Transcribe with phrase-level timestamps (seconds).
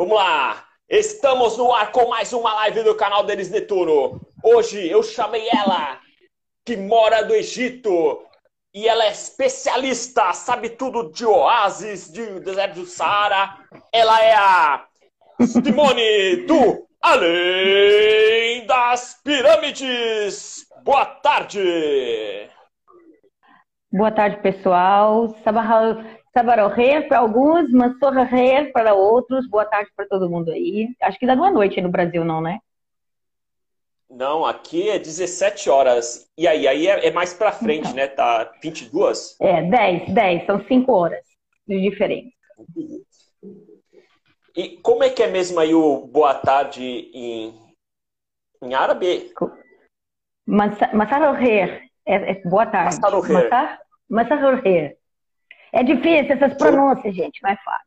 [0.00, 0.64] Vamos lá!
[0.88, 4.18] Estamos no ar com mais uma live do canal Denis Netuno.
[4.42, 6.00] Hoje eu chamei ela,
[6.64, 8.22] que mora do Egito,
[8.72, 13.58] e ela é especialista, sabe tudo de oásis, de deserto do Saara.
[13.92, 14.86] Ela é a
[15.42, 20.64] Simone do Além das Pirâmides.
[20.82, 22.48] Boa tarde!
[23.92, 25.36] Boa tarde, pessoal.
[26.32, 29.48] Sabarorrer para alguns, Mansorrer para outros.
[29.48, 30.88] Boa tarde para todo mundo aí.
[31.02, 32.60] Acho que não é noite no Brasil, não, né?
[34.08, 36.28] Não, aqui é 17 horas.
[36.36, 37.94] E aí, aí é, é mais para frente, então.
[37.94, 38.08] né?
[38.08, 39.36] Tá 22?
[39.40, 40.46] É, 10, 10.
[40.46, 41.24] São 5 horas
[41.66, 42.30] de diferença.
[44.56, 46.82] E como é que é mesmo aí o boa tarde
[47.14, 47.54] em,
[48.62, 49.32] em árabe?
[50.46, 51.82] Masarorrer.
[52.04, 52.96] É, é, boa tarde.
[54.08, 54.99] Masarorrer.
[55.72, 57.86] É difícil essas pronúncias, gente, mas fácil.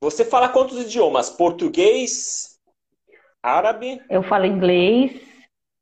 [0.00, 1.30] Você fala quantos idiomas?
[1.30, 2.58] Português,
[3.42, 4.02] árabe?
[4.10, 5.20] Eu falo inglês.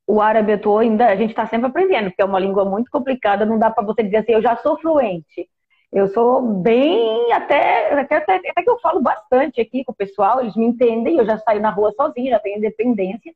[0.06, 2.91] O árabe eu tô ainda, a gente está sempre aprendendo, porque é uma língua muito
[2.91, 5.48] complicada, não dá para você dizer assim, eu já sou fluente.
[5.92, 10.41] Eu sou bem, até, até, até, até que eu falo bastante aqui com o pessoal,
[10.41, 13.32] eles me entendem, eu já saio na rua sozinha, já tenho independência.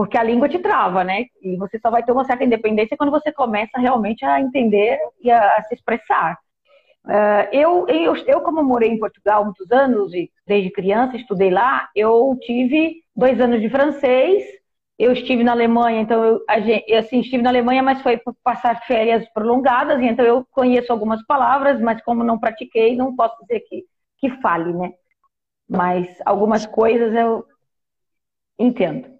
[0.00, 1.26] Porque a língua te trava, né?
[1.42, 5.30] E você só vai ter uma certa independência quando você começa realmente a entender e
[5.30, 6.38] a, a se expressar.
[7.04, 11.90] Uh, eu, eu, eu, como morei em Portugal muitos anos, e desde criança estudei lá,
[11.94, 14.42] eu tive dois anos de francês,
[14.98, 16.44] eu estive na Alemanha, então eu,
[16.98, 22.02] assim, estive na Alemanha, mas foi passar férias prolongadas, então eu conheço algumas palavras, mas
[22.02, 23.84] como não pratiquei, não posso dizer que,
[24.16, 24.94] que fale, né?
[25.68, 27.44] Mas algumas coisas eu
[28.58, 29.19] entendo.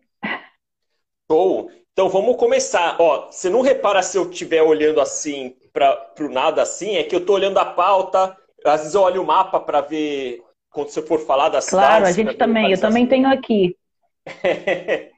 [1.31, 1.71] Show!
[1.93, 2.97] Então vamos começar.
[2.99, 7.15] Ó, você não repara se eu estiver olhando assim para o nada assim, é que
[7.15, 11.01] eu estou olhando a pauta, às vezes eu olho o mapa para ver quando você
[11.01, 13.77] for falar das Claro, a gente também, eu também tenho aqui.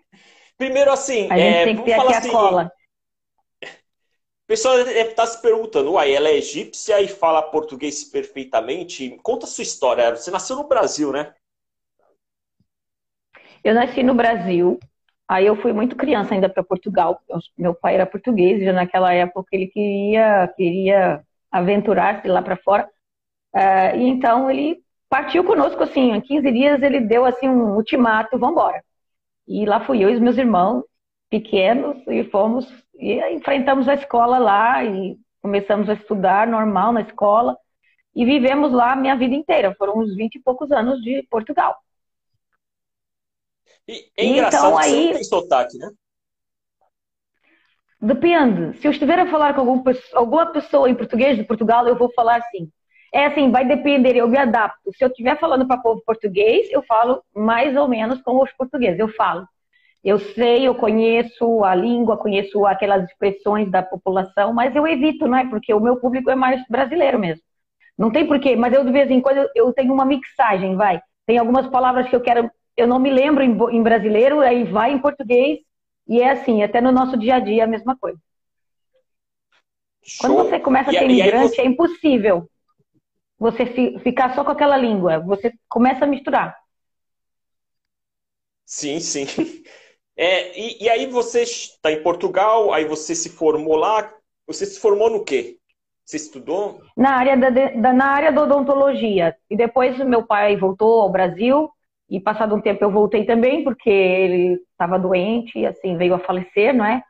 [0.58, 2.72] Primeiro assim, a gente é, tem que ter aqui assim, a cola.
[3.64, 9.16] O pessoal deve estar se perguntando, uai, ela é egípcia e fala português perfeitamente.
[9.22, 10.14] Conta a sua história.
[10.14, 11.32] Você nasceu no Brasil, né?
[13.64, 14.78] Eu nasci no Brasil,
[15.32, 17.18] Aí eu fui muito criança ainda para Portugal.
[17.56, 22.86] Meu pai era português, já naquela época ele queria, queria aventurar-se lá para fora.
[23.54, 28.38] Uh, e então ele partiu conosco assim, em 15 dias ele deu assim um ultimato,
[28.38, 28.84] vamos embora.
[29.48, 30.84] E lá fui eu e os meus irmãos
[31.30, 37.56] pequenos e fomos e enfrentamos a escola lá e começamos a estudar normal na escola
[38.14, 39.74] e vivemos lá a minha vida inteira.
[39.78, 41.74] Foram uns 20 e poucos anos de Portugal.
[43.88, 44.90] E é engraçado então, aí...
[44.90, 45.90] você não tem sotaque, né?
[48.00, 48.76] Depende.
[48.78, 49.82] Se eu estiver a falar com algum,
[50.14, 52.68] alguma pessoa em português de Portugal, eu vou falar assim.
[53.14, 54.90] É assim, vai depender, eu me adapto.
[54.96, 58.50] Se eu estiver falando para o povo português, eu falo mais ou menos como os
[58.52, 58.98] portugueses.
[58.98, 59.46] Eu falo.
[60.02, 65.38] Eu sei, eu conheço a língua, conheço aquelas expressões da população, mas eu evito, não
[65.38, 65.48] é?
[65.48, 67.42] Porque o meu público é mais brasileiro mesmo.
[67.96, 71.00] Não tem porquê, mas eu de vez em quando eu tenho uma mixagem, vai.
[71.24, 74.92] Tem algumas palavras que eu quero eu não me lembro em, em brasileiro, aí vai
[74.92, 75.60] em português,
[76.08, 78.18] e é assim, até no nosso dia a dia é a mesma coisa.
[80.02, 80.34] Show.
[80.34, 81.62] Quando você começa a ser imigrante, você...
[81.62, 82.50] é impossível
[83.38, 83.66] você
[84.00, 85.20] ficar só com aquela língua.
[85.20, 86.56] Você começa a misturar.
[88.64, 89.26] Sim, sim.
[90.14, 94.12] É, e, e, aí você está em Portugal, aí você se formou lá.
[94.46, 95.56] Você se formou no quê?
[96.04, 96.82] Você estudou?
[96.94, 99.34] Na área da, da na área da odontologia.
[99.48, 101.70] E depois meu pai voltou ao Brasil
[102.12, 106.18] e passado um tempo eu voltei também, porque ele estava doente e assim veio a
[106.18, 107.02] falecer, não é?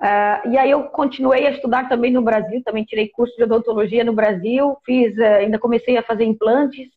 [0.00, 4.02] Uh, e aí eu continuei a estudar também no Brasil, também tirei curso de odontologia
[4.02, 6.88] no Brasil, fiz, uh, ainda comecei a fazer implantes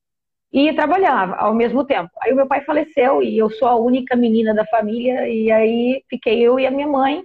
[0.51, 2.09] e trabalhava ao mesmo tempo.
[2.23, 6.03] Aí o meu pai faleceu e eu sou a única menina da família e aí
[6.09, 7.23] fiquei eu e a minha mãe.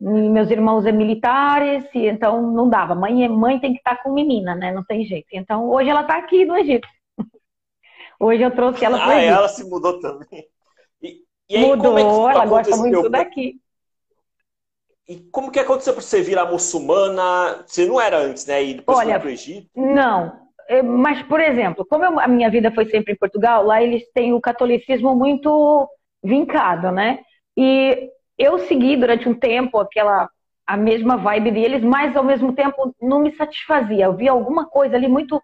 [0.00, 2.94] E meus irmãos é militares, e então não dava.
[2.94, 4.72] Mãe, é, mãe tem que estar com menina, né?
[4.72, 5.28] Não tem jeito.
[5.32, 6.88] Então hoje ela está aqui no Egito.
[8.18, 10.46] Hoje eu trouxe ela para Ah, ela se mudou também.
[11.02, 13.60] E, e aí, Mudou, é ela gosta muito daqui.
[15.08, 17.64] E como que aconteceu para você virar muçulmana?
[17.66, 18.62] Você não era antes, né?
[18.62, 19.70] E depois Olha, foi para o Egito?
[19.74, 20.48] Não.
[20.84, 24.34] Mas, por exemplo, como eu, a minha vida foi sempre em Portugal, lá eles têm
[24.34, 25.88] o catolicismo muito
[26.22, 27.20] vincado, né?
[27.56, 30.28] E eu segui durante um tempo aquela
[30.66, 34.04] a mesma vibe deles, mas ao mesmo tempo não me satisfazia.
[34.04, 35.42] Eu via alguma coisa ali muito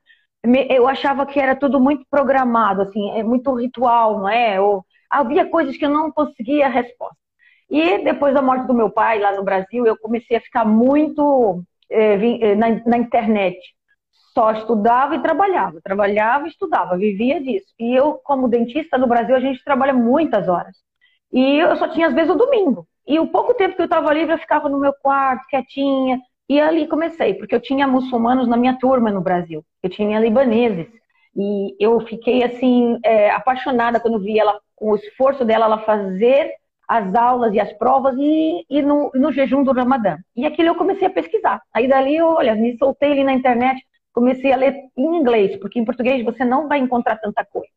[0.68, 4.60] eu achava que era tudo muito programado, assim, é muito ritual, não é?
[4.60, 7.16] Ou, havia coisas que eu não conseguia a resposta.
[7.70, 11.62] E depois da morte do meu pai lá no Brasil, eu comecei a ficar muito
[11.90, 13.58] é, na, na, internet.
[14.34, 17.72] só estudava e trabalhava, trabalhava e estudava, vivia disso.
[17.78, 20.76] E eu, como dentista no Brasil, a gente trabalha muitas horas.
[21.32, 22.86] E eu só tinha às vezes o domingo.
[23.06, 26.20] E o pouco tempo que eu estava livre, eu ficava no meu quarto, quietinha.
[26.48, 29.64] E ali comecei, porque eu tinha muçulmanos na minha turma no Brasil.
[29.82, 30.88] Eu tinha libaneses.
[31.36, 36.52] E eu fiquei assim é, apaixonada quando vi ela com o esforço dela ela fazer
[36.88, 40.18] as aulas e as provas e, e no, no, jejum do Ramadã.
[40.36, 41.62] E aquilo eu comecei a pesquisar.
[41.72, 43.82] Aí dali eu, olha, me soltei ali na internet,
[44.12, 47.72] comecei a ler em inglês, porque em português você não vai encontrar tanta coisa.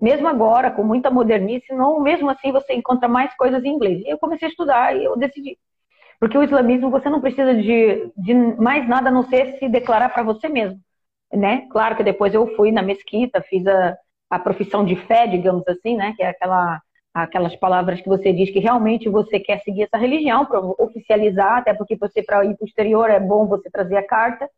[0.00, 4.00] Mesmo agora, com muita modernice, não, mesmo assim você encontra mais coisas em inglês.
[4.04, 5.58] E eu comecei a estudar e eu decidi.
[6.20, 10.08] Porque o islamismo você não precisa de, de mais nada a não ser se declarar
[10.08, 10.80] para você mesmo.
[11.32, 11.66] Né?
[11.70, 13.96] Claro que depois eu fui na mesquita, fiz a,
[14.30, 16.14] a profissão de fé, digamos assim, né?
[16.16, 16.80] Que é aquela,
[17.14, 21.74] aquelas palavras que você diz que realmente você quer seguir essa religião para oficializar, até
[21.74, 24.48] porque você para ir para o exterior é bom você trazer a carta.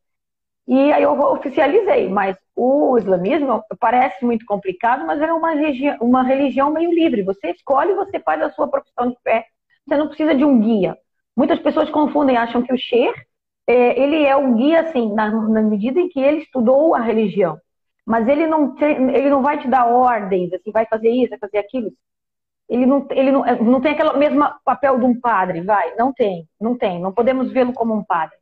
[0.67, 6.23] E aí eu oficializei, mas o islamismo parece muito complicado, mas é uma religião, uma
[6.23, 7.23] religião meio livre.
[7.23, 9.47] Você escolhe, você faz a sua profissão de fé.
[9.87, 10.97] Você não precisa de um guia.
[11.37, 13.19] Muitas pessoas confundem, acham que o Sheikh,
[13.67, 17.59] é, ele é um guia, assim, na, na medida em que ele estudou a religião
[18.11, 21.59] mas ele não, ele não vai te dar ordens, assim, vai fazer isso, vai fazer
[21.59, 21.93] aquilo.
[22.69, 26.49] Ele não, ele não, não tem aquele mesmo papel de um padre, vai, não tem,
[26.61, 28.37] não tem, não podemos vê-lo como um padre.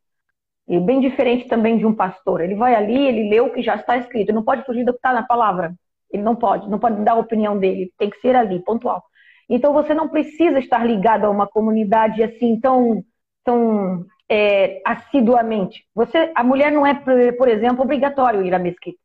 [0.66, 2.40] E bem diferente também de um pastor.
[2.40, 4.92] Ele vai ali, ele lê o que já está escrito, ele não pode fugir do
[4.92, 5.74] que está na palavra.
[6.10, 9.04] Ele não pode, não pode dar a opinião dele, tem que ser ali, pontual.
[9.48, 13.04] Então você não precisa estar ligado a uma comunidade assim tão,
[13.44, 15.84] tão é, assiduamente.
[15.94, 16.94] Você, a mulher não é,
[17.32, 18.98] por exemplo, obrigatório ir à mesquita.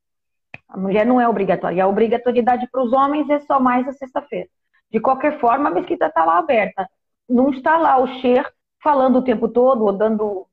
[0.67, 1.83] A mulher não é obrigatória.
[1.83, 4.49] A obrigatoriedade para os homens é só mais a sexta-feira.
[4.91, 6.87] De qualquer forma, a mesquita está lá aberta.
[7.29, 8.45] Não está lá o Xer
[8.81, 10.47] falando o tempo todo ou dando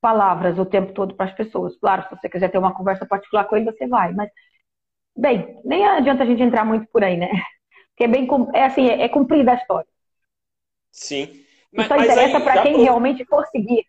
[0.00, 1.76] palavras o tempo todo para as pessoas.
[1.78, 4.12] Claro, se você quiser ter uma conversa particular com ele, você vai.
[4.12, 4.30] Mas,
[5.16, 7.28] bem, nem adianta a gente entrar muito por aí, né?
[7.96, 9.88] Porque é bem, é assim, é, é cumprida a história.
[10.92, 11.42] Sim.
[11.72, 13.86] Mas, Isso interessa para quem realmente for seguir.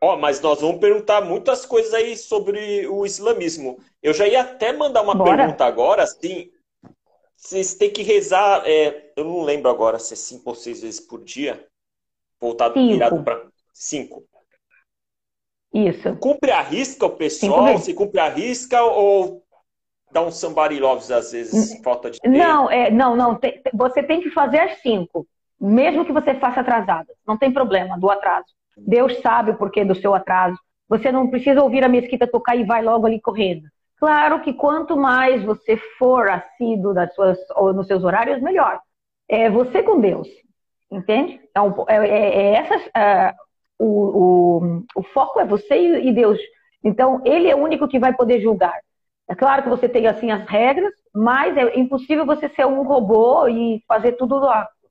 [0.00, 3.78] Ó, oh, mas nós vamos perguntar muitas coisas aí sobre o islamismo.
[4.02, 5.36] Eu já ia até mandar uma Bora.
[5.36, 6.50] pergunta agora, assim.
[7.36, 11.00] Vocês têm que rezar, é, eu não lembro agora se é cinco ou seis vezes
[11.00, 11.64] por dia.
[12.40, 12.92] Voltado cinco.
[12.92, 14.24] virado para cinco.
[15.72, 16.16] Isso.
[16.16, 17.78] Cumpre a risca o pessoal?
[17.78, 19.44] Se cumpre a risca ou
[20.10, 22.36] dá um somebody loves às vezes, falta de tempo?
[22.36, 23.34] Não, é, não, não.
[23.34, 25.26] Tem, você tem que fazer as cinco.
[25.60, 27.12] Mesmo que você faça atrasada.
[27.26, 28.46] Não tem problema do atraso.
[28.76, 30.58] Deus sabe o porquê do seu atraso.
[30.88, 33.68] Você não precisa ouvir a mesquita tocar e vai logo ali correndo.
[33.98, 38.80] Claro que quanto mais você for assíduo das suas, ou nos seus horários, melhor.
[39.28, 40.26] É você com Deus,
[40.90, 41.38] entende?
[41.50, 43.34] Então, é, é, é essa, é,
[43.78, 46.38] o, o, o, foco é você e Deus.
[46.82, 48.80] Então, Ele é o único que vai poder julgar.
[49.30, 53.46] É claro que você tem assim as regras, mas é impossível você ser um robô
[53.46, 54.40] e fazer tudo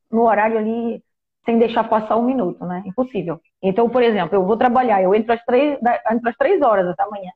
[0.09, 1.03] no horário ali
[1.43, 2.81] sem deixar passar um minuto, né?
[2.85, 3.41] Impossível.
[3.61, 5.77] Então, por exemplo, eu vou trabalhar, eu entro às três,
[6.09, 7.29] entro às três horas da manhã,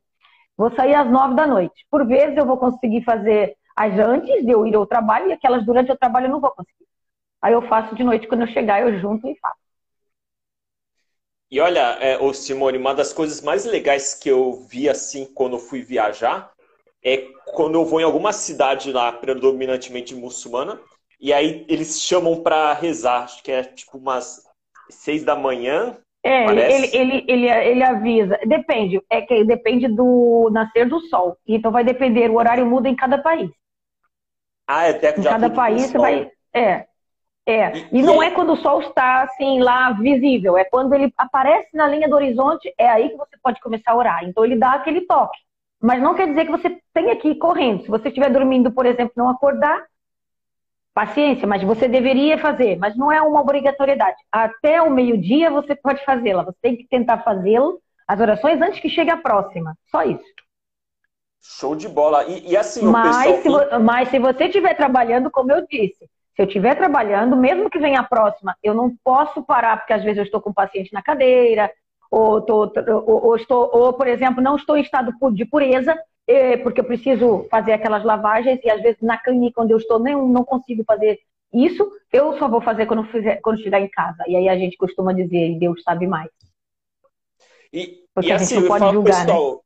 [0.56, 1.86] vou sair às nove da noite.
[1.92, 5.66] Por vezes eu vou conseguir fazer as antes de eu ir ao trabalho e aquelas
[5.66, 6.86] durante o trabalho eu não vou conseguir.
[7.42, 9.60] Aí eu faço de noite, quando eu chegar, eu junto e faço.
[11.52, 15.58] E olha, é, ô Simone, uma das coisas mais legais que eu vi assim quando
[15.58, 16.53] eu fui viajar
[17.04, 20.80] é quando eu vou em alguma cidade lá predominantemente muçulmana
[21.20, 24.44] e aí eles chamam para rezar, acho que é tipo umas
[24.90, 25.98] seis da manhã.
[26.22, 28.40] É, ele, ele, ele, ele avisa.
[28.46, 31.38] Depende, é que depende do nascer do sol.
[31.48, 33.50] Então vai depender, o horário muda em cada país.
[34.68, 36.32] Ah, é até Em cada país você vai.
[36.54, 36.86] É.
[37.46, 37.72] É.
[37.92, 41.70] E, e não é quando o sol está assim lá visível, é quando ele aparece
[41.74, 44.24] na linha do horizonte, é aí que você pode começar a orar.
[44.24, 45.38] Então ele dá aquele toque.
[45.84, 47.84] Mas não quer dizer que você tenha que ir correndo.
[47.84, 49.86] Se você estiver dormindo, por exemplo, não acordar,
[50.94, 54.18] Paciência, mas você deveria fazer, mas não é uma obrigatoriedade.
[54.32, 56.44] Até o meio-dia você pode fazê-la.
[56.44, 59.76] Você tem que tentar fazê-lo, as orações, antes que chegue a próxima.
[59.90, 60.24] Só isso.
[61.42, 62.26] Show de bola.
[62.26, 63.70] E, e assim, mas, pessoal...
[63.70, 67.80] se, mas se você estiver trabalhando, como eu disse, se eu estiver trabalhando, mesmo que
[67.80, 70.94] venha a próxima, eu não posso parar, porque às vezes eu estou com o paciente
[70.94, 71.72] na cadeira,
[72.14, 72.72] ou, tô,
[73.06, 76.86] ou, ou, estou, ou, por exemplo, não estou em estado de pureza, é, porque eu
[76.86, 80.84] preciso fazer aquelas lavagens e às vezes na clínica onde eu estou nem, não consigo
[80.86, 81.20] fazer
[81.52, 84.24] isso, eu só vou fazer quando, fizer, quando chegar em casa.
[84.28, 86.30] E aí a gente costuma dizer, Deus sabe mais.
[87.72, 89.34] E, porque e a assim, não pode julgar, né?
[89.34, 89.60] pessoal, né?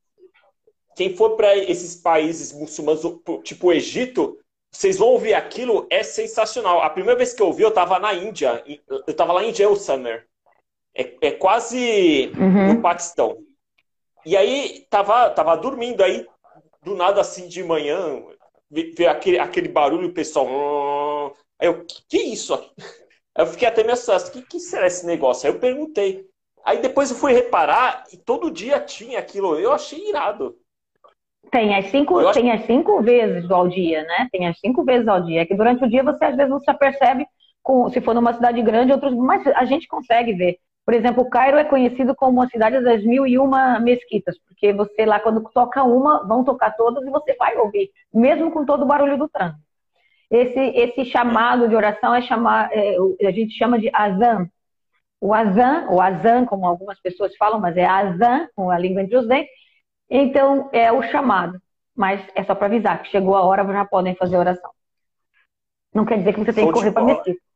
[0.96, 3.02] quem for para esses países muçulmanos,
[3.44, 4.38] tipo o Egito,
[4.70, 6.82] vocês vão ouvir aquilo, é sensacional.
[6.82, 10.26] A primeira vez que eu ouvi, eu estava na Índia, eu estava lá em Jaisalmer.
[10.98, 12.74] É, é quase uhum.
[12.74, 13.38] no Paquistão.
[14.26, 16.26] E aí tava, tava dormindo, aí
[16.82, 18.20] do nada assim de manhã,
[18.70, 20.46] veio aquele, aquele barulho, o pessoal.
[20.46, 21.32] Hum...
[21.60, 22.54] Aí eu, que, que é isso?
[23.34, 25.48] Aí eu fiquei até meio assustado, que, que será esse negócio?
[25.48, 26.26] Aí eu perguntei.
[26.64, 29.56] Aí depois eu fui reparar e todo dia tinha aquilo.
[29.56, 30.56] Eu achei irado.
[31.48, 32.32] Tem as cinco, acho...
[32.32, 34.28] tem as cinco vezes ao dia, né?
[34.32, 35.42] Tem as cinco vezes ao dia.
[35.42, 37.26] É que durante o dia você às vezes não se apercebe
[37.62, 40.58] com, se for numa cidade grande, outros, mas a gente consegue ver.
[40.88, 44.72] Por exemplo, o Cairo é conhecido como uma cidade das mil e uma mesquitas, porque
[44.72, 48.84] você lá, quando toca uma, vão tocar todas e você vai ouvir, mesmo com todo
[48.84, 49.60] o barulho do trânsito.
[50.30, 54.48] Esse, esse chamado de oração é chamar, é, a gente chama de azan.
[55.20, 59.18] O azan, ou azan, como algumas pessoas falam, mas é azan, com a língua entre
[59.18, 59.52] os dentes.
[60.08, 61.60] Então, é o chamado.
[61.94, 64.70] Mas é só para avisar que chegou a hora, já podem fazer oração.
[65.92, 67.47] Não quer dizer que você tem que correr para a mesquita.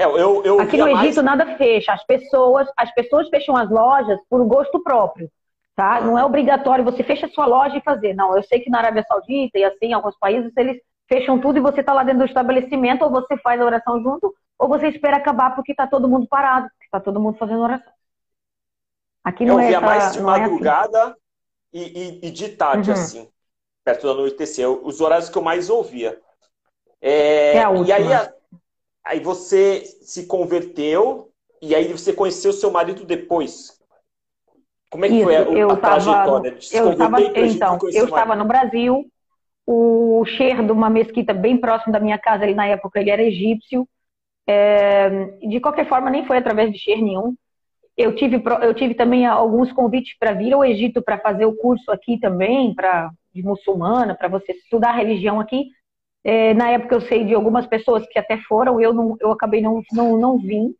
[0.00, 1.38] É, eu, eu Aqui no Egito mais...
[1.38, 1.92] nada fecha.
[1.92, 5.30] As pessoas, as pessoas fecham as lojas por gosto próprio.
[5.76, 6.00] Tá?
[6.00, 8.14] Não é obrigatório você fecha a sua loja e fazer.
[8.14, 11.58] Não, eu sei que na Arábia Saudita e assim, em alguns países, eles fecham tudo
[11.58, 14.88] e você está lá dentro do estabelecimento, ou você faz a oração junto, ou você
[14.88, 17.92] espera acabar porque está todo mundo parado, porque está todo mundo fazendo oração.
[19.22, 21.14] Aqui não eu é essa, mais de madrugada é assim.
[21.72, 22.96] e, e, e, de tarde, uhum.
[22.96, 23.28] assim,
[23.84, 24.66] perto da anoitecer.
[24.66, 26.18] Os horários que eu mais ouvia.
[27.02, 28.04] É, é e aí,
[29.04, 31.30] aí você se converteu
[31.60, 33.78] e aí você conheceu seu marido depois.
[34.90, 36.58] Como é que Isso, foi a, eu a tava, trajetória?
[36.72, 39.04] Eu estava, então, eu estava no Brasil,
[39.66, 43.22] o cheiro de uma mesquita bem próximo da minha casa, ali na época, ele era
[43.22, 43.88] egípcio.
[44.48, 47.34] É, de qualquer forma, nem foi através de cheiro nenhum.
[47.96, 51.90] Eu tive, eu tive também alguns convites para vir ao Egito para fazer o curso
[51.92, 55.66] aqui também, para de muçulmana, para você estudar a religião aqui.
[56.22, 59.60] É, na época eu sei de algumas pessoas que até foram, eu, não, eu acabei
[59.62, 60.74] não, não, não vim.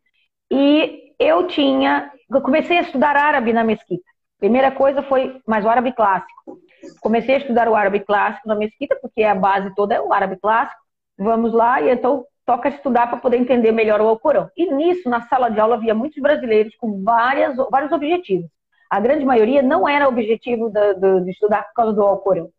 [0.51, 4.03] E eu tinha, eu comecei a estudar árabe na mesquita.
[4.39, 6.59] Primeira coisa foi, mas o árabe clássico.
[6.99, 10.37] Comecei a estudar o árabe clássico na mesquita, porque a base toda é o árabe
[10.37, 10.81] clássico.
[11.17, 14.49] Vamos lá, e então toca estudar para poder entender melhor o Alcorão.
[14.57, 18.49] E nisso, na sala de aula, havia muitos brasileiros com várias, vários objetivos.
[18.89, 22.49] A grande maioria não era objetivo de, de, de estudar por causa do Alcorão.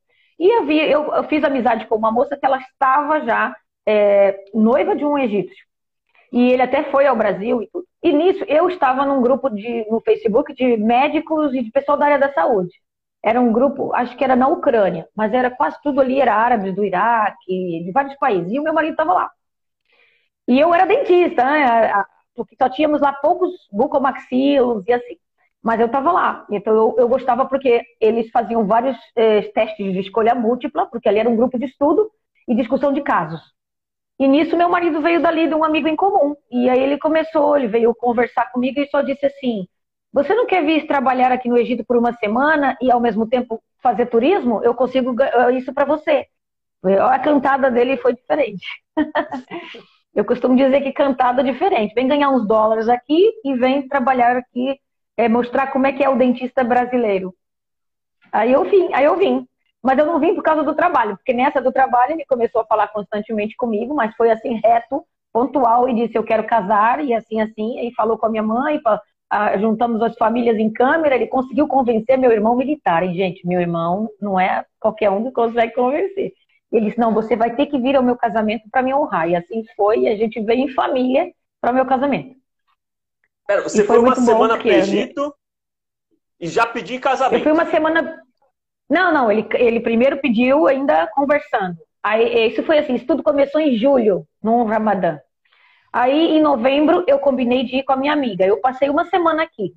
[0.42, 3.56] E havia, eu, eu, fiz amizade com uma moça que ela estava já
[3.86, 5.64] é, noiva de um egípcio.
[6.32, 7.86] E ele até foi ao Brasil e tudo.
[8.02, 12.06] E nisso, eu estava num grupo de, no Facebook de médicos e de pessoal da
[12.06, 12.74] área da saúde.
[13.22, 16.74] Era um grupo, acho que era na Ucrânia, mas era quase tudo ali, era árabes
[16.74, 18.50] do Iraque, de vários países.
[18.52, 19.30] E o meu marido estava lá.
[20.48, 22.04] E eu era dentista, né?
[22.34, 25.16] Porque só tínhamos lá poucos bucomaxilos e assim.
[25.62, 26.44] Mas eu estava lá.
[26.50, 31.18] Então eu, eu, gostava porque eles faziam vários eh, testes de escolha múltipla, porque ali
[31.18, 32.10] era um grupo de estudo
[32.48, 33.40] e discussão de casos.
[34.18, 36.36] E nisso meu marido veio dali de um amigo em comum.
[36.50, 39.66] E aí ele começou, ele veio conversar comigo e só disse assim:
[40.12, 43.62] Você não quer vir trabalhar aqui no Egito por uma semana e ao mesmo tempo
[43.82, 44.62] fazer turismo?
[44.64, 45.14] Eu consigo
[45.54, 46.26] isso para você.
[47.00, 48.66] A cantada dele foi diferente.
[50.14, 51.94] Eu costumo dizer que cantada é diferente.
[51.94, 54.78] Vem ganhar uns dólares aqui e vem trabalhar aqui,
[55.16, 57.34] é, mostrar como é que é o dentista brasileiro.
[58.32, 59.46] Aí eu vim, aí eu vim.
[59.82, 62.64] Mas eu não vim por causa do trabalho, porque nessa do trabalho ele começou a
[62.64, 67.40] falar constantemente comigo, mas foi assim reto, pontual e disse eu quero casar e assim
[67.40, 68.80] assim, e falou com a minha mãe,
[69.58, 73.02] juntamos as famílias em câmera, ele conseguiu convencer meu irmão militar.
[73.02, 76.32] E gente, meu irmão não é qualquer um que consegue convencer.
[76.70, 79.28] Ele disse: Não, você vai ter que vir ao meu casamento para me honrar.
[79.28, 82.36] E assim foi, e a gente veio em família para o meu casamento.
[83.46, 85.34] Pera, você foi, foi uma semana para o Egito
[86.40, 87.40] e já pediu casamento?
[87.40, 88.22] Eu fui uma semana.
[88.88, 91.76] Não, não, ele, ele primeiro pediu ainda conversando.
[92.02, 95.18] Aí, isso foi assim: isso tudo começou em julho, no Ramadã.
[95.92, 98.44] Aí, em novembro, eu combinei de ir com a minha amiga.
[98.46, 99.74] Eu passei uma semana aqui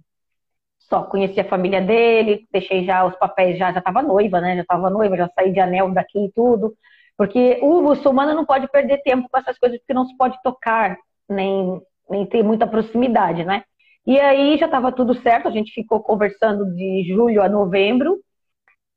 [0.90, 4.56] só conheci a família dele, deixei já os papéis, já já estava noiva, né?
[4.56, 6.76] Já estava noiva, já saí de anel daqui e tudo.
[7.18, 10.98] Porque o muçulmano não pode perder tempo com essas coisas, porque não se pode tocar,
[11.30, 13.64] nem, nem ter muita proximidade, né?
[14.06, 18.20] E aí já estava tudo certo, a gente ficou conversando de julho a novembro,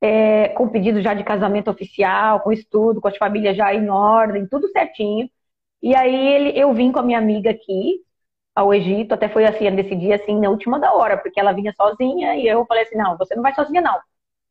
[0.01, 4.47] é, com pedido já de casamento oficial, com estudo, com as famílias já em ordem,
[4.49, 5.29] tudo certinho.
[5.83, 8.01] E aí ele, eu vim com a minha amiga aqui,
[8.55, 11.73] ao Egito, até foi assim, nesse dia assim, na última da hora, porque ela vinha
[11.75, 13.99] sozinha e eu falei assim, não, você não vai sozinha não.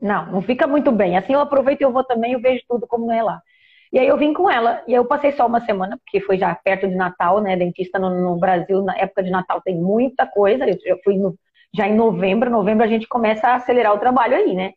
[0.02, 1.18] Não, não fica muito bem.
[1.18, 3.42] Assim eu aproveito e eu vou também, eu vejo tudo como é lá.
[3.92, 6.54] E aí eu vim com ela, e eu passei só uma semana, porque foi já
[6.56, 7.56] perto de Natal, né?
[7.56, 10.66] Dentista no, no Brasil, na época de Natal, tem muita coisa.
[10.70, 11.36] Eu, eu fui no,
[11.74, 14.74] já em novembro, novembro a gente começa a acelerar o trabalho aí, né?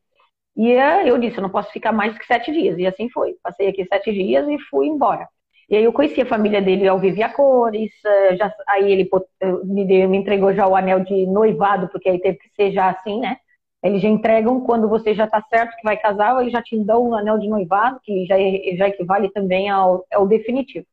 [0.57, 0.73] E
[1.09, 2.79] eu disse, eu não posso ficar mais do que sete dias.
[2.79, 3.35] E assim foi.
[3.43, 5.29] Passei aqui sete dias e fui embora.
[5.69, 9.09] E aí eu conheci a família dele ao vivo a cores, eh, já, aí ele
[9.41, 12.73] eh, me, deu, me entregou já o anel de noivado, porque aí teve que ser
[12.73, 13.37] já assim, né?
[13.83, 16.77] Eles já entregam quando você já está certo que vai casar, ou eles já te
[16.85, 18.37] dão um anel de noivado, que já,
[18.77, 20.87] já equivale também ao, ao definitivo.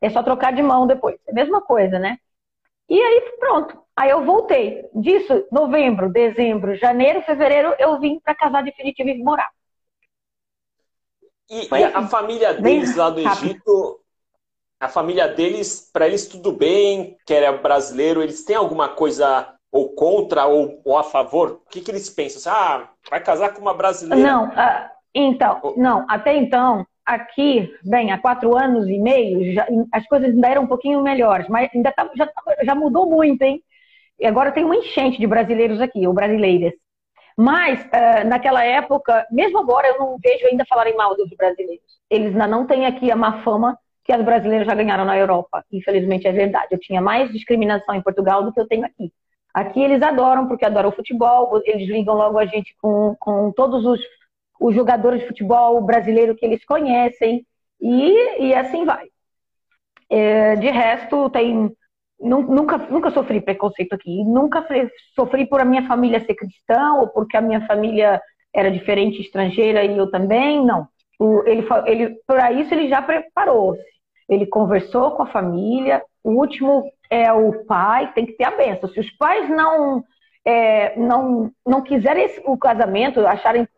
[0.00, 1.16] É só trocar de mão depois.
[1.28, 2.18] É a mesma coisa, né?
[2.88, 3.80] E aí, pronto.
[3.96, 4.84] Aí eu voltei.
[4.94, 9.50] Disso, novembro, dezembro, janeiro, fevereiro, eu vim para casar definitivo e morar.
[11.48, 14.00] E, e a família deles lá do Egito,
[14.80, 19.88] a família deles, para eles tudo bem, que era brasileiro, eles têm alguma coisa ou
[19.94, 21.62] contra ou, ou a favor?
[21.64, 22.52] O que, que eles pensam?
[22.52, 24.22] Ah, vai casar com uma brasileira?
[24.22, 30.06] Não, uh, então, não, até então, aqui, bem, há quatro anos e meio, já, as
[30.06, 32.30] coisas ainda eram um pouquinho melhores, mas ainda tá, já,
[32.62, 33.62] já mudou muito, hein?
[34.20, 36.74] E agora tem uma enchente de brasileiros aqui, ou brasileiras.
[37.36, 41.82] Mas, uh, naquela época, mesmo agora, eu não vejo ainda falarem mal dos brasileiros.
[42.10, 45.64] Eles ainda não têm aqui a má fama que as brasileiras já ganharam na Europa.
[45.72, 46.68] Infelizmente é verdade.
[46.70, 49.10] Eu tinha mais discriminação em Portugal do que eu tenho aqui.
[49.54, 53.84] Aqui eles adoram, porque adoram o futebol, eles ligam logo a gente com, com todos
[53.84, 54.00] os,
[54.60, 57.44] os jogadores de futebol brasileiro que eles conhecem,
[57.82, 59.08] e, e assim vai.
[60.08, 61.74] É, de resto, tem.
[62.20, 64.22] Nunca, nunca sofri preconceito aqui.
[64.24, 64.64] Nunca
[65.16, 68.22] sofri por a minha família ser cristã ou porque a minha família
[68.54, 70.64] era diferente, estrangeira e eu também.
[70.64, 70.86] Não.
[71.46, 73.82] Ele, ele, para isso ele já preparou-se.
[74.28, 76.00] Ele conversou com a família.
[76.22, 78.88] O último é o pai, tem que ter a benção.
[78.88, 80.02] Se os pais não
[80.46, 83.68] é, não, não quiserem esse, o casamento, acharem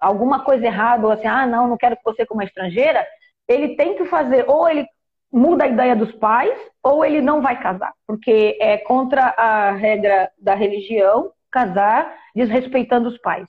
[0.00, 3.04] alguma coisa errada, ou assim, ah, não, não quero que você como estrangeira,
[3.48, 4.86] ele tem que fazer, ou ele
[5.32, 10.30] muda a ideia dos pais, ou ele não vai casar, porque é contra a regra
[10.38, 13.48] da religião casar desrespeitando os pais,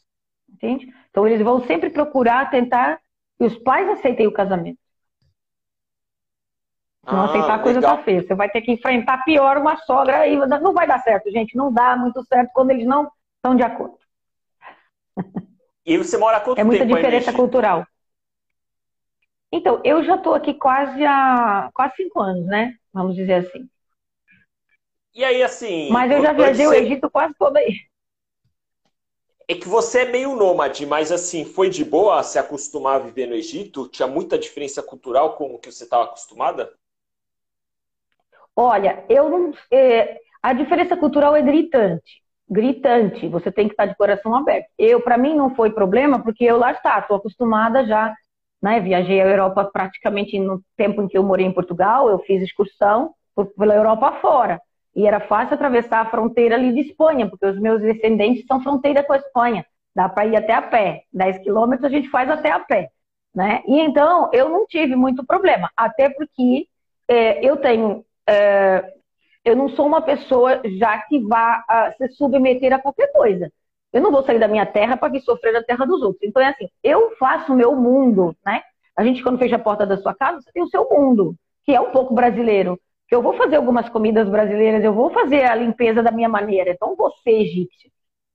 [0.51, 0.87] entende?
[1.11, 2.99] Então eles vão sempre procurar tentar
[3.37, 4.79] que os pais aceitem o casamento.
[7.05, 7.97] Não ah, aceitar a coisa legal.
[7.97, 8.23] tá feia.
[8.23, 10.35] Você vai ter que enfrentar pior uma sogra aí.
[10.35, 11.55] Não vai dar certo, gente.
[11.55, 13.97] Não dá muito certo quando eles não estão de acordo.
[15.85, 17.85] E você mora quanto É muita tempo diferença cultural.
[19.51, 22.75] Então, eu já estou aqui quase há quase cinco anos, né?
[22.91, 23.69] Vamos dizer assim.
[25.13, 25.89] E aí, assim.
[25.91, 26.67] Mas eu já viajei você...
[26.67, 27.81] o Egito quase todo aí.
[29.47, 33.27] É que você é meio nômade, mas assim, foi de boa se acostumar a viver
[33.27, 33.87] no Egito?
[33.87, 36.73] Tinha muita diferença cultural com o que você estava acostumada?
[38.55, 39.53] Olha, eu não.
[39.71, 42.21] É, a diferença cultural é gritante.
[42.49, 43.27] Gritante.
[43.27, 44.67] Você tem que estar de coração aberto.
[44.77, 48.13] Eu, para mim, não foi problema, porque eu lá está, estou acostumada já.
[48.61, 48.79] Né?
[48.79, 53.13] Viajei a Europa praticamente no tempo em que eu morei em Portugal, eu fiz excursão
[53.57, 54.61] pela Europa fora.
[54.95, 59.03] E era fácil atravessar a fronteira ali de Espanha, porque os meus descendentes são fronteira
[59.03, 59.65] com a Espanha.
[59.93, 61.03] Dá para ir até a pé.
[61.13, 62.89] 10 quilômetros a gente faz até a pé.
[63.33, 63.61] Né?
[63.67, 66.67] E então eu não tive muito problema, até porque
[67.07, 68.93] é, eu tenho é,
[69.43, 73.51] eu não sou uma pessoa já que vá a, se submeter a qualquer coisa.
[73.93, 76.23] Eu não vou sair da minha terra para vir sofrer da terra dos outros.
[76.23, 78.61] Então é assim, eu faço o meu mundo, né?
[78.97, 81.73] A gente, quando fecha a porta da sua casa, você tem o seu mundo, que
[81.73, 82.79] é um pouco brasileiro.
[83.07, 86.71] Que eu vou fazer algumas comidas brasileiras, eu vou fazer a limpeza da minha maneira.
[86.71, 87.91] Então, você, egípcio.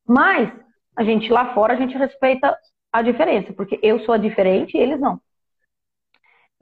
[0.07, 0.51] Mas,
[0.97, 2.57] a gente lá fora, a gente respeita
[2.93, 5.21] a diferença, porque eu sou a diferente e eles não.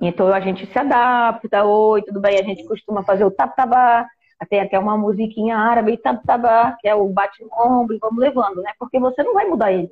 [0.01, 4.07] Então a gente se adapta, oi, tudo bem, a gente costuma fazer o tap-tabá,
[4.49, 8.63] tem até uma musiquinha árabe, tap-tabá, que é o bate no ombro e vamos levando,
[8.63, 8.73] né?
[8.79, 9.91] Porque você não vai mudar eles.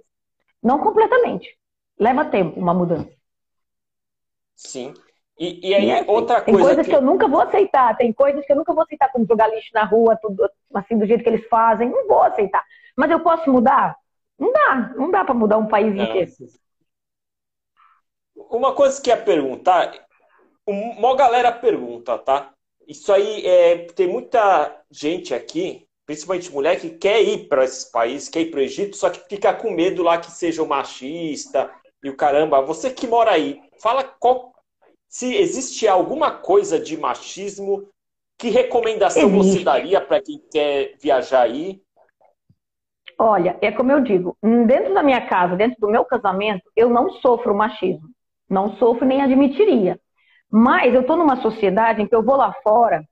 [0.63, 1.49] Não completamente.
[1.99, 3.11] Leva tempo uma mudança.
[4.55, 4.95] Sim.
[5.39, 6.59] E, e aí, é assim, outra coisa.
[6.59, 6.91] Tem coisas que...
[6.91, 6.97] que...
[6.97, 9.85] eu nunca vou aceitar, tem coisas que eu nunca vou aceitar, como jogar lixo na
[9.85, 11.91] rua, tudo assim, do jeito que eles fazem.
[11.91, 12.65] Não vou aceitar.
[12.97, 13.97] Mas eu posso mudar?
[14.39, 14.95] Não dá.
[14.97, 16.31] Não dá para mudar um país inteiro.
[18.51, 19.93] Uma coisa que ia perguntar,
[20.67, 22.53] uma galera pergunta, tá?
[22.87, 28.29] Isso aí, é, tem muita gente aqui, principalmente mulher, que quer ir para esses países,
[28.29, 31.71] quer ir para o Egito, só que fica com medo lá que seja um machista
[32.03, 32.63] e o caramba.
[32.63, 34.53] Você que mora aí, fala qual,
[35.09, 37.89] se existe alguma coisa de machismo,
[38.39, 39.59] que recomendação existe.
[39.59, 41.81] você daria para quem quer viajar aí?
[43.19, 47.11] Olha, é como eu digo, dentro da minha casa, dentro do meu casamento, eu não
[47.15, 48.11] sofro machismo.
[48.49, 49.99] Não sofro nem admitiria.
[50.51, 53.05] Mas eu estou numa sociedade em que eu vou lá fora,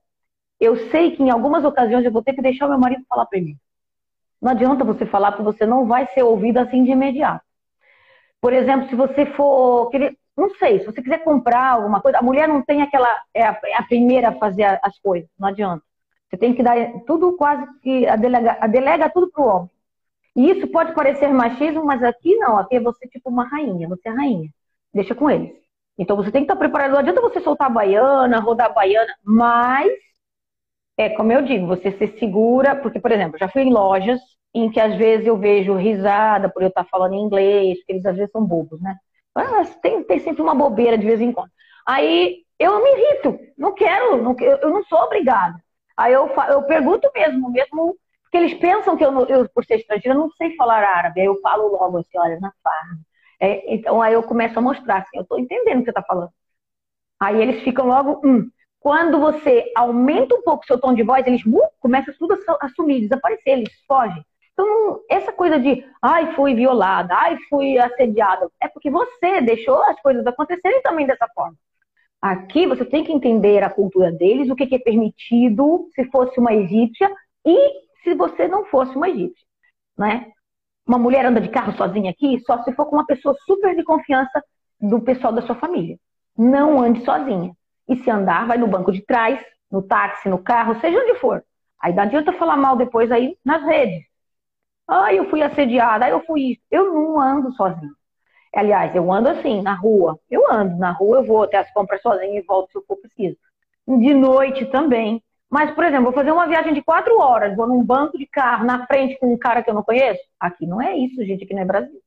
[0.59, 3.25] eu sei que em algumas ocasiões eu vou ter que deixar o meu marido falar
[3.25, 3.59] primeiro.
[4.41, 7.43] Não adianta você falar porque você não vai ser ouvido assim de imediato.
[8.39, 12.21] Por exemplo, se você for querer, não sei, se você quiser comprar alguma coisa, a
[12.21, 15.83] mulher não tem aquela é a, é a primeira a fazer as coisas, não adianta.
[16.29, 19.71] Você tem que dar tudo quase que a delega, a delega tudo pro homem.
[20.35, 24.09] E isso pode parecer machismo, mas aqui não, aqui é você tipo uma rainha, você
[24.09, 24.49] é rainha
[24.95, 25.51] deixa com eles.
[25.99, 26.91] Então você tem que estar preparado.
[26.93, 29.91] Não adianta você soltar a baiana, rodar a baiana, mas
[30.97, 34.19] é como eu digo, você se segura, porque, por exemplo, já fui em lojas
[34.53, 38.05] em que às vezes eu vejo risada por eu estar falando em inglês, porque eles
[38.05, 38.95] às vezes são bobos, né?
[39.35, 41.51] Mas tem, tem sempre uma bobeira de vez em quando.
[41.85, 45.61] Aí eu me irrito, não quero, não, eu não sou obrigada.
[45.97, 50.17] Aí eu, eu pergunto mesmo, mesmo porque eles pensam que eu, eu, por ser estrangeira,
[50.17, 51.19] não sei falar árabe.
[51.21, 53.04] Aí eu falo logo assim, olha, na farra.
[53.39, 56.03] É, então aí eu começo a mostrar assim, eu estou entendendo o que você está
[56.03, 56.31] falando.
[57.19, 58.49] Aí eles ficam logo, hum.
[58.85, 62.69] Quando você aumenta um pouco o seu tom de voz, eles uh, começam tudo a
[62.69, 64.23] sumir, desaparecer, eles fogem.
[64.53, 69.99] Então, essa coisa de, ai, fui violada, ai, fui assediada, é porque você deixou as
[70.01, 71.57] coisas acontecerem também dessa forma.
[72.21, 76.53] Aqui você tem que entender a cultura deles, o que é permitido se fosse uma
[76.53, 77.11] egípcia
[77.43, 77.57] e
[78.03, 79.45] se você não fosse uma egípcia,
[79.97, 80.31] né?
[80.87, 83.83] Uma mulher anda de carro sozinha aqui só se for com uma pessoa super de
[83.83, 84.43] confiança
[84.79, 85.97] do pessoal da sua família.
[86.37, 87.53] Não ande sozinha.
[87.87, 89.39] E se andar, vai no banco de trás,
[89.71, 91.43] no táxi, no carro, seja onde for.
[91.81, 94.03] Aí não adianta falar mal depois aí nas redes.
[94.87, 96.61] Ah, eu fui assediada, eu fui isso.
[96.69, 97.91] Eu não ando sozinha.
[98.53, 100.19] Aliás, eu ando assim, na rua.
[100.29, 102.97] Eu ando na rua, eu vou até as compras sozinha e volto se eu for
[102.97, 103.37] preciso.
[103.87, 105.21] De noite também.
[105.49, 108.65] Mas, por exemplo, vou fazer uma viagem de quatro horas, vou num banco de carro
[108.65, 110.21] na frente com um cara que eu não conheço.
[110.39, 112.01] Aqui não é isso, gente, aqui não é Brasil.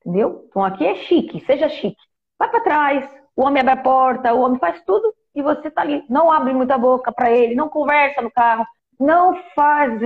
[0.00, 0.44] Entendeu?
[0.48, 1.96] Então aqui é chique, seja chique.
[2.38, 5.82] Vai para trás, o homem abre a porta, o homem faz tudo e você tá
[5.82, 6.04] ali.
[6.08, 8.66] Não abre muita boca para ele, não conversa no carro,
[8.98, 10.00] não faz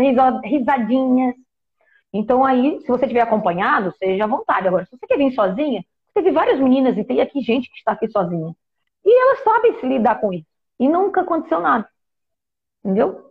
[0.44, 1.34] risadinhas.
[2.12, 4.68] Então aí, se você tiver acompanhado, seja à vontade.
[4.68, 7.92] Agora, se você quer vir sozinha, teve várias meninas e tem aqui gente que está
[7.92, 8.54] aqui sozinha.
[9.04, 10.46] E elas sabem se lidar com isso.
[10.78, 11.88] E nunca aconteceu nada.
[12.84, 13.30] Entendeu?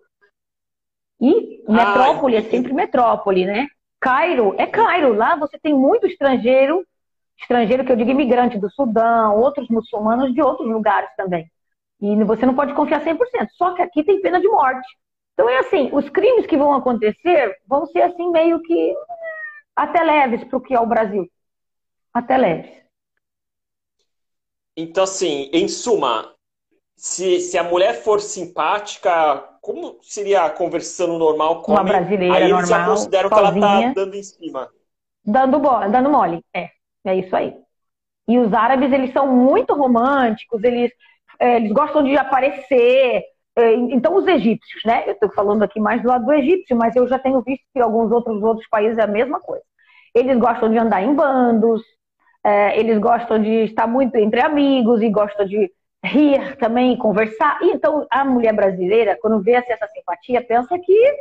[1.19, 3.67] E metrópole Ai, é sempre metrópole, né?
[3.99, 5.13] Cairo é Cairo.
[5.13, 6.85] Lá você tem muito estrangeiro,
[7.39, 11.49] estrangeiro que eu digo imigrante do Sudão, outros muçulmanos de outros lugares também.
[11.99, 13.17] E você não pode confiar 100%.
[13.55, 14.87] Só que aqui tem pena de morte.
[15.33, 18.95] Então é assim, os crimes que vão acontecer vão ser assim meio que
[19.75, 21.27] até leves para o que é o Brasil.
[22.13, 22.77] Até leves.
[24.75, 26.35] Então, assim, em suma,
[26.97, 32.51] se, se a mulher for simpática, como seria conversando normal com uma brasileira aí eles
[32.51, 34.69] normal, já consideram sozinha, que ela tá dando em cima.
[35.23, 35.59] Dando,
[35.91, 36.71] dando mole, é.
[37.05, 37.55] É isso aí.
[38.27, 40.91] E os árabes, eles são muito românticos, eles,
[41.39, 43.23] é, eles gostam de aparecer.
[43.55, 45.03] É, então, os egípcios, né?
[45.07, 47.79] Eu estou falando aqui mais do lado do egípcio, mas eu já tenho visto que
[47.79, 49.63] alguns outros, outros países é a mesma coisa.
[50.15, 51.81] Eles gostam de andar em bandos,
[52.43, 55.71] é, eles gostam de estar muito entre amigos e gostam de
[56.07, 57.59] rir também, conversar.
[57.61, 61.15] E então a mulher brasileira, quando vê essa simpatia, pensa que,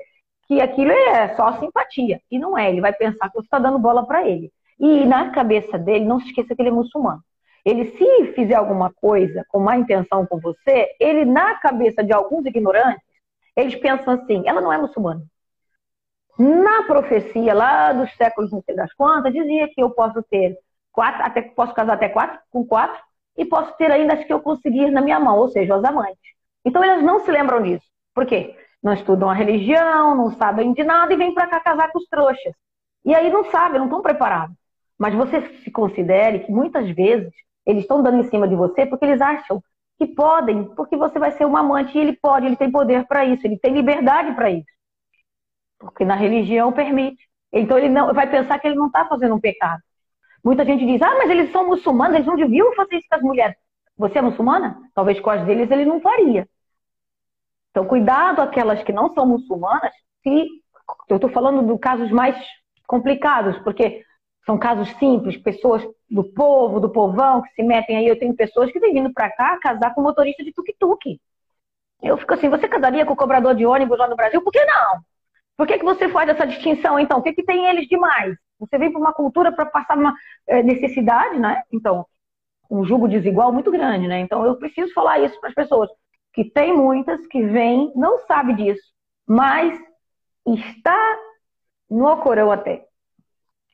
[0.46, 2.20] que aquilo é só simpatia.
[2.30, 4.52] E não é, ele vai pensar que você está dando bola para ele.
[4.78, 7.22] E na cabeça dele, não se esqueça que ele é muçulmano.
[7.64, 12.46] Ele, se fizer alguma coisa com má intenção com você, ele, na cabeça de alguns
[12.46, 13.02] ignorantes,
[13.56, 15.22] eles pensam assim: ela não é muçulmana.
[16.38, 20.56] Na profecia lá dos séculos não sei das quantas, dizia que eu posso ter
[20.92, 23.00] quatro, até posso casar até quatro, com quatro,
[23.36, 26.18] e posso ter ainda as que eu conseguir na minha mão, ou seja, os amantes.
[26.64, 27.86] Então eles não se lembram disso.
[28.14, 28.56] Por quê?
[28.82, 32.06] Não estudam a religião, não sabem de nada e vêm para cá casar com os
[32.06, 32.54] trouxas.
[33.04, 34.56] E aí não sabem, não estão preparados.
[34.98, 37.32] Mas você se considere que muitas vezes
[37.64, 39.62] eles estão dando em cima de você porque eles acham
[39.98, 43.24] que podem, porque você vai ser uma amante e ele pode, ele tem poder para
[43.24, 44.66] isso, ele tem liberdade para isso.
[45.78, 47.22] Porque na religião permite.
[47.52, 49.82] Então ele não vai pensar que ele não está fazendo um pecado.
[50.46, 53.22] Muita gente diz, ah, mas eles são muçulmanos, eles não deviam fazer isso com as
[53.22, 53.56] mulheres.
[53.98, 54.80] Você é muçulmana?
[54.94, 56.48] Talvez com as deles ele não faria.
[57.72, 59.90] Então, cuidado aquelas que não são muçulmanas,
[60.22, 60.46] se
[61.08, 62.36] eu estou falando de casos mais
[62.86, 64.04] complicados, porque
[64.44, 68.06] são casos simples, pessoas do povo, do povão, que se metem aí.
[68.06, 71.20] Eu tenho pessoas que têm vindo para cá casar com motorista de tuk-tuk.
[72.00, 74.40] Eu fico assim, você casaria com o cobrador de ônibus lá no Brasil?
[74.40, 75.00] Por que não?
[75.56, 77.18] Por que, que você faz essa distinção, então?
[77.18, 78.36] O que, que tem eles demais?
[78.58, 80.14] Você vem para uma cultura para passar uma
[80.46, 81.62] é, necessidade, né?
[81.72, 82.06] Então,
[82.70, 84.20] um jugo desigual muito grande, né?
[84.20, 85.90] Então, eu preciso falar isso para as pessoas,
[86.32, 88.92] que tem muitas que vêm, não sabe disso,
[89.26, 89.78] mas
[90.46, 91.18] está
[91.90, 92.84] no Corão até.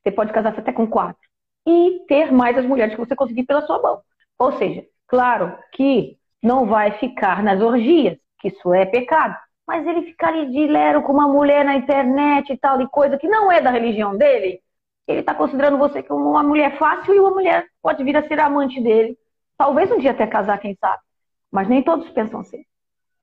[0.02, 1.20] Você pode casar até com quatro.
[1.66, 4.00] E ter mais as mulheres que você conseguir pela sua mão.
[4.38, 9.36] Ou seja, claro que não vai ficar nas orgias, que isso é pecado.
[9.66, 13.16] Mas ele ficar ali de lero com uma mulher na internet e tal, e coisa
[13.16, 14.60] que não é da religião dele,
[15.06, 18.38] ele está considerando você como uma mulher fácil e uma mulher pode vir a ser
[18.40, 19.18] amante dele.
[19.56, 21.02] Talvez um dia até casar, quem sabe.
[21.50, 22.64] Mas nem todos pensam assim.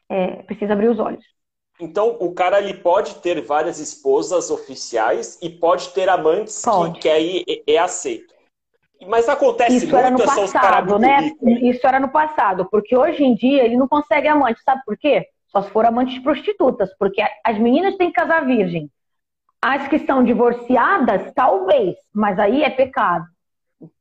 [0.07, 1.23] É, precisa abrir os olhos.
[1.79, 6.95] Então, o cara ele pode ter várias esposas oficiais e pode ter amantes pode.
[6.95, 8.33] que, que aí é, aceito.
[9.07, 11.31] Mas acontece Isso muito, era no passado, né?
[11.61, 15.25] Isso era no passado, porque hoje em dia ele não consegue amante, sabe por quê?
[15.47, 18.91] Só se for amantes prostitutas, porque as meninas têm que casar virgem.
[19.61, 23.25] As que são divorciadas, talvez, mas aí é pecado.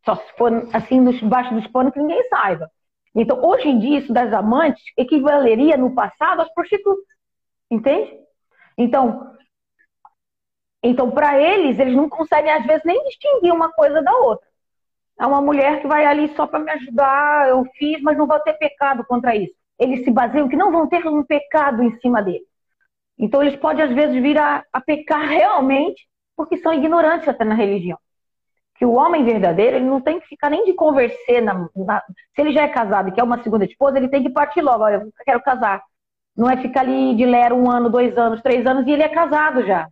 [0.05, 2.71] Só se for assim, debaixo dos panos que ninguém saiba.
[3.15, 7.05] Então, hoje em dia, isso das amantes equivaleria no passado às prostitutas.
[7.71, 8.13] Entende?
[8.77, 9.35] Então,
[10.83, 14.47] então para eles, eles não conseguem, às vezes, nem distinguir uma coisa da outra.
[15.19, 18.39] É uma mulher que vai ali só para me ajudar, eu fiz, mas não vou
[18.41, 19.55] ter pecado contra isso.
[19.79, 22.48] Eles se baseiam que não vão ter um pecado em cima dele.
[23.19, 27.55] Então, eles podem, às vezes, vir a, a pecar realmente porque são ignorantes até na
[27.55, 27.99] religião
[28.79, 31.43] que o homem verdadeiro ele não tem que ficar nem de conversar.
[31.43, 34.31] Na, na, se ele já é casado e quer uma segunda esposa, ele tem que
[34.31, 34.85] partir logo.
[34.85, 35.83] Olha, eu quero casar.
[36.37, 39.09] Não é ficar ali de lero um ano, dois anos, três anos e ele é
[39.09, 39.89] casado já.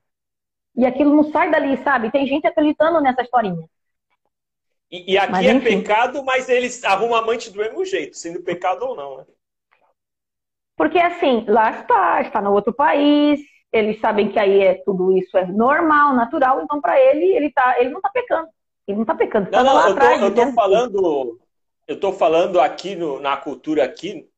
[0.77, 2.13] E aquilo não sai dali, sabe?
[2.13, 3.69] Tem gente acreditando nessa historinha.
[4.89, 8.85] E, e aqui mas, é pecado, mas eles arrumam amante do mesmo jeito, sendo pecado
[8.85, 9.25] ou não, né?
[10.77, 13.41] Porque assim, lá está, está no outro país,
[13.73, 17.77] eles sabem que aí é tudo isso é normal, natural, então para ele, ele, tá,
[17.79, 18.49] ele não está pecando.
[18.87, 19.51] Ele não está pecando.
[19.51, 21.41] Não, não, eu, atrás, tô, eu tô falando,
[21.89, 24.29] eu tô falando aqui no, na cultura aqui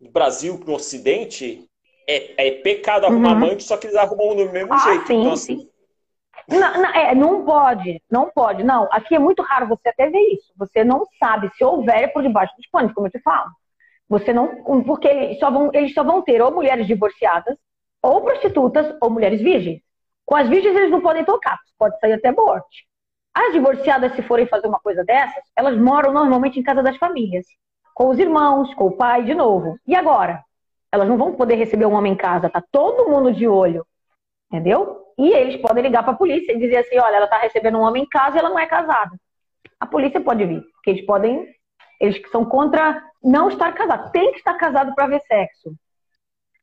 [0.00, 1.68] no Brasil, no Ocidente,
[2.08, 3.36] é, é pecado arrumar uhum.
[3.36, 5.06] amante, só que eles arrumam do mesmo ah, jeito.
[5.06, 5.58] Sim, então, assim...
[5.58, 5.68] sim.
[6.48, 8.64] Não, não, é, não pode, não pode.
[8.64, 10.52] Não, aqui é muito raro você até ver isso.
[10.56, 13.50] Você não sabe se houver é por debaixo dos panos, como eu te falo.
[14.08, 17.56] Você não, porque eles só vão, eles só vão ter ou mulheres divorciadas,
[18.02, 19.80] ou prostitutas, ou mulheres virgens.
[20.24, 22.86] Com as virgens eles não podem tocar, pode sair até morte.
[23.34, 27.46] As divorciadas, se forem fazer uma coisa dessas, elas moram normalmente em casa das famílias,
[27.94, 29.78] com os irmãos, com o pai, de novo.
[29.86, 30.44] E agora?
[30.90, 33.86] Elas não vão poder receber um homem em casa, tá todo mundo de olho,
[34.50, 35.02] entendeu?
[35.18, 37.82] E eles podem ligar para a polícia e dizer assim: olha, ela está recebendo um
[37.82, 39.18] homem em casa e ela não é casada.
[39.80, 41.46] A polícia pode vir, porque eles podem,
[41.98, 44.10] eles que são contra não estar casado.
[44.12, 45.74] Tem que estar casado para ver sexo,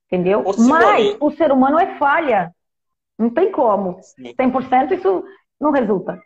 [0.07, 0.43] entendeu?
[0.57, 2.53] Mas o ser humano é falha,
[3.17, 3.99] não tem como.
[4.17, 5.23] 100% isso
[5.59, 6.21] não resulta.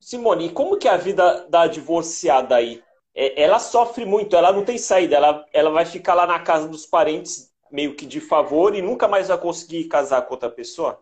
[0.00, 2.82] Simone, como que é a vida da divorciada aí?
[3.14, 6.68] É, ela sofre muito, ela não tem saída, ela, ela vai ficar lá na casa
[6.68, 11.00] dos parentes meio que de favor e nunca mais vai conseguir casar com outra pessoa?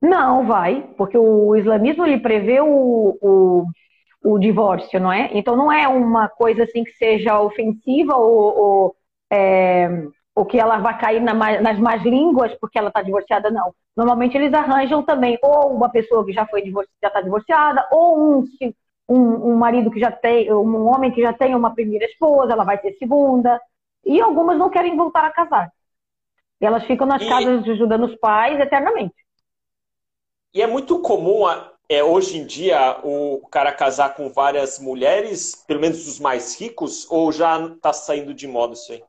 [0.00, 3.64] Não, vai, porque o islamismo ele prevê o, o,
[4.22, 5.30] o divórcio, não é?
[5.32, 8.96] Então não é uma coisa assim que seja ofensiva ou, ou
[9.30, 9.88] é,
[10.34, 13.74] ou que ela vai cair na, nas más línguas porque ela está divorciada, não.
[13.96, 16.62] Normalmente eles arranjam também ou uma pessoa que já foi
[17.02, 18.44] já está divorciada, ou um,
[19.08, 22.64] um, um, marido que já tem, um homem que já tem uma primeira esposa, ela
[22.64, 23.60] vai ter segunda.
[24.04, 25.72] E algumas não querem voltar a casar.
[26.60, 27.28] E elas ficam nas e...
[27.28, 29.14] casas ajudando os pais eternamente.
[30.54, 31.44] E é muito comum
[31.88, 37.10] é, hoje em dia o cara casar com várias mulheres, pelo menos os mais ricos,
[37.10, 39.02] ou já está saindo de moda isso aí?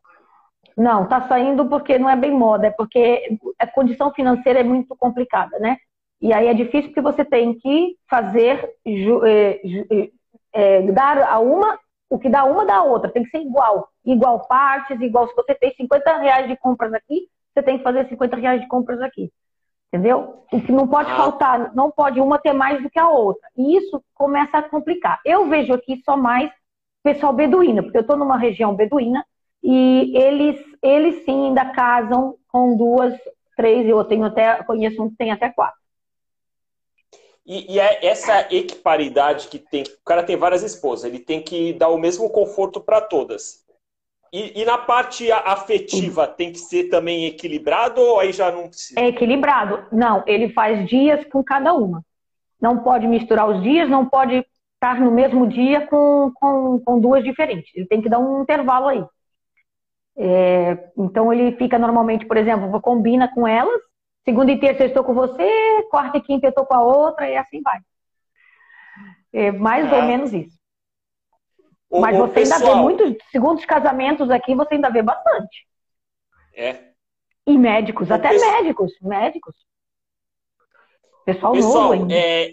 [0.78, 4.96] Não, está saindo porque não é bem moda, é porque a condição financeira é muito
[4.96, 5.78] complicada, né?
[6.22, 8.74] E aí é difícil porque você tem que fazer,
[9.26, 9.62] é,
[10.54, 11.78] é, dar a uma,
[12.10, 13.90] o que dá uma dá a outra, tem que ser igual.
[14.06, 18.08] Igual partes, igual se você fez 50 reais de compras aqui, você tem que fazer
[18.08, 19.32] 50 reais de compras aqui.
[19.92, 20.46] Entendeu?
[20.52, 21.16] O que não pode ah.
[21.16, 23.48] faltar, não pode uma ter mais do que a outra.
[23.58, 25.20] E isso começa a complicar.
[25.26, 26.52] Eu vejo aqui só mais
[27.04, 29.26] pessoal beduíno, porque eu estou numa região beduína
[29.64, 33.18] e eles, eles sim ainda casam com duas,
[33.56, 35.80] três, eu tenho até, conheço um que tem até quatro.
[37.46, 41.74] E, e é essa equiparidade que tem, o cara tem várias esposas, ele tem que
[41.74, 43.66] dar o mesmo conforto para todas.
[44.32, 49.00] E, e, na parte afetiva tem que ser também equilibrado ou aí já não precisa?
[49.00, 49.86] É equilibrado.
[49.92, 52.04] Não, ele faz dias com cada uma.
[52.62, 57.24] Não pode misturar os dias, não pode estar no mesmo dia com, com, com duas
[57.24, 57.72] diferentes.
[57.76, 59.04] Ele tem que dar um intervalo aí.
[60.18, 63.82] É, então ele fica normalmente, por exemplo, combina com elas,
[64.26, 65.48] segunda e terça eu estou com você,
[65.90, 67.80] quarta e quinta eu estou com a outra, e assim vai.
[69.32, 70.59] É mais ou menos isso.
[71.92, 72.60] Mas você pessoal...
[72.60, 75.68] ainda vê muitos segundos casamentos aqui, você ainda vê bastante.
[76.54, 76.90] É.
[77.48, 78.52] E médicos, até pessoal...
[78.52, 79.56] médicos, médicos.
[81.26, 82.14] Pessoal, Pessoal novo ainda.
[82.14, 82.52] É,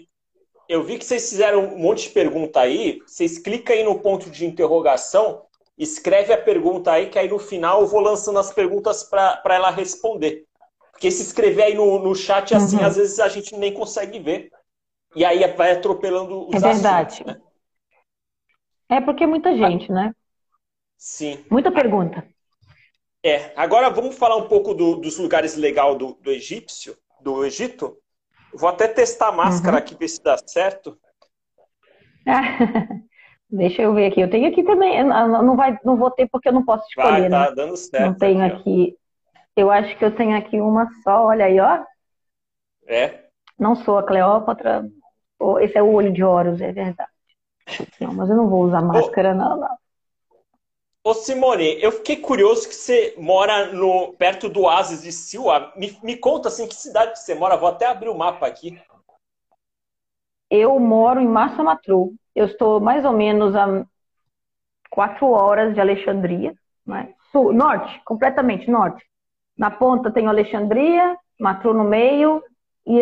[0.67, 2.99] eu vi que vocês fizeram um monte de pergunta aí.
[3.05, 5.47] Vocês clicam aí no ponto de interrogação
[5.77, 9.69] escreve a pergunta aí, que aí no final eu vou lançando as perguntas para ela
[9.69, 10.45] responder.
[10.91, 12.85] Porque se escrever aí no, no chat assim, uhum.
[12.85, 14.49] às vezes a gente nem consegue ver.
[15.15, 17.21] E aí vai atropelando os É verdade.
[17.21, 17.46] Assuntos, né?
[18.89, 20.13] É porque é muita gente, né?
[20.97, 21.45] Sim.
[21.51, 22.25] Muita pergunta.
[23.23, 23.51] É.
[23.55, 27.97] Agora vamos falar um pouco do, dos lugares legais do, do egípcio, do Egito.
[28.53, 29.79] Vou até testar a máscara uhum.
[29.79, 30.97] aqui, ver se dá certo.
[33.49, 34.21] Deixa eu ver aqui.
[34.21, 35.03] Eu tenho aqui também.
[35.03, 37.29] Não, vai, não vou ter porque eu não posso escolher.
[37.29, 37.55] Vai, tá né?
[37.55, 38.05] dando certo.
[38.05, 38.97] Não tenho aqui, aqui.
[39.55, 41.25] Eu acho que eu tenho aqui uma só.
[41.25, 41.83] Olha aí, ó.
[42.85, 43.25] É.
[43.59, 44.89] Não sou a Cleópatra.
[45.61, 47.09] Esse é o olho de Horus, é verdade.
[47.99, 49.77] Não, mas eu não vou usar máscara, não, não.
[51.03, 55.71] Ô Simone, eu fiquei curioso que você mora no, perto do oásis de Siwa.
[55.77, 57.55] Me, me conta assim, que cidade que você mora?
[57.55, 58.77] Vou até abrir o mapa aqui.
[60.49, 62.13] Eu moro em Massa Matru.
[62.35, 63.85] Eu estou mais ou menos a
[64.89, 66.53] quatro horas de Alexandria,
[66.85, 67.13] né?
[67.31, 69.01] Sul, norte, completamente norte.
[69.57, 72.43] Na ponta tem Alexandria, Matru no meio
[72.85, 73.01] e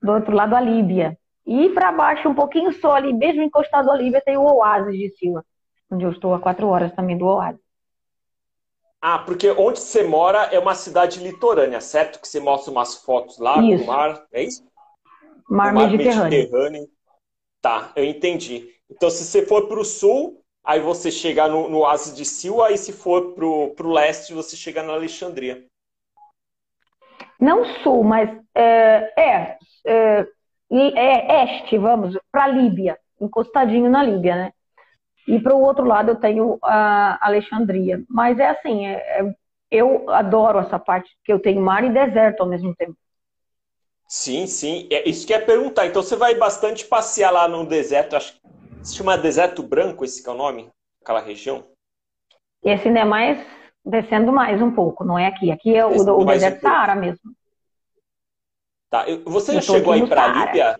[0.00, 1.18] do outro lado a Líbia.
[1.46, 5.10] E para baixo, um pouquinho só ali, mesmo encostado à Líbia, tem o oásis de
[5.10, 5.44] Siwa,
[5.90, 7.60] onde eu estou a quatro horas também do oásis.
[9.00, 12.20] Ah, porque onde você mora é uma cidade litorânea, certo?
[12.20, 14.64] Que você mostra umas fotos lá do mar, é isso?
[15.48, 16.30] Mar, mar Mediterrâneo.
[16.30, 16.88] Mediterrâneo.
[17.60, 18.72] Tá, eu entendi.
[18.88, 22.70] Então, se você for para o sul, aí você chega no, no oásis de Siwa,
[22.70, 25.66] e se for para o leste, você chega na Alexandria.
[27.40, 30.26] Não sul, mas é, é, é
[30.78, 34.52] este, vamos, para a Líbia, encostadinho na Líbia, né?
[35.26, 38.02] E para o outro lado eu tenho a Alexandria.
[38.08, 39.34] Mas é assim, é, é,
[39.70, 42.96] eu adoro essa parte que eu tenho mar e deserto ao mesmo tempo.
[44.08, 44.88] Sim, sim.
[44.90, 45.86] É isso que é perguntar.
[45.86, 48.40] Então você vai bastante passear lá no deserto, acho que
[48.82, 50.68] se chama Deserto Branco, esse que é o nome,
[51.00, 51.64] aquela região?
[52.64, 53.38] Esse ainda é mais
[53.84, 55.50] descendo mais um pouco, não é aqui.
[55.50, 57.32] Aqui é o, o deserto um Saara mesmo.
[58.92, 59.06] Tá.
[59.24, 60.78] Você já chegou aí para a Líbia?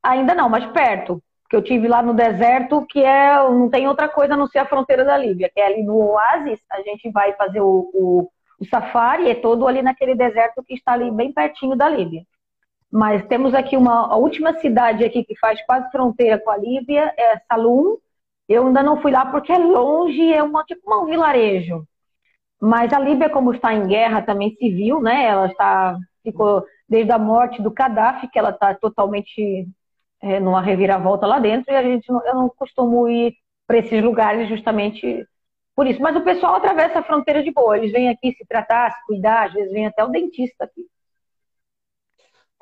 [0.00, 1.20] Ainda não, mas perto.
[1.42, 4.60] Porque eu tive lá no deserto, que é não tem outra coisa a não ser
[4.60, 6.60] a fronteira da Líbia, que é ali no oásis.
[6.70, 10.92] A gente vai fazer o, o, o safari, é todo ali naquele deserto que está
[10.92, 12.22] ali bem pertinho da Líbia.
[12.88, 17.12] Mas temos aqui uma a última cidade aqui que faz quase fronteira com a Líbia,
[17.18, 17.96] é Salum.
[18.48, 21.84] Eu ainda não fui lá porque é longe, é uma, tipo um vilarejo.
[22.60, 25.24] Mas a Líbia, como está em guerra também civil, né?
[25.26, 29.68] Ela está ficou desde a morte do Gaddafi, que ela está totalmente
[30.22, 33.34] é, numa reviravolta lá dentro, e a gente eu não costumo ir
[33.66, 35.24] para esses lugares justamente
[35.74, 36.00] por isso.
[36.00, 37.76] Mas o pessoal atravessa a fronteira de boa.
[37.78, 40.82] Eles vêm aqui se tratar, se cuidar, às vezes vem até o dentista aqui.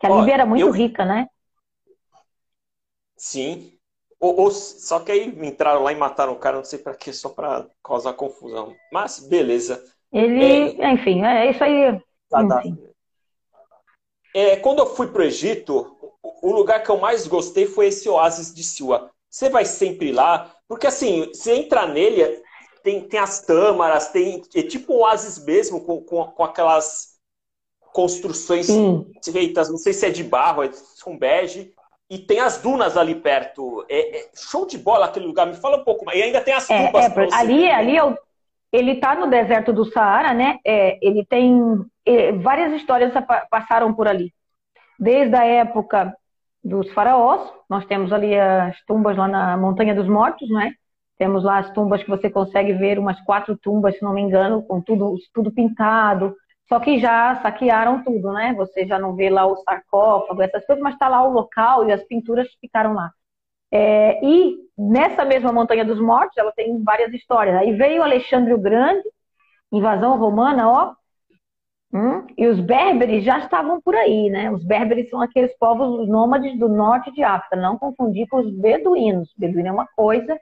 [0.01, 0.71] Que a Ó, Líbia era muito eu...
[0.71, 1.29] rica, né?
[3.17, 3.74] Sim.
[4.25, 7.13] Ou, ou, só que aí entraram lá e mataram o cara, não sei para quê,
[7.13, 8.75] só para causar confusão.
[8.91, 9.85] Mas beleza.
[10.11, 10.93] Ele, é...
[10.93, 12.01] enfim, é isso aí.
[12.31, 12.63] Tá, tá.
[14.35, 15.95] É, quando eu fui para o Egito,
[16.43, 19.11] o lugar que eu mais gostei foi esse oásis de Siwa.
[19.29, 22.43] Você vai sempre lá, porque assim, você entra nele,
[22.83, 27.19] tem, tem as tâmaras, tem é tipo um oásis mesmo, com, com, com aquelas
[27.93, 29.05] construções Sim.
[29.23, 30.71] feitas, não sei se é de barro, é
[31.03, 31.75] com bege,
[32.11, 33.85] e tem as dunas ali perto.
[33.89, 36.19] É, é, show de bola aquele lugar, me fala um pouco mais.
[36.19, 37.05] E ainda tem as é, tubas.
[37.05, 38.17] É, ali, ali é
[38.73, 40.59] ele está no deserto do Saara, né?
[40.65, 41.61] É, ele tem
[42.43, 43.13] várias histórias
[43.49, 44.33] passaram por ali.
[44.99, 46.15] Desde a época
[46.63, 50.73] dos faraós, nós temos ali as tumbas lá na Montanha dos Mortos, né?
[51.17, 54.63] Temos lá as tumbas que você consegue ver, umas quatro tumbas, se não me engano,
[54.63, 56.35] com tudo, tudo pintado,
[56.69, 58.55] só que já saquearam tudo, né?
[58.55, 61.93] Você já não vê lá o sarcófago, essas coisas, mas está lá o local e
[61.93, 63.11] as pinturas ficaram lá.
[63.71, 67.57] É, e nessa mesma Montanha dos Mortos, ela tem várias histórias.
[67.57, 69.03] Aí veio Alexandre o Grande,
[69.71, 70.95] invasão romana, ó.
[71.93, 74.51] Hum, e os berberes já estavam por aí, né?
[74.51, 79.33] Os berberes são aqueles povos nômades do norte de África, não confundir com os beduínos.
[79.37, 80.39] Beduíno é uma coisa,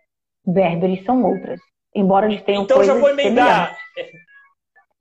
[0.46, 1.60] berberes são outras.
[1.94, 3.76] Embora eles tenham então, coisas Então já vou emendar.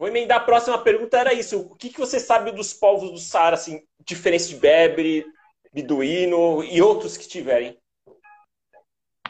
[0.01, 1.59] Vou emendar a próxima pergunta, era isso.
[1.59, 5.23] O que, que você sabe dos povos do Saara, assim, diferença de Bebre,
[5.71, 7.77] Biduíno e outros que tiverem?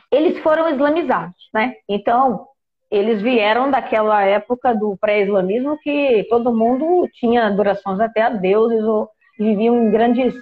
[0.09, 1.75] Eles foram islamizados, né?
[1.89, 2.47] Então,
[2.89, 9.09] eles vieram daquela época do pré-islamismo que todo mundo tinha adorações até a deuses ou
[9.37, 10.33] viviam em grandes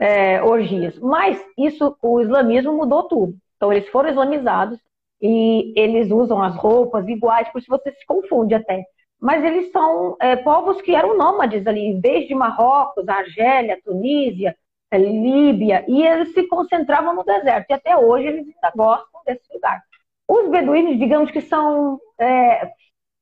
[0.00, 0.98] é, orgias.
[0.98, 3.36] Mas isso, o islamismo mudou tudo.
[3.56, 4.80] Então, eles foram islamizados
[5.22, 8.84] e eles usam as roupas iguais, por isso você se confunde até
[9.20, 14.56] mas eles são é, povos que eram nômades ali, desde Marrocos, Argélia, Tunísia,
[14.90, 19.52] é, Líbia, e eles se concentravam no deserto, e até hoje eles ainda gostam desse
[19.52, 19.82] lugar.
[20.26, 22.70] Os beduínos, digamos que são é,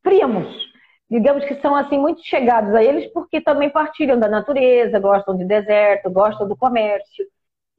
[0.02, 0.46] primos,
[1.10, 5.44] digamos que são assim muito chegados a eles, porque também partilham da natureza, gostam de
[5.44, 7.26] deserto, gostam do comércio.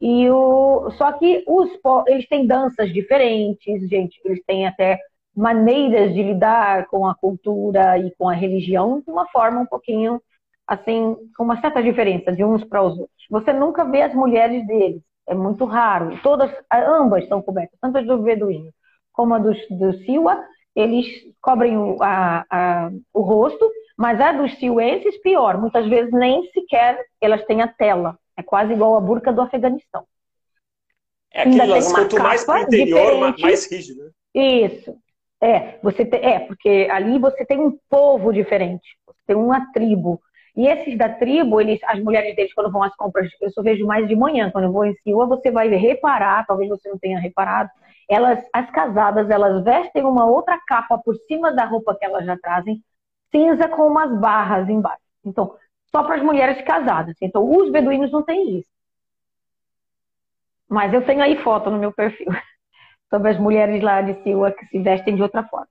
[0.01, 0.89] E o...
[0.91, 1.69] Só que os
[2.07, 4.99] eles têm danças diferentes, gente, eles têm até
[5.39, 10.21] maneiras de lidar com a cultura e com a religião de uma forma um pouquinho
[10.67, 13.25] assim, com uma certa diferença de uns para os outros.
[13.29, 16.19] Você nunca vê as mulheres deles, é muito raro.
[16.21, 18.71] Todas, ambas estão cobertas, tanto as do beduíno
[19.11, 21.05] como a do, do Siwa, eles
[21.41, 25.57] cobrem o, a, a, o rosto, Mas a dos siuenses, pior.
[25.57, 28.17] Muitas vezes nem sequer elas têm a tela.
[28.37, 30.05] É quase igual a burca do Afeganistão.
[31.33, 33.41] É aquele lance, quanto mais para o interior, diferente.
[33.41, 34.03] mais rígido.
[34.05, 34.11] Né?
[34.33, 34.95] Isso.
[35.41, 40.21] É, você é, porque ali você tem um povo diferente, você tem uma tribo.
[40.55, 43.85] E esses da tribo, eles, as mulheres deles, quando vão às compras, eu só vejo
[43.85, 47.19] mais de manhã, quando eu vou em Silva, você vai reparar, talvez você não tenha
[47.19, 47.69] reparado,
[48.09, 52.37] elas, as casadas, elas vestem uma outra capa por cima da roupa que elas já
[52.37, 52.83] trazem,
[53.31, 55.03] cinza com umas barras embaixo.
[55.23, 55.55] Então,
[55.91, 57.15] só para as mulheres casadas.
[57.21, 58.69] Então, os beduínos não têm isso.
[60.67, 62.27] Mas eu tenho aí foto no meu perfil
[63.09, 65.67] sobre as mulheres lá de Silva que se vestem de outra forma.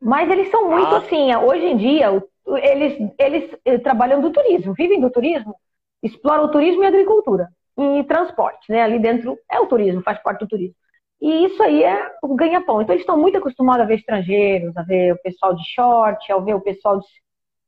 [0.00, 0.98] Mas eles são muito ah.
[0.98, 2.22] assim, hoje em dia,
[2.62, 5.54] eles, eles eh, trabalham do turismo, vivem do turismo,
[6.02, 7.48] exploram o turismo e agricultura.
[7.78, 8.82] E transporte, né?
[8.82, 10.74] Ali dentro é o turismo, faz parte do turismo.
[11.20, 12.82] E isso aí é o ganha-pão.
[12.82, 16.38] Então eles estão muito acostumados a ver estrangeiros, a ver o pessoal de short, a
[16.38, 17.06] ver o pessoal de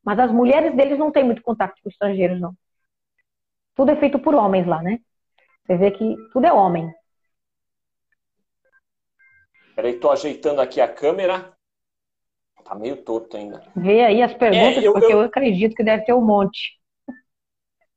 [0.05, 2.55] mas as mulheres deles não têm muito contato com estrangeiros, não.
[3.75, 5.01] Tudo é feito por homens lá, né?
[5.67, 6.93] Você vê que tudo é homem.
[9.75, 11.57] Peraí, tô ajeitando aqui a câmera.
[12.65, 13.63] Tá meio torto ainda.
[13.77, 15.19] Vê aí as perguntas, é, eu, porque eu...
[15.19, 16.81] eu acredito que deve ter um monte.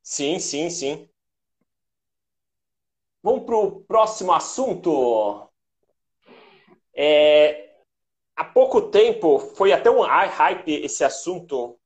[0.01, 1.09] Sim, sim, sim.
[3.23, 5.49] Vamos para o próximo assunto.
[6.93, 7.75] É,
[8.35, 11.77] há pouco tempo foi até um hype esse assunto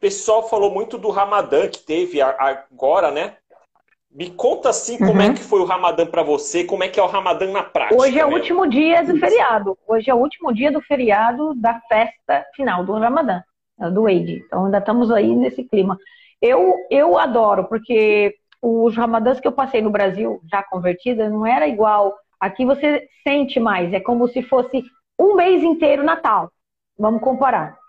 [0.00, 3.36] pessoal falou muito do Ramadã que teve agora, né?
[4.12, 5.34] Me conta assim como é uhum.
[5.34, 8.00] que foi o Ramadã para você, como é que é o Ramadã na prática.
[8.00, 9.78] Hoje é o último dia do feriado.
[9.86, 13.40] Hoje é o último dia do feriado da festa final do Ramadã,
[13.92, 14.42] do Eid.
[14.44, 15.96] Então ainda estamos aí nesse clima.
[16.42, 21.68] Eu, eu adoro, porque os Ramadãs que eu passei no Brasil, já convertida, não era
[21.68, 22.16] igual.
[22.40, 24.82] Aqui você sente mais, é como se fosse
[25.16, 26.50] um mês inteiro Natal.
[26.98, 27.79] Vamos comparar.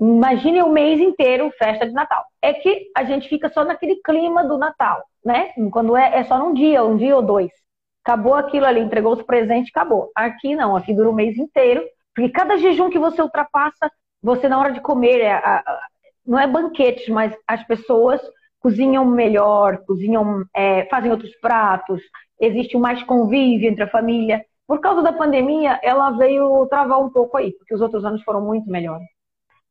[0.00, 2.24] Imagine o mês inteiro festa de Natal.
[2.40, 5.50] É que a gente fica só naquele clima do Natal, né?
[5.70, 7.50] Quando é, é só num dia, um dia ou dois.
[8.02, 10.10] Acabou aquilo ali, entregou os presentes, acabou.
[10.16, 11.84] Aqui não, aqui dura o mês inteiro.
[12.14, 13.92] Porque cada jejum que você ultrapassa,
[14.22, 15.62] você na hora de comer, é,
[16.26, 18.22] não é banquete, mas as pessoas
[18.58, 22.00] cozinham melhor, cozinham, é, fazem outros pratos,
[22.40, 24.42] existe mais convívio entre a família.
[24.66, 28.40] Por causa da pandemia, ela veio travar um pouco aí, porque os outros anos foram
[28.40, 29.06] muito melhores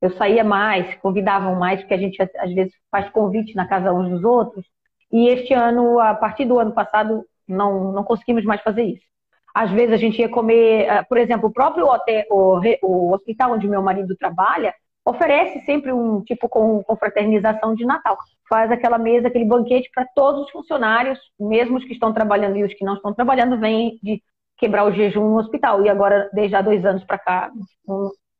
[0.02, 4.10] eu saía mais, convidavam mais, porque a gente às vezes faz convite na casa uns
[4.10, 4.66] dos outros.
[5.12, 9.10] E este ano, a partir do ano passado, não, não conseguimos mais fazer isso.
[9.54, 13.54] Às vezes a gente ia comer, ah, por exemplo, o próprio hotel, o, o hospital
[13.54, 14.74] onde meu marido trabalha,
[15.04, 18.18] oferece sempre um tipo com confraternização de Natal.
[18.48, 22.64] Faz aquela mesa, aquele banquete para todos os funcionários, mesmo os que estão trabalhando e
[22.64, 24.22] os que não estão trabalhando, vêm de
[24.58, 25.84] quebrar o jejum no hospital.
[25.84, 27.52] E agora, desde há dois anos para cá,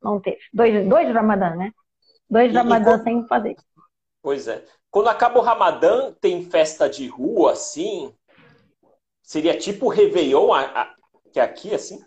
[0.02, 0.40] não teve.
[0.52, 1.72] Dois, dois Ramadã, né?
[2.28, 3.56] Dois Ramadã sem fazer.
[4.22, 4.64] Pois é.
[4.90, 8.14] Quando acaba o Ramadã, tem festa de rua, assim?
[9.22, 10.94] Seria tipo Réveillon, a, a,
[11.32, 12.00] que é aqui, assim?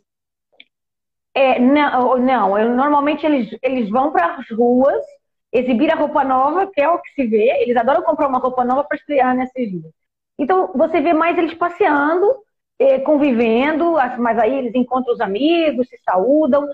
[1.33, 5.03] É, não, não eu, normalmente eles, eles vão para as ruas
[5.51, 7.61] exibir a roupa nova, que é o que se vê.
[7.61, 9.93] Eles adoram comprar uma roupa nova para estrear nesses dias.
[10.37, 12.35] Então, você vê mais eles passeando,
[12.79, 16.67] eh, convivendo, mas aí eles encontram os amigos, se saúdam.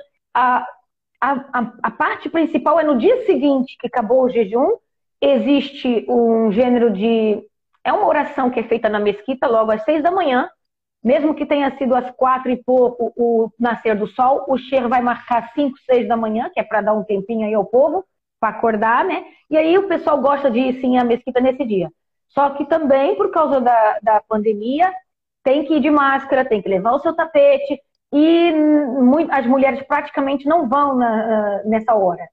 [1.21, 4.77] A, a, a, parte principal é no dia seguinte que acabou o jejum,
[5.21, 7.43] existe um gênero de.
[7.83, 10.49] É uma oração que é feita na mesquita logo às seis da manhã,
[11.03, 15.01] mesmo que tenha sido às quatro e pouco o nascer do sol, o Sher vai
[15.01, 18.05] marcar cinco, seis da manhã, que é para dar um tempinho aí ao povo,
[18.39, 19.25] para acordar, né?
[19.49, 21.91] E aí o pessoal gosta de ir sim à mesquita nesse dia.
[22.29, 24.93] Só que também, por causa da, da pandemia,
[25.43, 27.81] tem que ir de máscara, tem que levar o seu tapete,
[28.11, 28.53] e
[29.31, 32.27] as mulheres praticamente não vão na, nessa hora.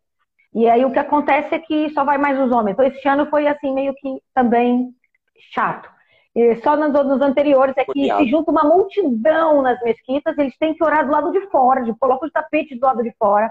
[0.55, 2.73] E aí o que acontece é que só vai mais os homens.
[2.73, 4.91] Então esse ano foi assim meio que também
[5.53, 5.89] chato.
[6.35, 10.75] E só nos anos anteriores é que se junta uma multidão nas mesquitas, eles têm
[10.75, 13.51] que orar do lado de fora, de colocam os tapetes do lado de fora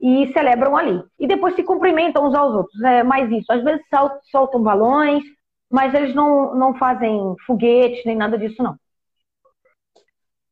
[0.00, 1.02] e celebram ali.
[1.18, 2.82] E depois se cumprimentam uns aos outros.
[2.82, 3.50] É mais isso.
[3.50, 3.82] Às vezes
[4.30, 5.22] soltam balões,
[5.70, 8.76] mas eles não, não fazem foguetes nem nada disso, não.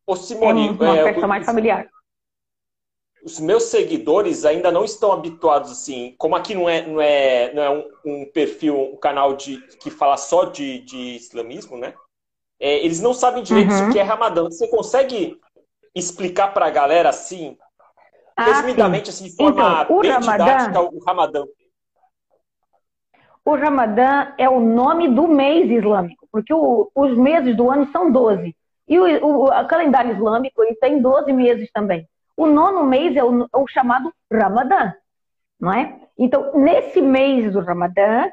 [0.07, 1.89] Ô Simone, é uma é, festa mais familiar.
[3.25, 7.63] Os meus seguidores ainda não estão habituados assim, como aqui não é, não é, não
[7.63, 11.95] é um, um perfil, um canal de, que fala só de, de islamismo, né?
[12.59, 13.89] É, eles não sabem direito uhum.
[13.89, 14.45] o que é Ramadã.
[14.45, 15.41] Você consegue
[15.95, 17.57] explicar para a galera assim,
[18.37, 21.45] ah, resumidamente, assim, de forma então, bem Ramadã, didática, o Ramadã?
[23.45, 28.11] O Ramadã é o nome do mês islâmico, porque o, os meses do ano são
[28.11, 28.55] 12.
[28.89, 32.07] E o, o, calendário islâmico ele tem 12 meses também.
[32.37, 34.93] O nono mês é o, é o chamado Ramadã,
[35.61, 36.01] não é?
[36.19, 38.29] Então, nesse mês do Ramadã,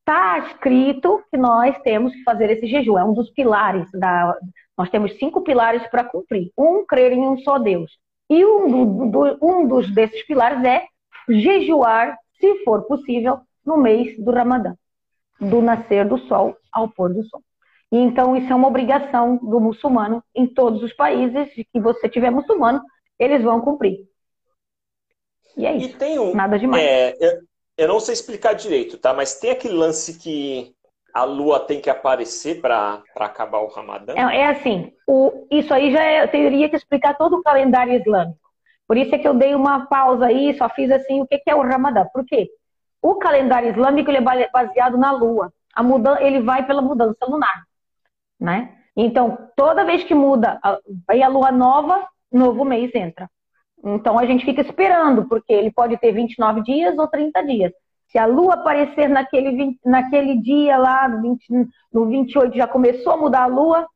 [0.00, 2.98] está escrito que nós temos que fazer esse jejum.
[2.98, 4.36] É um dos pilares da.
[4.76, 6.50] Nós temos cinco pilares para cumprir.
[6.56, 7.90] Um, crer em um só Deus.
[8.28, 10.86] E um, do, um dos desses pilares é
[11.28, 14.74] jejuar, se for possível, no mês do Ramadã,
[15.40, 17.42] do nascer do sol ao pôr do sol.
[17.94, 22.28] E então isso é uma obrigação do muçulmano em todos os países que você tiver
[22.28, 22.82] muçulmano,
[23.16, 24.00] eles vão cumprir.
[25.56, 25.96] E é isso.
[26.02, 26.82] E um, Nada demais.
[26.82, 27.42] É, eu,
[27.78, 29.14] eu não sei explicar direito, tá?
[29.14, 30.74] Mas tem aquele lance que
[31.14, 34.14] a lua tem que aparecer para acabar o Ramadã?
[34.16, 37.94] É, é assim, o, isso aí já é, eu teria que explicar todo o calendário
[37.94, 38.40] islâmico.
[38.88, 41.48] Por isso é que eu dei uma pausa aí, só fiz assim, o que, que
[41.48, 42.04] é o Ramadã.
[42.12, 42.50] Por quê?
[43.00, 45.52] O calendário islâmico ele é baseado na lua.
[45.72, 47.62] A mudança, ele vai pela mudança lunar,
[48.44, 48.74] né?
[48.96, 50.60] Então, toda vez que muda,
[51.08, 53.28] aí a lua nova, novo mês entra.
[53.84, 57.72] Então, a gente fica esperando, porque ele pode ter 29 dias ou 30 dias.
[58.08, 61.46] Se a lua aparecer naquele, naquele dia lá, no, 20,
[61.92, 63.86] no 28, já começou a mudar a lua,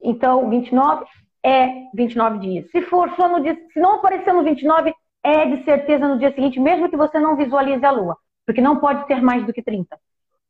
[0.00, 1.04] então 29
[1.42, 2.70] é 29 dias.
[2.70, 4.94] Se for só no dia, se não aparecer no 29,
[5.24, 8.78] é de certeza no dia seguinte, mesmo que você não visualize a lua, porque não
[8.78, 9.98] pode ter mais do que 30.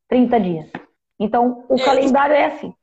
[0.08, 0.70] 30 dias.
[1.18, 2.74] Então, o é, calendário é assim.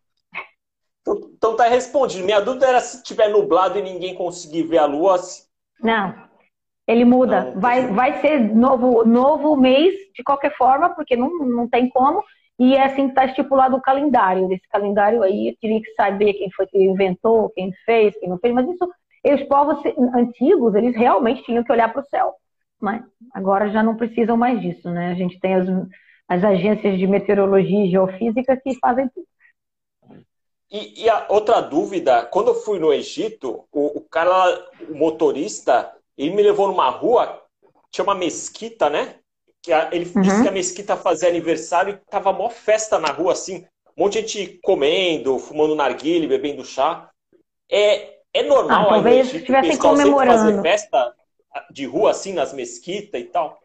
[1.01, 2.25] Então, então tá respondido.
[2.25, 5.17] Minha dúvida era se tiver nublado e ninguém conseguir ver a lua.
[5.17, 5.47] Se...
[5.81, 6.13] Não.
[6.87, 7.53] Ele muda.
[7.55, 12.23] Vai, vai ser novo, novo mês, de qualquer forma, porque não, não tem como.
[12.59, 14.47] E é assim que está estipulado o calendário.
[14.47, 18.37] Desse calendário aí, eu teria que saber quem foi que inventou, quem fez, quem não
[18.37, 18.53] fez.
[18.53, 18.87] Mas isso,
[19.25, 19.81] os povos
[20.13, 22.33] antigos, eles realmente tinham que olhar para o céu.
[22.79, 25.11] Mas agora já não precisam mais disso, né?
[25.11, 25.67] A gente tem as,
[26.27, 29.25] as agências de meteorologia e geofísica que fazem tudo.
[30.71, 34.31] E, e, a outra dúvida, quando eu fui no Egito, o, o cara,
[34.89, 37.41] o motorista, ele me levou numa rua,
[37.89, 39.15] tinha uma mesquita, né?
[39.61, 40.21] Que a, ele uhum.
[40.21, 43.65] disse que a mesquita fazia aniversário e tava mó festa na rua, assim.
[43.97, 47.09] Um monte de gente comendo, fumando narguile, bebendo chá.
[47.69, 50.39] É, é normal ah, talvez estivessem comemorando.
[50.39, 51.13] fazer festa
[51.69, 53.59] de rua, assim, nas mesquitas e tal?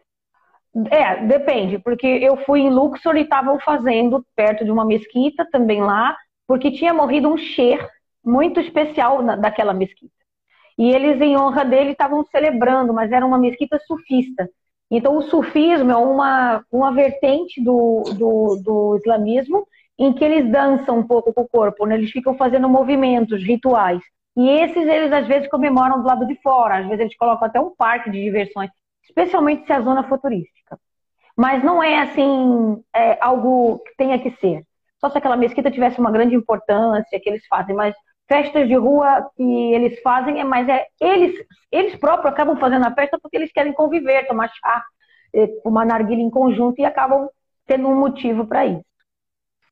[0.91, 5.81] É, depende, porque eu fui em Luxor e estavam fazendo perto de uma mesquita também
[5.81, 6.15] lá,
[6.47, 7.87] porque tinha morrido um xer
[8.23, 10.13] muito especial na, daquela mesquita.
[10.77, 14.49] E eles, em honra dele, estavam celebrando, mas era uma mesquita sufista.
[14.89, 19.67] Então, o sufismo é uma, uma vertente do, do, do islamismo
[19.99, 21.95] em que eles dançam um pouco com o corpo, né?
[21.95, 24.01] eles ficam fazendo movimentos, rituais.
[24.35, 27.59] E esses eles às vezes comemoram do lado de fora, às vezes eles colocam até
[27.59, 28.69] um parque de diversões,
[29.03, 30.79] especialmente se a zona futurística.
[31.35, 34.63] Mas não é assim é, algo que tenha que ser.
[35.07, 37.95] Só se aquela mesquita tivesse uma grande importância que eles fazem, mas
[38.27, 41.33] festas de rua que eles fazem, é mas é eles,
[41.71, 44.83] eles próprios acabam fazendo a festa porque eles querem conviver, tomar chá,
[45.33, 47.29] eh, fumar narguilha em conjunto e acabam
[47.65, 48.83] tendo um motivo para isso.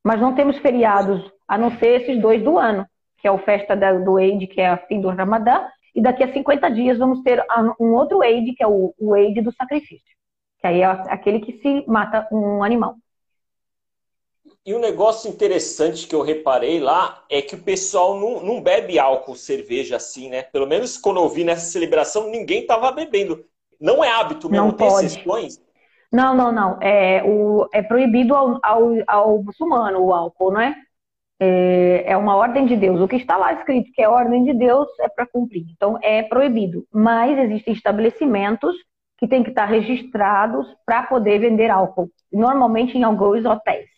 [0.01, 2.86] Mas não temos feriados, a não ser esses dois do ano,
[3.17, 6.31] que é o festa do Eid, que é a fim do Ramadã, e daqui a
[6.31, 7.43] 50 dias vamos ter
[7.77, 10.15] um outro Eid, que é o, o Eid do sacrifício,
[10.61, 12.95] que aí é aquele que se mata um animal.
[14.66, 18.97] E um negócio interessante que eu reparei lá é que o pessoal não, não bebe
[18.97, 20.41] álcool, cerveja assim, né?
[20.41, 23.45] Pelo menos quando eu vi nessa celebração, ninguém estava bebendo.
[23.80, 25.05] Não é hábito mesmo, não tem pode.
[25.05, 25.61] exceções?
[26.11, 26.82] Não, não, não.
[26.82, 30.76] É, o, é proibido ao, ao, ao muçulmano o álcool, não é?
[31.39, 32.03] é?
[32.07, 32.99] É uma ordem de Deus.
[32.99, 35.66] O que está lá escrito que é ordem de Deus é para cumprir.
[35.76, 36.88] Então é proibido.
[36.91, 38.76] Mas existem estabelecimentos
[39.20, 42.09] que têm que estar registrados para poder vender álcool.
[42.34, 43.95] Normalmente em alguns hotéis.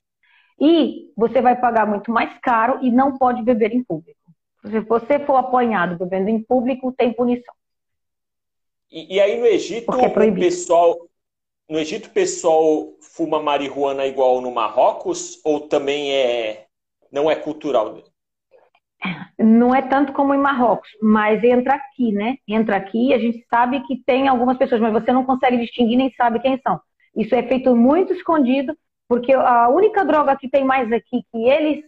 [0.59, 4.19] E você vai pagar muito mais caro e não pode beber em público.
[4.61, 7.53] Se você for apanhado bebendo em público, tem punição.
[8.91, 10.97] E, e aí no Egito, é o pessoal,
[11.69, 16.65] no Egito o pessoal fuma marihuana igual no Marrocos ou também é
[17.11, 18.01] não é cultural?
[19.37, 22.37] Não é tanto como em Marrocos, mas entra aqui, né?
[22.47, 26.11] Entra aqui, a gente sabe que tem algumas pessoas, mas você não consegue distinguir nem
[26.13, 26.79] sabe quem são.
[27.15, 28.75] Isso é feito muito escondido
[29.07, 31.83] porque a única droga que tem mais aqui, que eles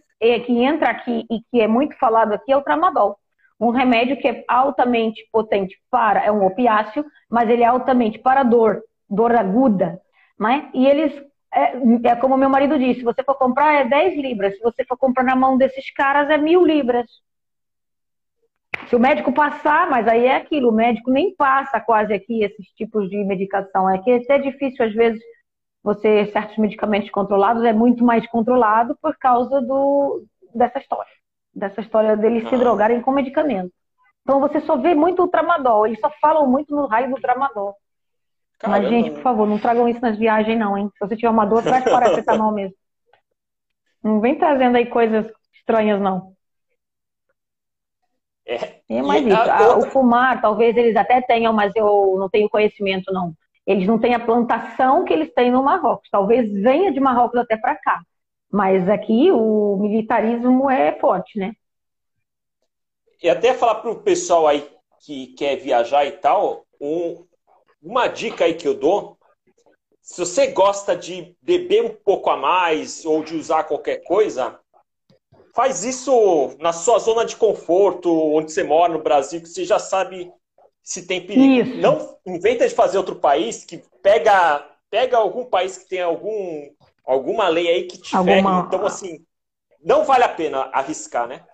[0.46, 3.18] que entra aqui e que é muito falado aqui, é o tramadol.
[3.58, 8.42] Um remédio que é altamente potente para, é um opiáceo, mas ele é altamente para
[8.42, 10.00] dor, dor aguda,
[10.38, 10.70] né?
[10.74, 11.12] E eles,
[11.52, 11.72] é,
[12.08, 14.96] é como meu marido disse, se você for comprar é 10 libras, se você for
[14.96, 17.06] comprar na mão desses caras é mil libras.
[18.88, 22.66] Se o médico passar, mas aí é aquilo, o médico nem passa quase aqui esses
[22.68, 23.90] tipos de medicação.
[23.90, 25.20] É que é difícil às vezes
[25.82, 30.24] você certos medicamentos controlados é muito mais controlado por causa do,
[30.54, 31.12] dessa história,
[31.54, 32.58] dessa história deles se ah.
[32.58, 33.72] drogarem com medicamento.
[34.22, 37.74] Então você só vê muito o tramadol, eles só falam muito no raio do tramadol.
[38.58, 38.82] Caramba.
[38.82, 40.90] Mas, gente, por favor, não tragam isso nas viagens, não, hein?
[40.92, 41.82] Se você tiver uma dor, traz
[42.38, 42.76] mal mesmo.
[44.02, 46.34] Não vem trazendo aí coisas estranhas, não.
[48.46, 49.36] É, é mais isso.
[49.36, 53.32] A, o fumar, talvez eles até tenham, mas eu não tenho conhecimento, não.
[53.66, 56.08] Eles não têm a plantação que eles têm no Marrocos.
[56.10, 58.00] Talvez venha de Marrocos até para cá.
[58.50, 61.52] Mas aqui o militarismo é forte, né?
[63.22, 64.68] E até falar para o pessoal aí
[65.00, 67.24] que quer viajar e tal, um,
[67.82, 69.18] uma dica aí que eu dou,
[70.00, 74.58] se você gosta de beber um pouco a mais ou de usar qualquer coisa,
[75.54, 79.78] faz isso na sua zona de conforto, onde você mora no Brasil, que você já
[79.78, 80.32] sabe
[80.82, 81.70] se tem perigo.
[81.70, 81.80] Isso.
[81.80, 86.68] Não inventa de fazer outro país que pega pega algum país que tem algum
[87.04, 88.64] alguma lei aí que te alguma...
[88.66, 89.24] Então assim,
[89.82, 91.44] não vale a pena arriscar, né?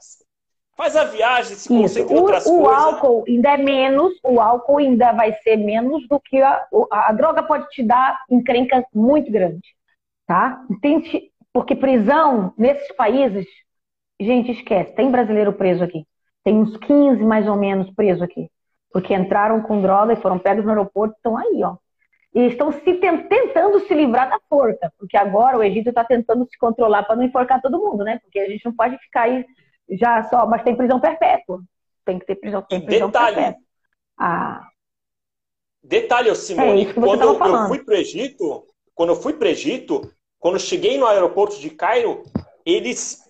[0.76, 2.66] Faz a viagem, se concentra em outras o, coisas.
[2.66, 7.08] O álcool ainda é menos, o álcool ainda vai ser menos do que a, a,
[7.08, 9.66] a droga pode te dar encrenca muito grande,
[10.26, 10.62] tá?
[10.82, 13.46] Tente, porque prisão nesses países,
[14.20, 16.04] gente, esquece, tem brasileiro preso aqui.
[16.44, 18.50] Tem uns 15 mais ou menos preso aqui.
[18.92, 21.76] Porque entraram com droga e foram pegos no aeroporto, estão aí, ó.
[22.34, 26.58] E estão se tentando se livrar da forca, porque agora o Egito está tentando se
[26.58, 28.18] controlar para não enforcar todo mundo, né?
[28.22, 29.44] Porque a gente não pode ficar aí
[29.90, 31.62] já só, mas tem prisão perpétua.
[32.04, 33.62] Tem que ter prisão, tem prisão detalhe, perpétua.
[34.18, 34.68] Ah.
[35.82, 40.54] Detalhe, Simone, é quando eu fui para o Egito, quando eu fui para Egito, quando
[40.54, 42.22] eu cheguei no aeroporto de Cairo,
[42.64, 43.20] eles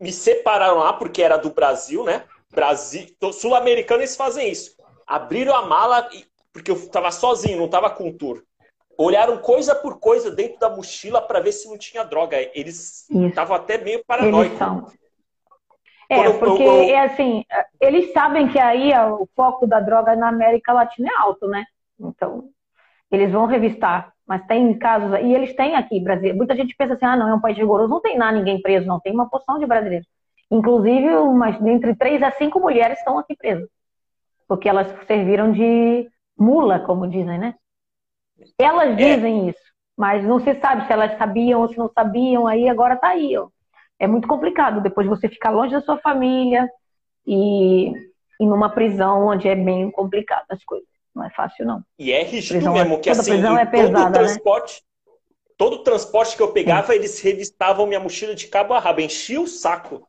[0.00, 2.24] me separaram lá porque era do Brasil, né?
[2.50, 4.76] Brasil, sul-americano eles fazem isso.
[5.12, 6.08] Abriram a mala
[6.54, 8.42] porque eu estava sozinho, não estava com tour.
[8.96, 12.38] Olharam coisa por coisa dentro da mochila para ver se não tinha droga.
[12.54, 14.58] Eles estavam até meio paranoicos.
[16.08, 17.44] É, porque é assim,
[17.78, 21.64] eles sabem que aí o foco da droga na América Latina é alto, né?
[22.00, 22.48] Então,
[23.10, 24.14] eles vão revistar.
[24.26, 26.34] Mas tem casos, e eles têm aqui, Brasil.
[26.34, 28.86] Muita gente pensa assim, ah, não, é um país rigoroso, não tem nada, ninguém preso,
[28.86, 28.98] não.
[28.98, 30.06] Tem uma porção de brasileiros.
[30.50, 33.68] Inclusive, umas, entre três a cinco mulheres estão aqui presas.
[34.52, 37.54] Porque elas serviram de mula, como dizem, né?
[38.58, 38.94] Elas é.
[38.94, 39.50] dizem é.
[39.50, 43.08] isso, mas não se sabe se elas sabiam ou se não sabiam, aí agora tá
[43.08, 43.48] aí, ó
[44.02, 46.68] é muito complicado depois você ficar longe da sua família
[47.24, 47.92] e,
[48.40, 50.88] e numa prisão onde é bem complicado as coisas.
[51.14, 51.84] Não é fácil, não.
[51.96, 54.10] E é rígido prisão é- mesmo, que assim, prisão é pesada, todo né?
[54.10, 55.12] transporte, né?
[55.56, 56.96] todo transporte que eu pegava, é.
[56.96, 60.08] eles revistavam minha mochila de cabo a rabo, enchia o saco.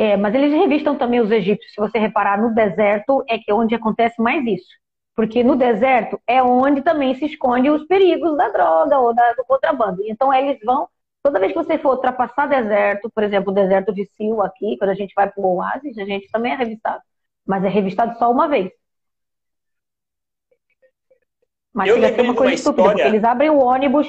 [0.00, 1.74] É, mas eles revistam também os egípcios.
[1.74, 4.70] Se você reparar, no deserto é que é onde acontece mais isso.
[5.14, 9.44] Porque no deserto é onde também se esconde os perigos da droga ou da, do
[9.44, 10.02] contrabando.
[10.06, 10.88] Então eles vão
[11.22, 14.88] Toda vez que você for ultrapassar deserto, por exemplo, o deserto de Sil aqui, quando
[14.88, 17.02] a gente vai para o Oasis, a gente também é revistado.
[17.46, 18.70] Mas é revistado só uma vez.
[21.74, 24.08] Mas eu chega a ser uma coisa estúpida, porque eles abrem o ônibus,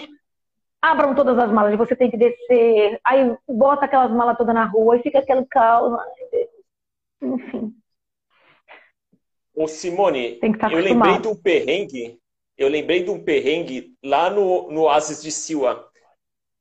[0.82, 4.66] abram todas as malas, e você tem que descer, aí bota aquelas malas todas na
[4.66, 6.00] rua e fica aquele caos.
[7.22, 7.76] Enfim.
[9.54, 12.20] Ô Simone, eu lembrei de um perrengue,
[12.58, 15.88] eu lembrei de um perrengue lá no, no Oasis de Siwa.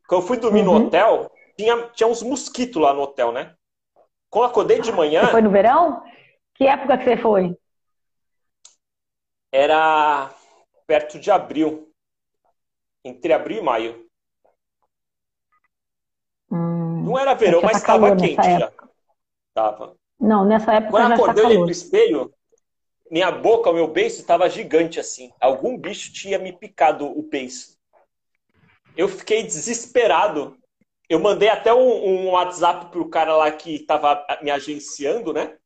[0.07, 0.81] Quando eu fui dormir uhum.
[0.81, 3.55] no hotel, tinha, tinha uns mosquitos lá no hotel, né?
[4.29, 5.25] Quando eu acordei de manhã.
[5.25, 6.03] Você foi no verão?
[6.55, 7.57] Que época que você foi?
[9.53, 10.31] Era
[10.87, 11.91] perto de abril.
[13.05, 14.07] Entre abril e maio.
[16.51, 18.73] Hum, não era verão, mas estava quente já.
[19.55, 19.95] Tava.
[20.19, 22.33] Não, nessa época Quando eu acordei, olhei pro espelho,
[23.11, 25.33] minha boca, o meu beiço estava gigante assim.
[25.41, 27.81] Algum bicho tinha me picado o beiço
[28.97, 30.57] eu fiquei desesperado.
[31.09, 35.57] Eu mandei até um, um WhatsApp pro cara lá que estava me agenciando, né?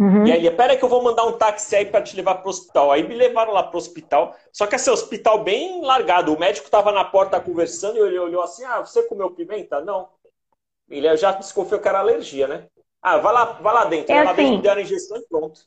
[0.00, 0.26] Uhum.
[0.26, 2.90] E aí, pera que eu vou mandar um táxi aí para te levar pro hospital.
[2.90, 4.34] Aí me levaram lá pro hospital.
[4.50, 6.32] Só que esse hospital bem largado.
[6.32, 9.80] O médico estava na porta conversando e ele olhou assim: Ah, você comeu pimenta?
[9.82, 10.08] Não.
[10.88, 12.66] Ele já desconfiou que era alergia, né?
[13.02, 14.10] Ah, vai lá, vai lá dentro.
[14.10, 15.60] É vai assim, lá dentro, a injeção e pronto.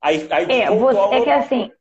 [0.00, 1.72] Aí, aí é, você, é que assim,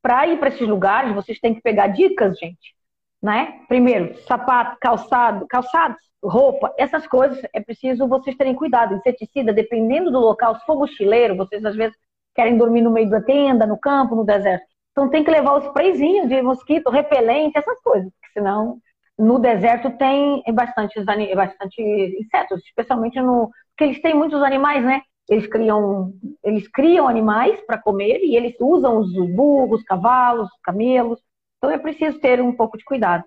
[0.00, 2.74] para ir para esses lugares, vocês têm que pegar dicas, gente
[3.22, 3.64] né?
[3.68, 8.94] Primeiro, sapato, calçado, calçados, roupa, essas coisas é preciso vocês terem cuidado.
[8.94, 11.96] Inseticida, dependendo do local, se for mochileiro, vocês às vezes
[12.34, 14.64] querem dormir no meio da tenda, no campo, no deserto.
[14.92, 18.78] Então tem que levar os sprayzinhos de mosquito, repelente, essas coisas, porque senão
[19.18, 21.02] no deserto tem bastante,
[21.34, 21.82] bastante
[22.20, 23.50] insetos, especialmente no.
[23.70, 25.02] Porque eles têm muitos animais, né?
[25.28, 26.12] Eles criam,
[26.42, 31.20] eles criam animais para comer e eles usam os burros, cavalos, camelos
[31.62, 33.22] então é preciso ter um pouco de cuidado.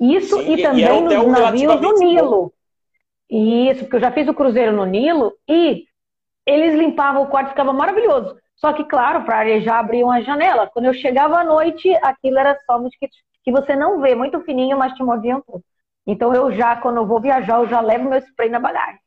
[0.00, 2.52] Isso Sim, e também e é nos navios no Nilo.
[3.30, 5.84] Isso, porque eu já fiz o cruzeiro no Nilo e
[6.44, 8.38] eles limpavam o quarto, ficava maravilhoso.
[8.54, 10.66] Só que, claro, para arejar abriam a janela.
[10.68, 14.78] Quando eu chegava à noite, aquilo era só mosquitos que você não vê, muito fininho,
[14.78, 15.62] mas te mordiam tudo.
[16.06, 19.00] Então eu já, quando eu vou viajar, eu já levo meu spray na bagagem.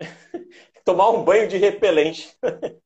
[0.84, 2.36] tomar um banho de repelente.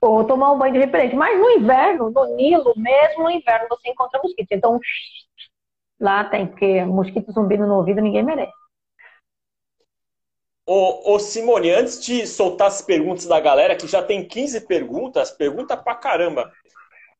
[0.00, 1.14] Ou tomar um banho de repelente.
[1.14, 4.50] Mas no inverno, no Nilo, mesmo no inverno, você encontra mosquitos.
[4.50, 4.80] Então,
[6.02, 8.52] lá tem, porque mosquito zumbindo no ouvido ninguém merece.
[10.66, 15.30] Ô, ô, Simone, antes de soltar as perguntas da galera, que já tem 15 perguntas,
[15.30, 16.52] pergunta pra caramba.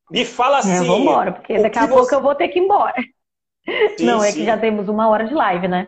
[0.09, 0.71] Me fala assim.
[0.71, 2.95] É, vamos embora, porque daqui a pouco eu vou ter que ir embora.
[3.97, 4.39] Sim, Não, é sim.
[4.39, 5.87] que já temos uma hora de live, né?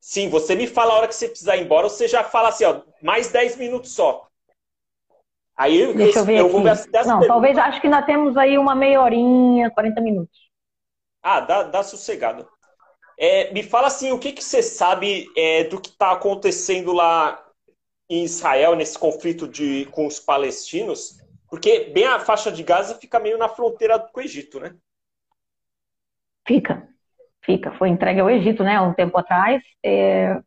[0.00, 2.64] Sim, você me fala a hora que você precisar ir embora, você já fala assim,
[2.64, 4.26] ó, mais 10 minutos só.
[5.56, 7.28] Aí Deixa eu, ver eu vou ver as, as Não, perguntas.
[7.28, 10.41] talvez acho que ainda temos aí uma meia horinha, 40 minutos.
[11.22, 12.48] Ah, dá, dá sossegado.
[13.18, 17.40] É, me fala assim, o que, que você sabe é, do que está acontecendo lá
[18.10, 21.18] em Israel, nesse conflito de, com os palestinos?
[21.48, 24.74] Porque bem a faixa de Gaza fica meio na fronteira com o Egito, né?
[26.46, 26.88] Fica,
[27.44, 27.70] fica.
[27.72, 29.62] Foi entregue ao Egito, né, um tempo atrás.
[29.84, 30.40] É...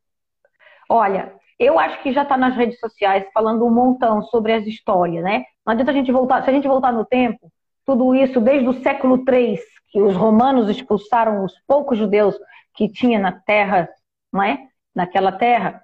[0.90, 5.24] Olha, eu acho que já está nas redes sociais falando um montão sobre as histórias,
[5.24, 5.46] né?
[5.66, 7.52] Não adianta a gente voltar, se a gente voltar no tempo,
[7.86, 9.60] tudo isso desde o século III,
[9.90, 12.36] que os romanos expulsaram os poucos judeus
[12.74, 13.90] que tinha na terra,
[14.32, 14.68] não é?
[14.94, 15.82] Naquela terra,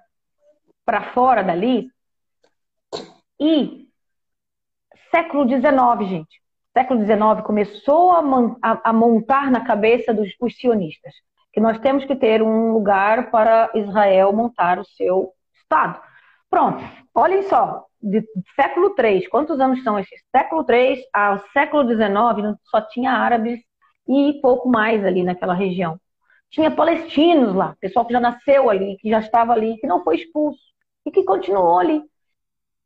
[0.84, 1.88] para fora dali.
[3.40, 3.88] E
[5.10, 6.42] século XIX, gente.
[6.76, 8.22] Século XIX começou a,
[8.62, 11.14] a, a montar na cabeça dos sionistas
[11.52, 16.00] que nós temos que ter um lugar para Israel montar o seu Estado.
[16.48, 16.82] Pronto,
[17.14, 18.24] olhem só, de
[18.56, 20.20] século III, quantos anos são esses?
[20.34, 23.60] Século III ao século XIX só tinha árabes
[24.08, 25.98] e pouco mais ali naquela região.
[26.50, 30.16] Tinha palestinos lá, pessoal que já nasceu ali, que já estava ali, que não foi
[30.16, 30.60] expulso
[31.06, 32.02] e que continuou ali.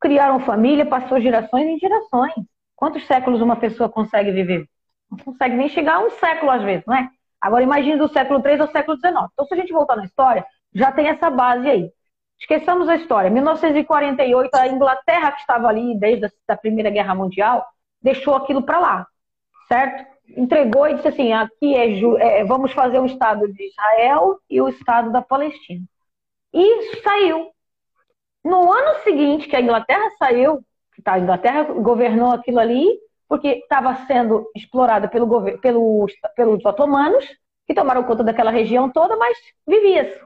[0.00, 2.34] Criaram família, passou gerações e gerações.
[2.76, 4.68] Quantos séculos uma pessoa consegue viver?
[5.10, 7.08] Não consegue nem chegar a um século às vezes, né?
[7.40, 9.14] Agora imagine do século III ao século XIX.
[9.32, 10.44] Então, se a gente voltar na história,
[10.74, 11.90] já tem essa base aí.
[12.38, 13.30] Esqueçamos a história.
[13.30, 17.66] 1948, a Inglaterra, que estava ali desde a Primeira Guerra Mundial,
[18.00, 19.06] deixou aquilo para lá,
[19.68, 20.06] certo?
[20.36, 24.68] Entregou e disse assim: aqui é, é, vamos fazer um Estado de Israel e o
[24.68, 25.84] Estado da Palestina.
[26.52, 27.50] E saiu.
[28.44, 30.64] No ano seguinte que a Inglaterra saiu,
[31.02, 32.86] tá, a Inglaterra governou aquilo ali,
[33.28, 36.06] porque estava sendo explorada pelo, pelo,
[36.36, 37.24] pelos otomanos,
[37.66, 40.20] que tomaram conta daquela região toda, mas vivia-se.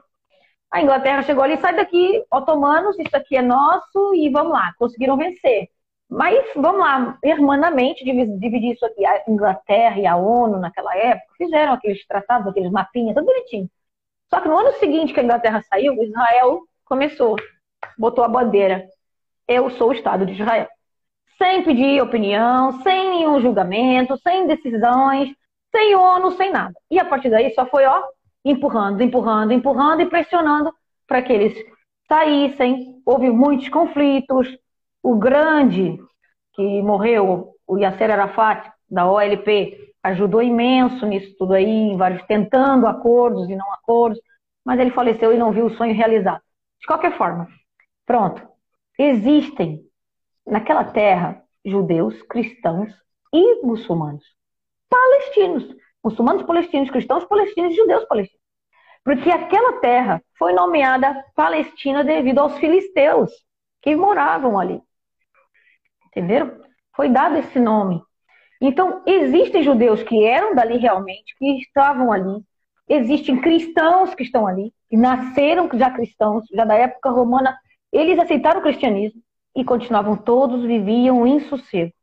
[0.71, 5.17] A Inglaterra chegou ali, sai daqui, otomanos, isso aqui é nosso e vamos lá, conseguiram
[5.17, 5.67] vencer.
[6.09, 9.05] Mas vamos lá, hermanamente dividir isso aqui.
[9.05, 13.69] A Inglaterra e a ONU naquela época fizeram aqueles tratados, aqueles mapinhas, tudo bonitinho.
[14.29, 17.35] Só que no ano seguinte que a Inglaterra saiu, Israel começou,
[17.97, 18.87] botou a bandeira.
[19.47, 20.67] Eu sou o Estado de Israel.
[21.37, 25.33] Sem pedir opinião, sem nenhum julgamento, sem decisões,
[25.71, 26.73] sem ONU, sem nada.
[26.89, 28.03] E a partir daí só foi, ó,
[28.43, 30.73] empurrando, empurrando, empurrando e pressionando
[31.07, 31.57] para que eles
[32.07, 33.01] saíssem.
[33.05, 34.47] Houve muitos conflitos.
[35.03, 35.97] O grande
[36.53, 43.49] que morreu, o Yasser Arafat, da OLP, ajudou imenso nisso tudo aí, vários tentando acordos
[43.49, 44.19] e não acordos,
[44.65, 46.41] mas ele faleceu e não viu o sonho realizado.
[46.79, 47.47] De qualquer forma,
[48.05, 48.47] pronto.
[48.97, 49.81] Existem
[50.45, 52.91] naquela terra judeus, cristãos
[53.33, 54.25] e muçulmanos.
[54.89, 58.41] Palestinos muçulmanos palestinos, cristãos palestinos judeus palestinos.
[59.03, 63.31] Porque aquela terra foi nomeada Palestina devido aos filisteus
[63.81, 64.81] que moravam ali.
[66.07, 66.59] Entenderam?
[66.95, 68.01] Foi dado esse nome.
[68.59, 72.43] Então, existem judeus que eram dali realmente, que estavam ali.
[72.87, 77.57] Existem cristãos que estão ali, que nasceram já cristãos, já da época romana.
[77.91, 79.21] Eles aceitaram o cristianismo
[79.55, 81.93] e continuavam todos, viviam em sossego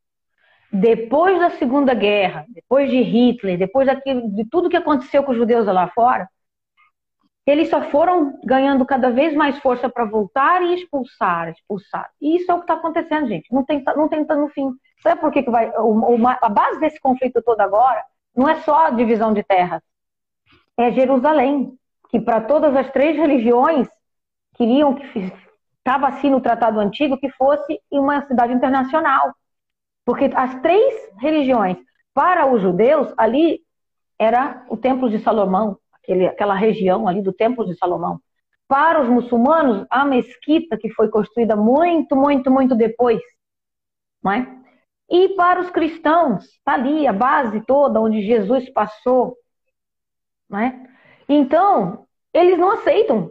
[0.72, 5.38] depois da Segunda Guerra, depois de Hitler, depois daquilo, de tudo que aconteceu com os
[5.38, 6.28] judeus lá fora,
[7.46, 12.10] eles só foram ganhando cada vez mais força para voltar e expulsar, expulsar.
[12.20, 13.50] E isso é o que está acontecendo, gente.
[13.50, 14.70] Não tem, não tem no fim.
[15.02, 15.72] Sabe por que, que vai.
[16.40, 18.04] a base desse conflito todo agora
[18.36, 19.82] não é só a divisão de terras,
[20.76, 21.76] é Jerusalém,
[22.08, 23.88] que para todas as três religiões
[24.54, 25.32] queriam que
[25.78, 29.34] estava assim no Tratado Antigo que fosse uma cidade internacional.
[30.08, 31.76] Porque as três religiões,
[32.14, 33.60] para os judeus, ali
[34.18, 38.18] era o Templo de Salomão, aquele, aquela região ali do Templo de Salomão.
[38.66, 43.20] Para os muçulmanos, a mesquita, que foi construída muito, muito, muito depois.
[44.24, 44.48] Não é?
[45.10, 49.36] E para os cristãos, está ali a base toda onde Jesus passou.
[50.48, 50.88] Não é?
[51.28, 53.30] Então, eles não aceitam.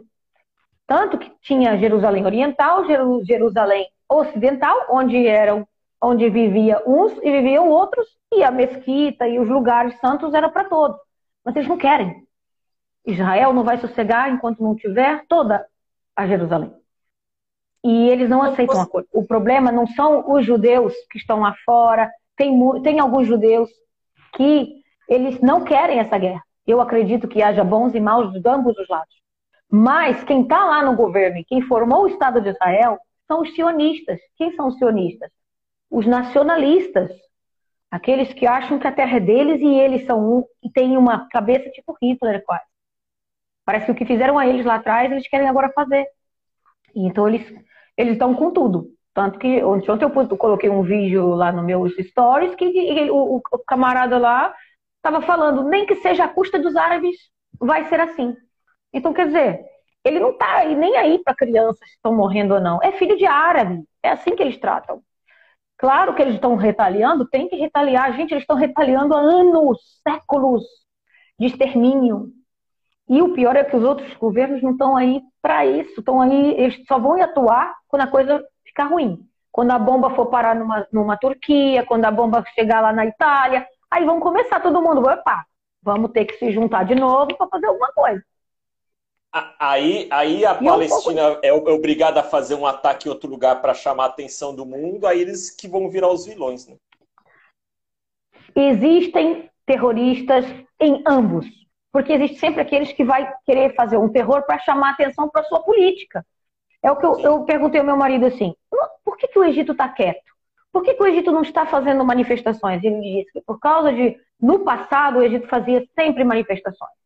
[0.86, 2.84] Tanto que tinha Jerusalém Oriental,
[3.24, 5.66] Jerusalém Ocidental, onde eram
[6.00, 10.64] onde vivia uns e viviam outros, e a mesquita e os lugares santos era para
[10.64, 10.98] todos.
[11.44, 12.26] Mas eles não querem.
[13.06, 15.66] Israel não vai sossegar enquanto não tiver toda
[16.14, 16.72] a Jerusalém.
[17.84, 19.08] E eles não aceitam a coisa.
[19.12, 22.10] O problema não são os judeus que estão lá fora.
[22.36, 23.70] Tem, tem alguns judeus
[24.34, 26.42] que eles não querem essa guerra.
[26.66, 29.14] Eu acredito que haja bons e maus de ambos os lados.
[29.70, 33.54] Mas quem está lá no governo e quem formou o Estado de Israel são os
[33.54, 34.18] sionistas.
[34.36, 35.30] Quem são os sionistas?
[35.90, 37.10] Os nacionalistas.
[37.90, 41.26] Aqueles que acham que a terra é deles e eles são um e têm uma
[41.28, 42.64] cabeça tipo Hitler quase.
[43.64, 46.06] Parece que o que fizeram a eles lá atrás, eles querem agora fazer.
[46.94, 47.46] E então eles
[47.96, 48.90] eles estão com tudo.
[49.12, 54.16] Tanto que ontem eu, coloquei um vídeo lá no meus stories que o, o camarada
[54.16, 54.54] lá
[54.96, 57.16] estava falando, nem que seja a custa dos árabes,
[57.58, 58.36] vai ser assim.
[58.92, 59.64] Então, quer dizer,
[60.04, 62.80] ele não está nem aí para crianças que estão morrendo ou não.
[62.82, 63.82] É filho de árabe.
[64.02, 65.02] É assim que eles tratam.
[65.78, 68.12] Claro que eles estão retaliando, tem que retaliar.
[68.14, 70.64] Gente, eles estão retaliando há anos, séculos
[71.38, 72.32] de extermínio.
[73.08, 76.00] E o pior é que os outros governos não estão aí para isso.
[76.00, 79.24] Estão aí, eles só vão atuar quando a coisa ficar ruim.
[79.52, 83.66] Quando a bomba for parar numa, numa Turquia, quando a bomba chegar lá na Itália,
[83.90, 85.44] aí vão começar todo mundo, opa,
[85.82, 88.22] vamos ter que se juntar de novo para fazer alguma coisa.
[89.30, 93.60] Aí, aí a Palestina é, um é, obrigada a fazer um ataque em outro lugar
[93.60, 96.76] para chamar a atenção do mundo, aí eles que vão virar os vilões, né?
[98.56, 100.46] Existem terroristas
[100.80, 101.46] em ambos,
[101.92, 105.44] porque existe sempre aqueles que vai querer fazer um terror para chamar a atenção para
[105.44, 106.24] sua política.
[106.82, 108.54] É o que eu, eu, perguntei ao meu marido assim:
[109.04, 110.32] por que, que o Egito está quieto?
[110.72, 112.82] Por que, que o Egito não está fazendo manifestações?
[112.82, 116.97] Ele disse que por causa de, no passado, o Egito fazia sempre manifestações.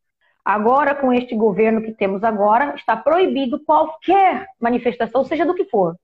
[0.45, 5.97] Agora, com este governo que temos agora, está proibido qualquer manifestação, seja do que for.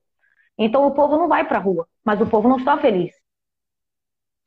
[0.57, 3.13] Então o povo não vai para a rua, mas o povo não está feliz.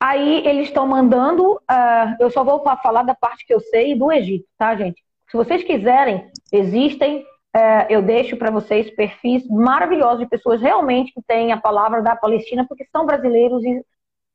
[0.00, 4.10] Aí eles estão mandando, uh, eu só vou falar da parte que eu sei do
[4.10, 5.02] Egito, tá, gente?
[5.30, 11.22] Se vocês quiserem, existem, uh, eu deixo para vocês perfis maravilhosos de pessoas realmente que
[11.22, 13.84] têm a palavra da Palestina, porque são brasileiros e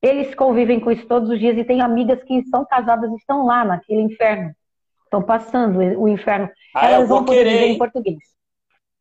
[0.01, 3.45] eles convivem com isso todos os dias e têm amigas que são casadas e estão
[3.45, 4.55] lá naquele inferno.
[5.07, 6.49] Estão passando o inferno.
[6.75, 8.17] Ah, elas vão poder querer, em português.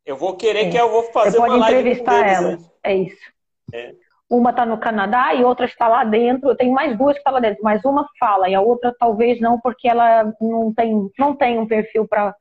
[0.04, 2.62] Eu vou querer que eu vou fazer Você pode entrevistar elas.
[2.62, 2.70] Né?
[2.84, 3.32] É isso.
[3.74, 3.92] É.
[4.30, 6.50] Uma está no Canadá e outra está lá dentro.
[6.50, 9.40] Eu tenho mais duas que estão lá dentro, mas uma fala e a outra talvez
[9.40, 12.34] não, porque ela não tem, não tem um perfil para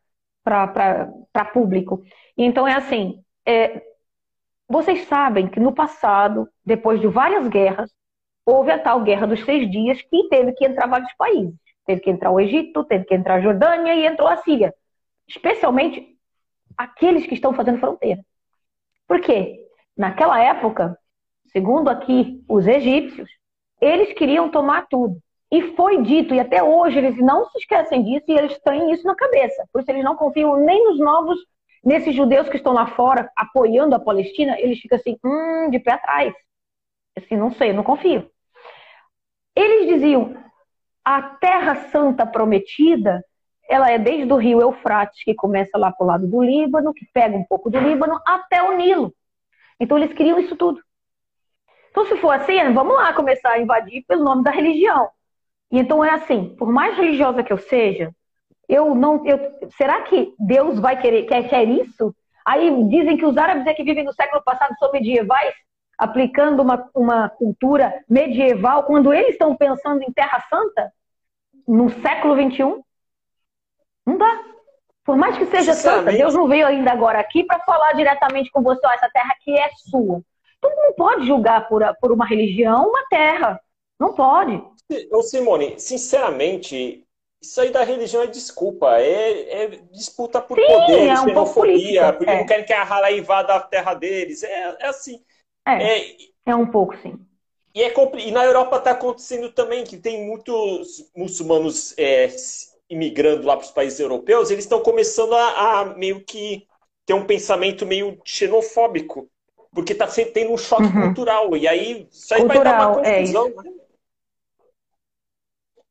[1.52, 2.04] público.
[2.38, 3.82] Então é assim: é,
[4.70, 7.92] vocês sabem que no passado, depois de várias guerras,
[8.46, 11.65] houve a tal Guerra dos Seis Dias que teve que entrar vários países.
[11.86, 14.74] Teve que entrar o Egito, teve que entrar a Jordânia e entrou a Síria.
[15.28, 16.16] Especialmente
[16.78, 18.22] aqueles que estão fazendo fronteira.
[19.08, 19.66] Por quê?
[19.96, 20.98] Naquela época,
[21.52, 23.30] segundo aqui os egípcios,
[23.80, 25.18] eles queriam tomar tudo.
[25.52, 29.06] E foi dito, e até hoje eles não se esquecem disso e eles têm isso
[29.06, 29.68] na cabeça.
[29.72, 31.38] Por isso eles não confiam nem nos novos,
[31.84, 35.92] nesses judeus que estão lá fora apoiando a Palestina, eles ficam assim, hum, de pé
[35.92, 36.34] atrás.
[37.16, 38.30] Assim, não sei, não confio.
[39.56, 40.36] Eles diziam,
[41.06, 43.24] a Terra Santa Prometida,
[43.70, 47.06] ela é desde o rio Eufrates, que começa lá para o lado do Líbano, que
[47.14, 49.14] pega um pouco do Líbano, até o Nilo.
[49.80, 50.82] Então eles queriam isso tudo.
[51.92, 55.10] Então, se for assim, vamos lá começar a invadir pelo nome da religião.
[55.72, 58.12] E então é assim, por mais religiosa que eu seja,
[58.68, 59.26] eu não.
[59.26, 59.40] Eu,
[59.78, 62.14] será que Deus vai querer quer, quer isso?
[62.46, 65.54] Aí dizem que os árabes é que vivem no século passado são medievais
[65.98, 70.92] aplicando uma, uma cultura medieval, quando eles estão pensando em Terra Santa,
[71.68, 72.84] no século XXI?
[74.06, 74.40] Não dá.
[75.04, 78.64] Por mais que seja santa, Deus não veio ainda agora aqui para falar diretamente com
[78.64, 80.22] você, ó, essa terra aqui é sua.
[80.60, 83.60] Tu não pode julgar por, por uma religião uma terra.
[84.00, 84.62] Não pode.
[85.12, 87.06] Ô Simone, sinceramente,
[87.42, 88.98] isso aí da religião é desculpa.
[89.00, 92.38] É, é disputa por Sim, poder, é um xenofobia, porque é.
[92.40, 94.42] não querem que a Rala invada a terra deles.
[94.44, 95.22] É, é assim.
[95.68, 97.20] É, é, é um pouco, sim.
[97.74, 102.28] E, é, e na Europa está acontecendo também que tem muitos muçulmanos é,
[102.90, 106.66] imigrando lá para os países europeus, eles estão começando a, a, meio que
[107.06, 109.28] ter um pensamento meio xenofóbico,
[109.74, 111.02] porque está tendo um choque uhum.
[111.02, 113.48] cultural, e aí isso aí cultural, vai dar uma é confusão.
[113.48, 113.72] É né?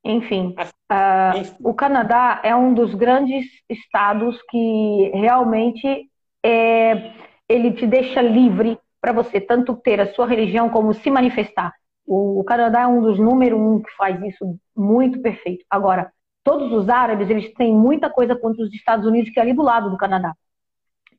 [0.07, 6.11] Enfim, uh, Enfim, o Canadá é um dos grandes estados que realmente
[6.45, 7.12] é,
[7.49, 11.74] ele te deixa livre para você tanto ter a sua religião como se manifestar.
[12.07, 15.62] O, Canadá é um dos número um que faz isso muito perfeito.
[15.68, 16.11] Agora,
[16.42, 19.61] todos os árabes, eles têm muita coisa contra os Estados Unidos, que é ali do
[19.61, 20.32] lado do Canadá.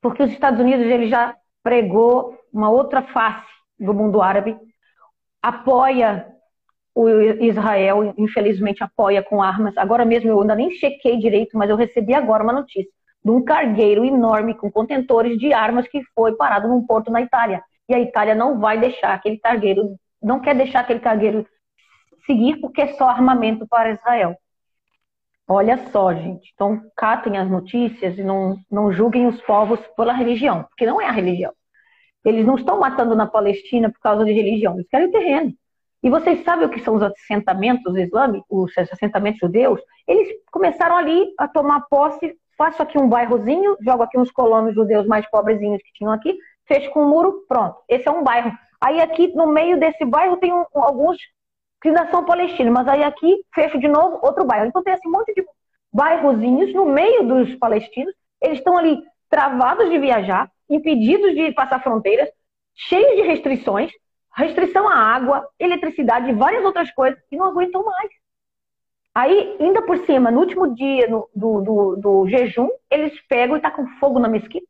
[0.01, 3.45] Porque os Estados Unidos, ele já pregou uma outra face
[3.79, 4.57] do mundo árabe.
[5.39, 6.25] apoia
[6.95, 9.77] o Israel, infelizmente apoia com armas.
[9.77, 12.91] Agora mesmo eu ainda nem chequei direito, mas eu recebi agora uma notícia
[13.23, 17.61] de um cargueiro enorme com contentores de armas que foi parado num porto na Itália.
[17.87, 21.45] E a Itália não vai deixar aquele cargueiro, não quer deixar aquele cargueiro
[22.25, 24.35] seguir porque é só armamento para Israel.
[25.47, 26.51] Olha só, gente.
[26.55, 31.05] Então, catem as notícias e não, não julguem os povos pela religião, porque não é
[31.05, 31.53] a religião.
[32.23, 35.53] Eles não estão matando na Palestina por causa de religião, eles querem terreno.
[36.01, 39.79] E vocês sabem o que são os assentamentos islâmicos, os assentamentos judeus?
[40.07, 45.05] Eles começaram ali a tomar posse, faço aqui um bairrozinho, jogo aqui uns colonos judeus
[45.05, 46.35] mais pobrezinhos que tinham aqui,
[46.67, 47.77] fecho com um muro, pronto.
[47.87, 48.51] Esse é um bairro.
[48.81, 51.17] Aí aqui no meio desse bairro tem um, alguns
[51.81, 54.67] que ainda são palestinos, mas aí aqui fecho de novo outro bairro.
[54.67, 55.45] Então tem esse monte de
[55.93, 62.29] bairrozinhos no meio dos palestinos, eles estão ali travados de viajar, impedidos de passar fronteiras,
[62.73, 63.91] cheios de restrições,
[64.35, 68.09] restrição à água, eletricidade e várias outras coisas, e não aguentam mais.
[69.13, 73.87] Aí, ainda por cima, no último dia do, do, do, jejum, eles pegam e tacam
[73.97, 74.67] fogo na mesquita.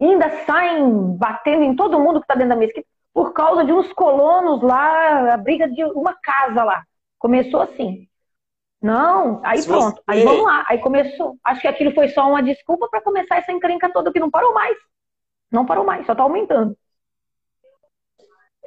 [0.00, 3.92] Ainda saem batendo em todo mundo que está dentro da mesquita por causa de uns
[3.92, 6.84] colonos lá, a briga de uma casa lá.
[7.18, 8.06] Começou assim.
[8.80, 9.96] Não, aí Se pronto.
[9.96, 10.02] Você...
[10.06, 10.64] Aí vamos lá.
[10.68, 11.36] Aí começou.
[11.42, 14.54] Acho que aquilo foi só uma desculpa para começar essa encrenca toda que não parou
[14.54, 14.76] mais.
[15.50, 16.76] Não parou mais, só está aumentando.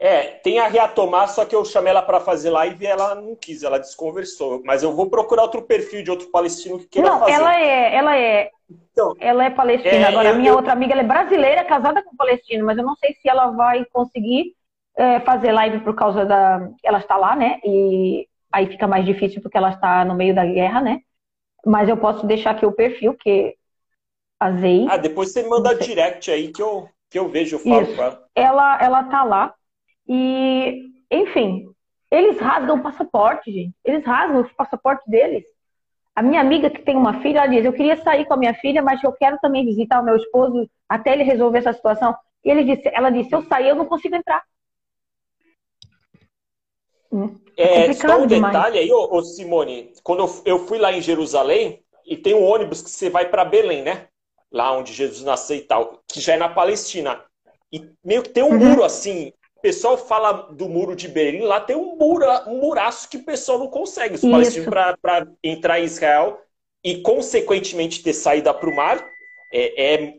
[0.03, 3.13] É, tem a Ria Tomar, só que eu chamei ela para fazer live e ela
[3.13, 4.59] não quis, ela desconversou.
[4.65, 7.33] Mas eu vou procurar outro perfil de outro palestino que queira não, fazer.
[7.33, 8.49] Não, ela é, ela é,
[8.91, 9.93] então, ela é palestina.
[9.93, 10.55] É, Agora, a minha eu...
[10.55, 14.55] outra amiga é brasileira, casada com palestino, mas eu não sei se ela vai conseguir
[14.97, 16.67] é, fazer live por causa da.
[16.83, 17.59] Ela está lá, né?
[17.63, 21.01] E aí fica mais difícil porque ela está no meio da guerra, né?
[21.63, 23.55] Mas eu posso deixar aqui o perfil, que
[24.39, 24.87] azei.
[24.89, 27.95] Ah, depois você manda direct aí que eu, que eu vejo, eu falo Isso.
[27.95, 28.25] com ela.
[28.35, 29.53] Ela, ela tá lá.
[30.07, 31.65] E, enfim,
[32.09, 33.73] eles rasgam o passaporte, gente.
[33.83, 35.45] Eles rasgam os passaportes deles.
[36.15, 38.53] A minha amiga que tem uma filha, ela diz: Eu queria sair com a minha
[38.53, 42.15] filha, mas eu quero também visitar o meu esposo até ele resolver essa situação.
[42.43, 44.43] E ele disse, ela disse: Se eu sair, eu não consigo entrar.
[47.11, 48.53] Hum, é, é só um demais.
[48.53, 49.93] detalhe aí, ô, ô, Simone.
[50.03, 53.45] Quando eu, eu fui lá em Jerusalém, e tem um ônibus que você vai para
[53.45, 54.07] Belém, né?
[54.51, 57.23] Lá onde Jesus nasceu e tal, que já é na Palestina.
[57.71, 58.59] E meio que tem um uhum.
[58.59, 59.31] muro assim,
[59.61, 63.23] o pessoal fala do muro de Berlim, lá tem um, mura, um muraço que o
[63.23, 64.15] pessoal não consegue.
[64.15, 64.67] Os palestinos,
[64.99, 66.41] para entrar em Israel
[66.83, 69.07] e, consequentemente, ter saída para o mar,
[69.53, 70.13] é, é,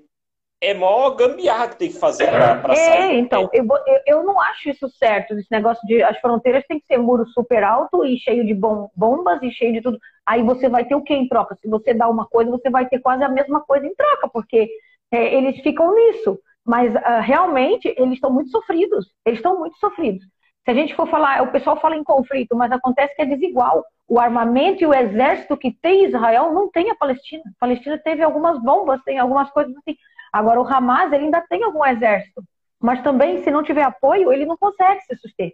[0.61, 3.03] é mó gambiarra que tem que fazer para é, sair.
[3.03, 5.34] É, então, eu, eu, eu, não acho isso certo.
[5.34, 8.90] Esse negócio de as fronteiras tem que ser muro super alto e cheio de bom,
[8.95, 9.99] bombas e cheio de tudo.
[10.24, 11.57] Aí você vai ter o que em troca?
[11.61, 14.70] Se você dá uma coisa, você vai ter quase a mesma coisa em troca, porque
[15.11, 16.38] é, eles ficam nisso.
[16.64, 19.06] Mas uh, realmente eles estão muito sofridos.
[19.24, 20.24] Eles estão muito sofridos.
[20.64, 23.84] Se a gente for falar, o pessoal fala em conflito, mas acontece que é desigual.
[24.08, 27.42] O armamento e o exército que tem Israel não tem a Palestina.
[27.46, 29.96] A Palestina teve algumas bombas, tem algumas coisas assim.
[30.32, 32.42] Agora o Hamas ele ainda tem algum exército,
[32.80, 35.52] mas também se não tiver apoio ele não consegue se suster.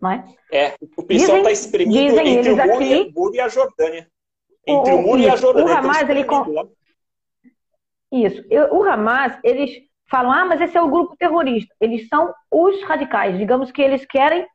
[0.00, 0.24] Não é?
[0.96, 4.08] o pessoal está espremido entre o muro, aqui, muro, e a Jordânia.
[4.66, 5.74] Entre o, o muro e a Jordânia.
[5.74, 6.26] O Hamas ele
[8.12, 8.42] isso.
[8.72, 11.74] O Hamas eles falam, ah, mas esse é o grupo terrorista.
[11.80, 13.38] Eles são os radicais.
[13.38, 14.46] Digamos que eles querem,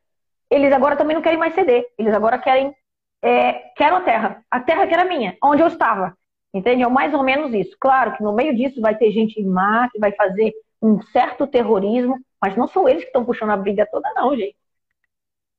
[0.50, 1.84] eles agora também não querem mais ceder.
[1.98, 2.74] Eles agora querem,
[3.22, 4.44] é, quero a terra.
[4.50, 6.16] A terra que era minha, onde eu estava.
[6.52, 6.82] Entende?
[6.82, 7.76] É mais ou menos isso.
[7.80, 12.18] Claro que no meio disso vai ter gente má, que vai fazer um certo terrorismo,
[12.40, 14.56] mas não são eles que estão puxando a briga toda, não, gente.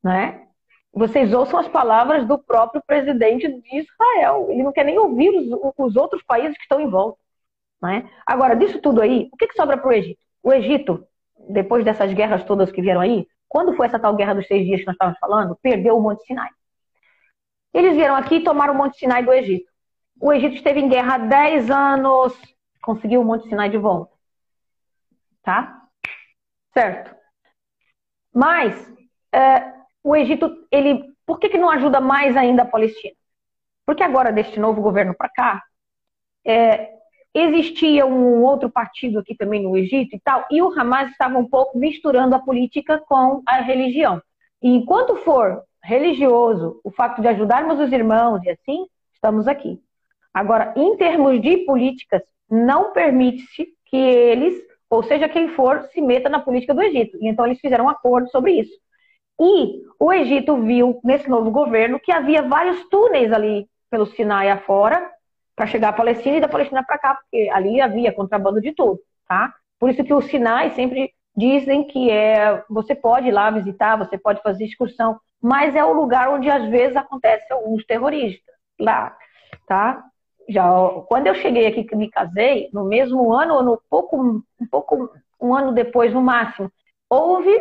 [0.04, 0.48] Né?
[0.94, 4.48] Vocês ouçam as palavras do próprio presidente de Israel.
[4.50, 7.20] Ele não quer nem ouvir os, os outros países que estão em volta.
[7.82, 8.10] Né?
[8.26, 10.20] Agora, disso tudo aí, o que, que sobra para o Egito?
[10.44, 11.08] O Egito,
[11.50, 14.80] depois dessas guerras todas que vieram aí, quando foi essa tal guerra dos seis dias
[14.80, 16.50] que nós estávamos falando, perdeu o Monte Sinai.
[17.74, 19.72] Eles vieram aqui e tomaram o Monte Sinai do Egito.
[20.20, 22.34] O Egito esteve em guerra há 10 anos,
[22.82, 24.12] conseguiu o Monte Sinai de volta.
[25.44, 25.84] Tá?
[26.74, 27.16] Certo.
[28.34, 28.92] Mas,
[29.32, 29.74] é,
[30.04, 33.16] o Egito, ele, por que, que não ajuda mais ainda a Palestina?
[33.86, 35.64] Porque agora, deste novo governo para cá,
[36.46, 36.97] é,
[37.34, 41.48] Existia um outro partido aqui também no Egito e tal, e o Hamas estava um
[41.48, 44.22] pouco misturando a política com a religião.
[44.62, 49.80] E enquanto for religioso, o fato de ajudarmos os irmãos e assim, estamos aqui.
[50.34, 54.56] Agora, em termos de políticas, não permite-se que eles,
[54.90, 57.18] ou seja, quem for, se meta na política do Egito.
[57.22, 58.74] E então eles fizeram um acordo sobre isso.
[59.40, 65.10] E o Egito viu nesse novo governo que havia vários túneis ali pelo Sinai afora,
[65.58, 69.00] para chegar à Palestina e da Palestina para cá, porque ali havia contrabando de tudo,
[69.28, 69.52] tá?
[69.80, 74.20] Por isso que o Sinai sempre dizem que é, você pode ir lá visitar, você
[74.20, 79.18] pode fazer excursão, mas é o lugar onde às vezes acontecem alguns terroristas lá,
[79.68, 80.04] tá?
[80.48, 80.64] Já
[81.08, 85.10] quando eu cheguei aqui que me casei, no mesmo ano ou no pouco, um pouco
[85.42, 86.72] um ano depois no máximo,
[87.10, 87.52] houve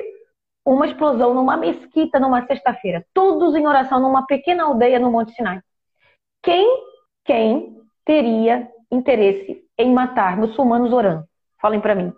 [0.67, 5.61] uma explosão numa mesquita numa sexta-feira, todos em oração numa pequena aldeia no Monte Sinai.
[6.43, 6.69] Quem,
[7.25, 11.29] quem teria interesse em matar muçulmanos orando?
[11.61, 12.13] Falem para mim.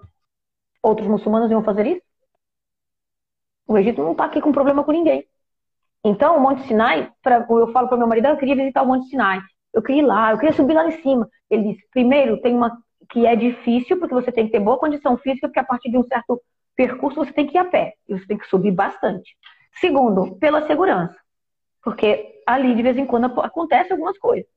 [0.81, 2.03] Outros muçulmanos iam fazer isso?
[3.67, 5.27] O Egito não está aqui com problema com ninguém.
[6.05, 8.87] Então, o Monte Sinai, pra, eu falo para meu marido, ah, eu queria visitar o
[8.87, 9.41] Monte Sinai.
[9.75, 11.29] Eu queria ir lá, eu queria subir lá em cima.
[11.51, 12.79] Ele disse, primeiro, tem uma
[13.11, 15.99] que é difícil, porque você tem que ter boa condição física, porque a partir de
[15.99, 16.41] um certo
[16.77, 17.95] percurso você tem que ir a pé.
[18.09, 19.37] E você tem que subir bastante.
[19.81, 21.17] Segundo, pela segurança.
[21.83, 24.49] Porque ali, de vez em quando, acontecem algumas coisas.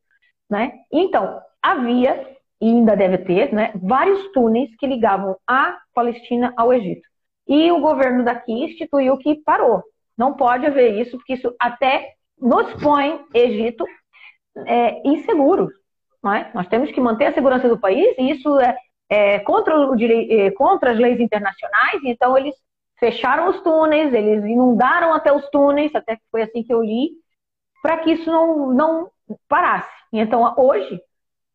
[0.52, 0.74] Né?
[0.92, 2.28] Então, havia,
[2.60, 7.08] e ainda deve ter, né, vários túneis que ligavam a Palestina ao Egito.
[7.48, 9.82] E o governo daqui instituiu que parou.
[10.18, 13.86] Não pode haver isso, porque isso até nos põe, Egito,
[14.68, 15.72] é, inseguros.
[16.26, 16.52] É?
[16.54, 18.76] Nós temos que manter a segurança do país, e isso é,
[19.10, 22.56] é contra, o, é, contra as leis internacionais, então eles
[23.00, 27.12] fecharam os túneis, eles inundaram até os túneis, até que foi assim que eu li,
[27.82, 29.10] para que isso não, não
[29.48, 30.01] parasse.
[30.12, 31.02] Então, hoje,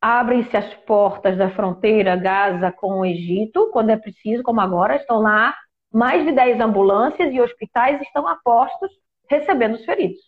[0.00, 5.20] abrem-se as portas da fronteira Gaza com o Egito, quando é preciso, como agora, estão
[5.20, 5.54] lá
[5.92, 8.90] mais de 10 ambulâncias e hospitais estão a postos
[9.30, 10.20] recebendo os feridos.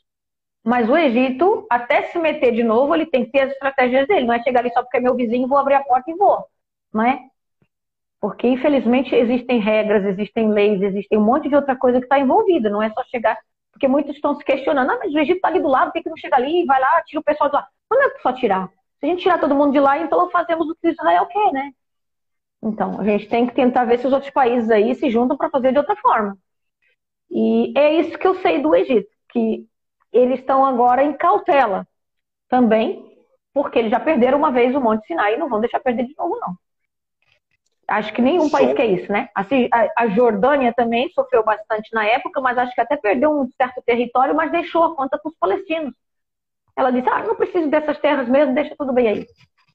[0.64, 4.26] Mas o Egito, até se meter de novo, ele tem que ter as estratégias dele.
[4.26, 6.44] Não é chegar ali só porque é meu vizinho, vou abrir a porta e vou.
[6.92, 7.20] Não é?
[8.20, 12.70] Porque, infelizmente, existem regras, existem leis, existem um monte de outra coisa que está envolvida.
[12.70, 13.38] Não é só chegar.
[13.78, 14.90] Porque muitos estão se questionando.
[14.90, 16.66] Ah, mas o Egito está ali do lado, por que não chega ali?
[16.66, 17.68] Vai lá, tira o pessoal de lá.
[17.88, 18.68] Não é só tirar.
[18.98, 21.70] Se a gente tirar todo mundo de lá, então fazemos o que Israel quer, né?
[22.60, 25.48] Então, a gente tem que tentar ver se os outros países aí se juntam para
[25.48, 26.36] fazer de outra forma.
[27.30, 29.64] E é isso que eu sei do Egito, que
[30.12, 31.86] eles estão agora em cautela
[32.48, 33.16] também,
[33.54, 36.16] porque eles já perderam uma vez o Monte Sinai e não vão deixar perder de
[36.18, 36.56] novo, não.
[37.88, 38.50] Acho que nenhum Sim.
[38.50, 39.30] país quer isso, né?
[39.34, 43.82] Assim, a Jordânia também sofreu bastante na época, mas acho que até perdeu um certo
[43.84, 45.94] território, mas deixou a conta com os palestinos.
[46.76, 49.26] Ela disse, ah, não preciso dessas terras mesmo, deixa tudo bem aí.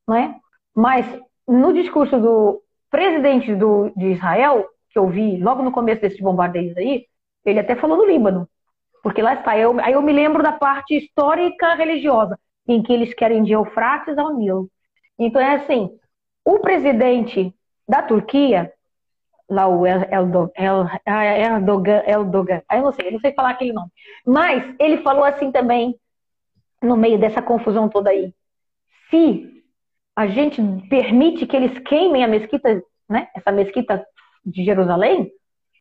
[0.07, 0.35] Não é?
[0.75, 1.05] Mas
[1.47, 6.77] no discurso do presidente do, de Israel, que eu vi logo no começo desses bombardeios
[6.77, 7.07] aí,
[7.43, 8.47] ele até falou do Líbano.
[9.01, 13.13] Porque lá está, eu, aí eu me lembro da parte histórica religiosa, em que eles
[13.13, 14.69] querem de Eufrates ao Nilo.
[15.17, 15.89] Então é assim,
[16.45, 17.53] o presidente
[17.87, 18.71] da Turquia,
[19.49, 20.51] lá o Erdogan,
[21.05, 23.91] Erdogan, Erdogan, eu não sei, eu não sei falar aquele nome,
[24.25, 25.99] mas ele falou assim também,
[26.81, 28.33] no meio dessa confusão toda aí,
[29.09, 29.53] se
[30.15, 33.29] a gente permite que eles queimem a mesquita, né?
[33.35, 34.05] Essa mesquita
[34.45, 35.31] de Jerusalém,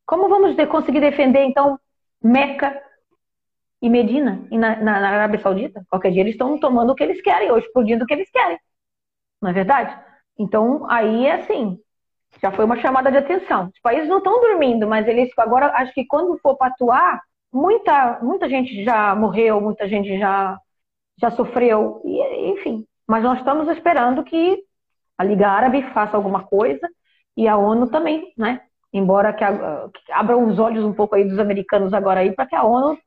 [0.07, 1.79] como vamos conseguir defender então
[2.23, 2.81] Meca
[3.81, 5.85] e Medina e na, na, na, Arábia Saudita?
[5.89, 8.59] Qualquer dia eles estão tomando o que eles querem, ou explodindo o que eles querem.
[9.41, 9.99] Não é verdade?
[10.39, 11.79] Então, aí é assim,
[12.41, 13.71] já foi uma chamada de atenção.
[13.75, 17.21] Os países não estão dormindo, mas eles agora, acho que quando for para atuar,
[17.53, 20.59] muita, muita gente já morreu, muita gente já,
[21.21, 24.59] já sofreu, e, enfim, mas nós estamos esperando que
[25.19, 26.89] a Liga Árabe faça alguma coisa
[27.37, 28.63] e a ONU também, né?
[28.93, 32.55] Embora que, que abram os olhos um pouco aí dos americanos agora aí para que
[32.55, 32.99] a ONU,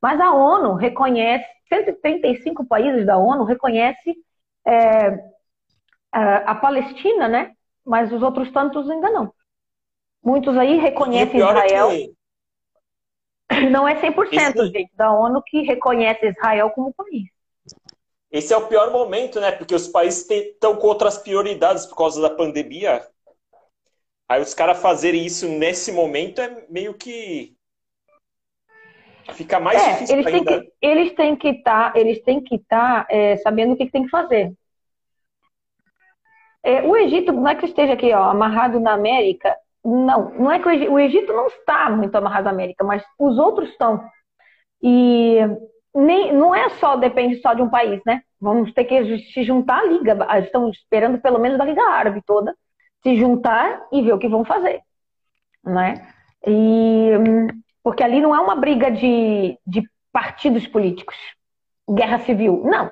[0.00, 4.14] mas a ONU reconhece, 135 países da ONU reconhece
[4.66, 5.18] é,
[6.12, 7.52] a Palestina, né?
[7.84, 9.32] Mas os outros tantos ainda não.
[10.22, 11.90] Muitos aí reconhecem é Israel.
[11.90, 12.08] É.
[13.70, 14.66] Não é 100%, Esse...
[14.70, 17.28] gente, da ONU que reconhece Israel como país.
[18.30, 19.52] Esse é o pior momento, né?
[19.52, 23.06] Porque os países estão com outras prioridades por causa da pandemia.
[24.26, 27.54] Aí os caras fazerem isso nesse momento é meio que
[29.34, 30.50] fica mais é, difícil eles ainda.
[30.50, 34.04] Têm que, eles têm que estar, tá, estar tá, é, sabendo o que, que, tem
[34.04, 34.52] que fazer.
[36.64, 39.54] É, o Egito não é que esteja aqui, ó, amarrado na América.
[39.84, 43.02] Não, não é que o Egito, o Egito não está muito amarrado na América, mas
[43.18, 44.02] os outros estão.
[44.82, 45.38] E
[45.94, 48.22] nem, não é só, depende só de um país, né?
[48.40, 50.16] Vamos ter que se juntar à Liga.
[50.38, 52.54] Estão esperando pelo menos da Liga Árabe toda
[53.02, 54.80] se juntar e ver o que vão fazer,
[55.64, 56.08] né?
[56.46, 57.10] E,
[57.82, 59.82] porque ali não é uma briga de, de
[60.12, 61.16] partidos políticos,
[61.90, 62.90] guerra civil, não.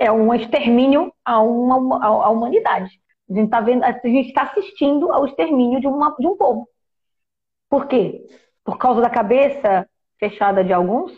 [0.00, 3.00] É um extermínio a, uma, a humanidade.
[3.30, 6.68] A gente está tá assistindo ao extermínio de, uma, de um povo.
[7.68, 8.26] Por quê?
[8.64, 11.12] Por causa da cabeça fechada de alguns?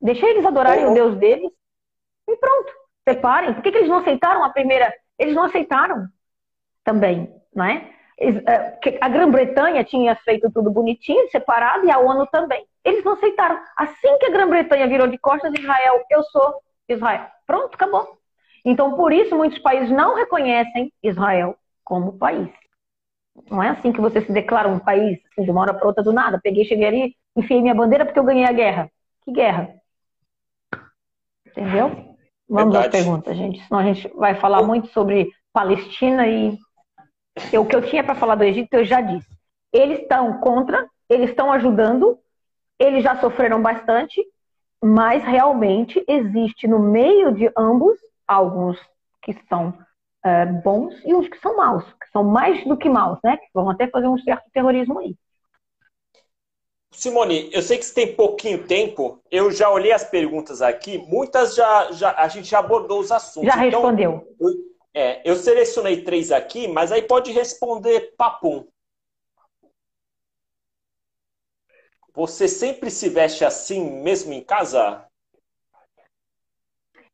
[0.00, 1.50] Deixa eles adorarem o Deus deles
[2.28, 2.72] e pronto.
[3.06, 3.52] Separem.
[3.52, 4.94] Por que, que eles não aceitaram a primeira?
[5.18, 6.06] Eles não aceitaram
[6.84, 7.92] também, não é?
[8.18, 12.66] é, a Grã-Bretanha tinha feito tudo bonitinho, separado, e a ONU também.
[12.84, 13.60] Eles não aceitaram.
[13.76, 16.54] Assim que a Grã-Bretanha virou de costas, Israel, eu sou
[16.88, 17.26] Israel.
[17.46, 18.18] Pronto, acabou.
[18.64, 22.48] Então, por isso, muitos países não reconhecem Israel como país.
[23.50, 26.02] Não é assim que você se declara um país, assim, de uma hora para outra,
[26.02, 26.40] do nada.
[26.42, 28.90] Peguei, cheguei ali, enfiei minha bandeira porque eu ganhei a guerra.
[29.24, 29.74] Que guerra?
[31.46, 32.16] Entendeu?
[32.48, 32.96] Vamos Verdade.
[32.96, 33.66] às perguntas, gente.
[33.66, 36.58] Senão a gente vai falar muito sobre Palestina e
[37.56, 39.28] o que eu tinha para falar do Egito eu já disse.
[39.72, 42.18] Eles estão contra, eles estão ajudando,
[42.78, 44.22] eles já sofreram bastante,
[44.86, 48.78] mas realmente existe no meio de ambos alguns
[49.20, 49.76] que são
[50.24, 53.36] é, bons e uns que são maus, que são mais do que maus, né?
[53.36, 55.16] Que vão até fazer um certo terrorismo aí.
[56.92, 61.56] Simone, eu sei que você tem pouquinho tempo, eu já olhei as perguntas aqui, muitas
[61.56, 63.52] já, já a gente já abordou os assuntos.
[63.52, 64.34] Já então, respondeu.
[64.40, 64.48] Eu,
[64.94, 68.66] é, eu selecionei três aqui, mas aí pode responder papum.
[72.16, 75.04] Você sempre se veste assim, mesmo em casa?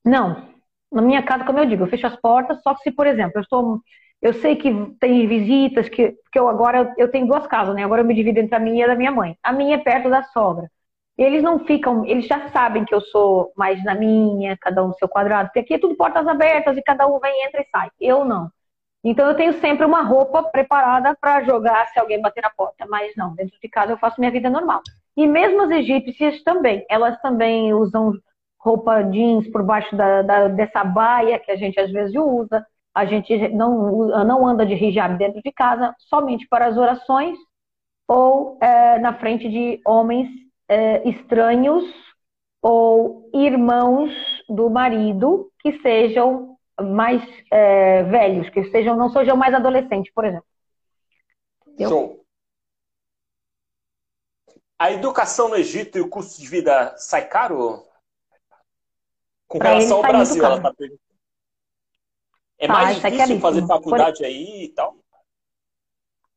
[0.05, 0.49] Não.
[0.93, 3.43] Na minha casa, como eu digo, eu fecho as portas, só se, por exemplo, eu
[3.43, 3.81] estou.
[4.21, 4.71] Eu sei que
[5.01, 7.83] tem visitas, que, que eu agora eu tenho duas casas, né?
[7.83, 9.37] Agora eu me divido entre a minha e a da minha mãe.
[9.43, 10.71] A minha é perto da sogra.
[11.19, 14.95] Eles não ficam, eles já sabem que eu sou mais na minha, cada um no
[14.95, 17.91] seu quadrado, porque aqui é tudo portas abertas e cada um vem, entra e sai.
[18.01, 18.49] Eu não.
[19.05, 23.13] Então eu tenho sempre uma roupa preparada para jogar se alguém bater na porta, mas
[23.17, 24.81] não, dentro de casa eu faço minha vida normal.
[25.17, 28.13] E mesmo as egípcias também, elas também usam
[28.59, 32.65] roupa jeans por baixo da, da, dessa baia que a gente às vezes usa.
[32.95, 37.37] A gente não, não anda de hijab dentro de casa, somente para as orações
[38.07, 40.29] ou é, na frente de homens
[40.69, 41.85] é, estranhos
[42.61, 44.13] ou irmãos
[44.49, 46.52] do marido que sejam
[46.83, 50.47] mais é, velhos, que sejam, não sejam mais adolescentes, por exemplo.
[51.67, 51.89] Entendeu?
[51.89, 52.23] Show.
[54.79, 57.87] A educação no Egito e o custo de vida sai caro?
[59.47, 60.73] Com pra relação ao Brasil, ela está.
[62.59, 64.27] É mais difícil fazer faculdade por...
[64.27, 64.97] aí e tal?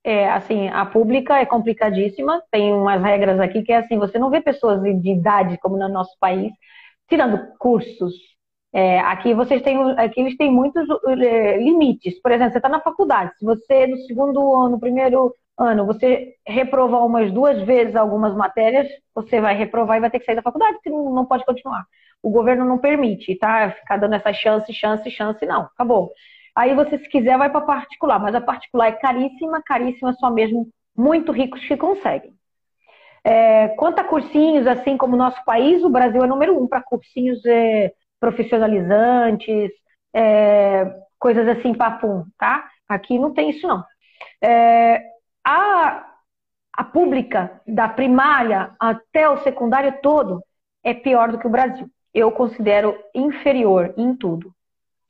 [0.03, 4.29] É, assim, a pública é complicadíssima, tem umas regras aqui que é assim, você não
[4.29, 6.53] vê pessoas de idade como no nosso país,
[7.09, 8.13] tirando cursos.
[8.75, 12.21] É, aqui vocês têm, aqui eles têm muitos é, limites.
[12.21, 16.33] Por exemplo, você está na faculdade, se você no segundo ano, no primeiro ano, você
[16.45, 18.85] reprovar umas duas vezes algumas matérias,
[19.15, 21.85] você vai reprovar e vai ter que sair da faculdade, porque não, não pode continuar.
[22.21, 23.71] O governo não permite, tá?
[23.71, 25.61] Ficar dando essa chance, chance, chance, não.
[25.61, 26.11] Acabou.
[26.53, 30.67] Aí você, se quiser, vai para particular, mas a particular é caríssima, caríssima só mesmo
[30.97, 32.33] muito ricos que conseguem.
[33.23, 36.83] É, quanto a cursinhos, assim como o nosso país, o Brasil é número um para
[36.83, 39.71] cursinhos é, profissionalizantes,
[40.13, 40.85] é,
[41.19, 42.67] coisas assim, papum, tá?
[42.87, 43.83] Aqui não tem isso, não.
[44.41, 45.01] É,
[45.43, 46.05] a,
[46.73, 50.43] a pública, da primária até o secundário todo,
[50.83, 51.89] é pior do que o Brasil.
[52.13, 54.53] Eu considero inferior em tudo.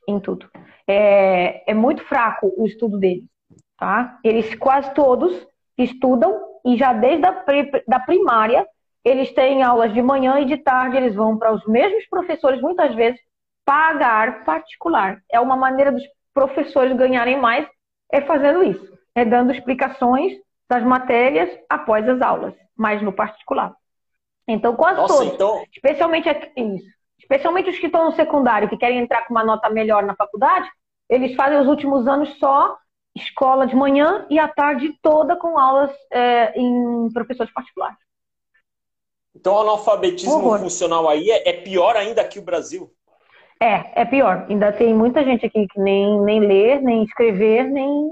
[0.07, 0.49] Em tudo
[0.87, 3.25] é, é muito fraco o estudo deles,
[3.77, 4.19] tá?
[4.23, 7.43] Eles quase todos estudam e já desde a
[7.87, 8.65] da primária
[9.05, 12.95] eles têm aulas de manhã e de tarde, eles vão para os mesmos professores, muitas
[12.95, 13.21] vezes,
[13.63, 15.21] pagar particular.
[15.31, 16.03] É uma maneira dos
[16.33, 17.67] professores ganharem mais,
[18.11, 20.33] é fazendo isso, é dando explicações
[20.67, 23.75] das matérias após as aulas, mas no particular.
[24.47, 25.63] Então, quase Nossa, todos, então...
[25.71, 26.27] especialmente
[26.57, 26.95] isso.
[27.19, 30.67] Especialmente os que estão no secundário, que querem entrar com uma nota melhor na faculdade,
[31.09, 32.75] eles fazem os últimos anos só
[33.15, 37.97] escola de manhã e a tarde toda com aulas é, em professores particulares.
[39.35, 40.59] Então o analfabetismo Horror.
[40.59, 42.91] funcional aí é, é, pior ainda que o Brasil?
[43.59, 44.45] É, é pior.
[44.49, 48.09] Ainda tem muita gente aqui que nem, nem ler, nem escrever, nem.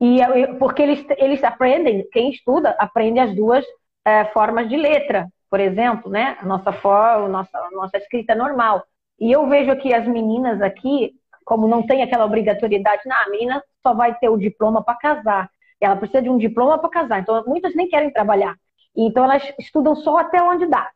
[0.00, 0.18] E,
[0.58, 3.64] porque eles, eles aprendem, quem estuda, aprende as duas
[4.04, 6.36] é, formas de letra por exemplo, né?
[6.40, 8.84] A nossa forma, nossa, a nossa escrita normal.
[9.18, 11.12] E eu vejo aqui as meninas aqui,
[11.44, 15.50] como não tem aquela obrigatoriedade, na a menina só vai ter o diploma para casar.
[15.80, 17.20] Ela precisa de um diploma para casar.
[17.20, 18.54] Então, muitas nem querem trabalhar.
[18.96, 20.90] Então, elas estudam só até onde dá.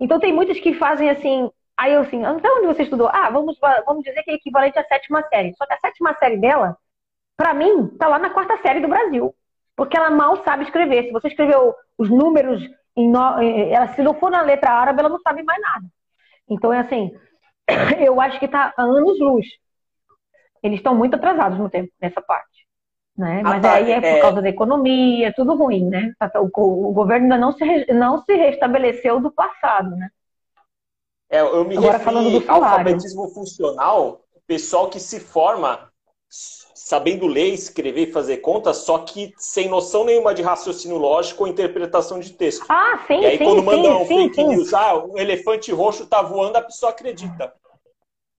[0.00, 1.50] Então, tem muitas que fazem assim.
[1.76, 3.08] Aí eu assim, até onde você estudou?
[3.08, 5.54] Ah, vamos, vamos dizer que é equivalente à sétima série.
[5.56, 6.76] Só que a sétima série dela,
[7.36, 9.34] para mim, tá lá na quarta série do Brasil.
[9.76, 11.04] Porque ela mal sabe escrever.
[11.04, 12.62] Se você escreveu os números
[12.96, 13.40] no...
[13.40, 15.86] ela, se não for na letra árabe, ela não sabe mais nada.
[16.48, 17.10] Então é assim,
[17.98, 19.46] eu acho que está anos luz.
[20.62, 22.51] Eles estão muito atrasados no tempo nessa parte.
[23.22, 23.40] Né?
[23.40, 24.20] Mas ah, aí é por é...
[24.20, 26.12] causa da economia, é tudo ruim, né?
[26.56, 30.08] O, o governo ainda não se, não se restabeleceu do passado, né?
[31.30, 32.66] É, eu me Agora, referi falando do salário.
[32.66, 35.88] alfabetismo funcional, pessoal que se forma
[36.28, 41.48] sabendo ler, escrever e fazer contas, só que sem noção nenhuma de raciocínio lógico ou
[41.48, 42.66] interpretação de texto.
[42.68, 46.06] Ah, sim, E aí, sim, quando manda sim, um fake news, ah, um elefante roxo
[46.06, 47.54] tá voando, a pessoa acredita.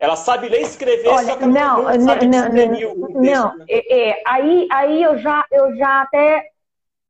[0.03, 2.85] Ela sabe ler e escrever, Olha, só que ela não, não, não, sabe não, discernir
[2.87, 3.21] o texto.
[3.21, 3.65] não, né?
[3.69, 6.49] é, é, aí, aí eu já, eu já até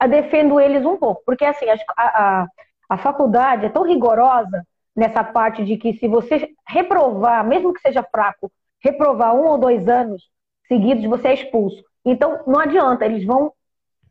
[0.07, 2.48] defendo eles um pouco, porque assim, a, a,
[2.88, 4.64] a faculdade é tão rigorosa
[4.95, 9.88] nessa parte de que se você reprovar, mesmo que seja fraco, reprovar um ou dois
[9.88, 10.30] anos
[10.68, 11.84] seguidos, você é expulso.
[12.06, 13.52] Então, não adianta, eles vão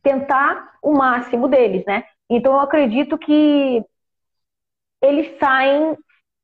[0.03, 2.03] tentar o máximo deles, né?
[2.29, 3.85] Então, eu acredito que
[5.01, 5.97] eles saem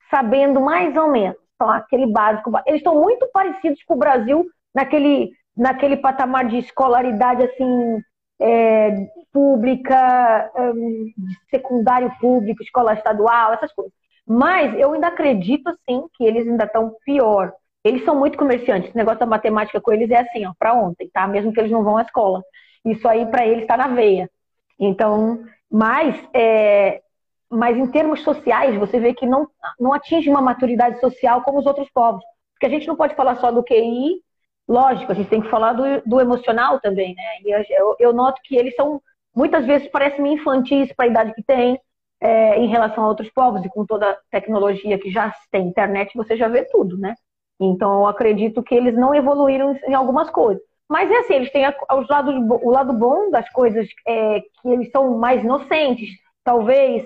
[0.08, 2.50] sabendo mais ou menos, aquele básico.
[2.66, 8.02] Eles estão muito parecidos com o Brasil naquele, naquele patamar de escolaridade assim
[8.40, 11.12] é, pública, hum,
[11.50, 13.92] secundário público, escola estadual, essas coisas.
[14.26, 17.52] Mas eu ainda acredito assim que eles ainda estão pior.
[17.82, 18.88] Eles são muito comerciantes.
[18.88, 21.26] Esse negócio da matemática com eles é assim, ó, para ontem, tá?
[21.26, 22.42] Mesmo que eles não vão à escola.
[22.84, 24.30] Isso aí para eles está na veia.
[24.78, 27.00] Então, mas é,
[27.50, 29.48] mas em termos sociais, você vê que não,
[29.78, 32.22] não atinge uma maturidade social como os outros povos.
[32.52, 34.22] Porque a gente não pode falar só do QI,
[34.68, 37.22] lógico, a gente tem que falar do, do emocional também, né?
[37.44, 39.00] E eu, eu noto que eles são,
[39.34, 41.80] muitas vezes, parecem infantis para a idade que têm,
[42.20, 46.16] é, em relação a outros povos, e com toda a tecnologia que já tem internet,
[46.16, 47.14] você já vê tudo, né?
[47.60, 50.62] Então, eu acredito que eles não evoluíram em algumas coisas.
[50.88, 54.90] Mas é assim, eles têm os lados, o lado bom das coisas, é, que eles
[54.90, 56.08] são mais inocentes,
[56.42, 57.04] talvez,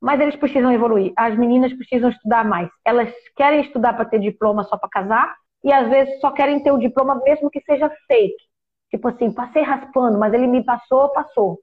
[0.00, 1.12] mas eles precisam evoluir.
[1.16, 2.68] As meninas precisam estudar mais.
[2.84, 6.72] Elas querem estudar para ter diploma só para casar e às vezes só querem ter
[6.72, 8.44] o diploma mesmo que seja fake.
[8.90, 11.60] Tipo assim, passei raspando, mas ele me passou, passou.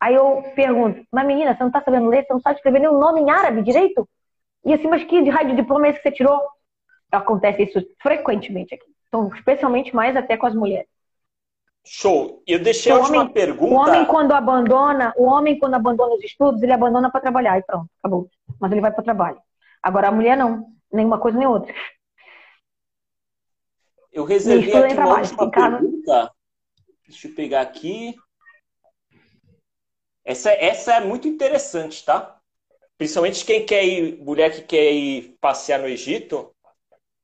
[0.00, 2.24] Aí eu pergunto, mas menina, você não tá sabendo ler?
[2.24, 4.08] Você não sabe escrever nem o nome em árabe direito?
[4.64, 6.40] E assim, mas que raio de diploma é esse que você tirou?
[7.12, 8.86] Acontece isso frequentemente aqui.
[9.08, 10.88] Então, especialmente mais até com as mulheres.
[11.90, 12.42] Show.
[12.46, 13.74] Eu deixei O a última homem- pergunta.
[13.74, 17.62] O homem, quando abandona, o homem, quando abandona os estudos, ele abandona para trabalhar e
[17.62, 18.30] pronto, acabou.
[18.60, 19.40] Mas ele vai para o trabalho.
[19.82, 21.74] Agora a mulher não, nenhuma coisa nem outra.
[24.12, 26.32] Eu reservei aqui uma trabalho, última pergunta.
[27.06, 28.14] Deixa eu pegar aqui.
[30.24, 32.36] Essa, essa é muito interessante, tá?
[32.98, 36.52] Principalmente quem quer ir, mulher que quer ir passear no Egito,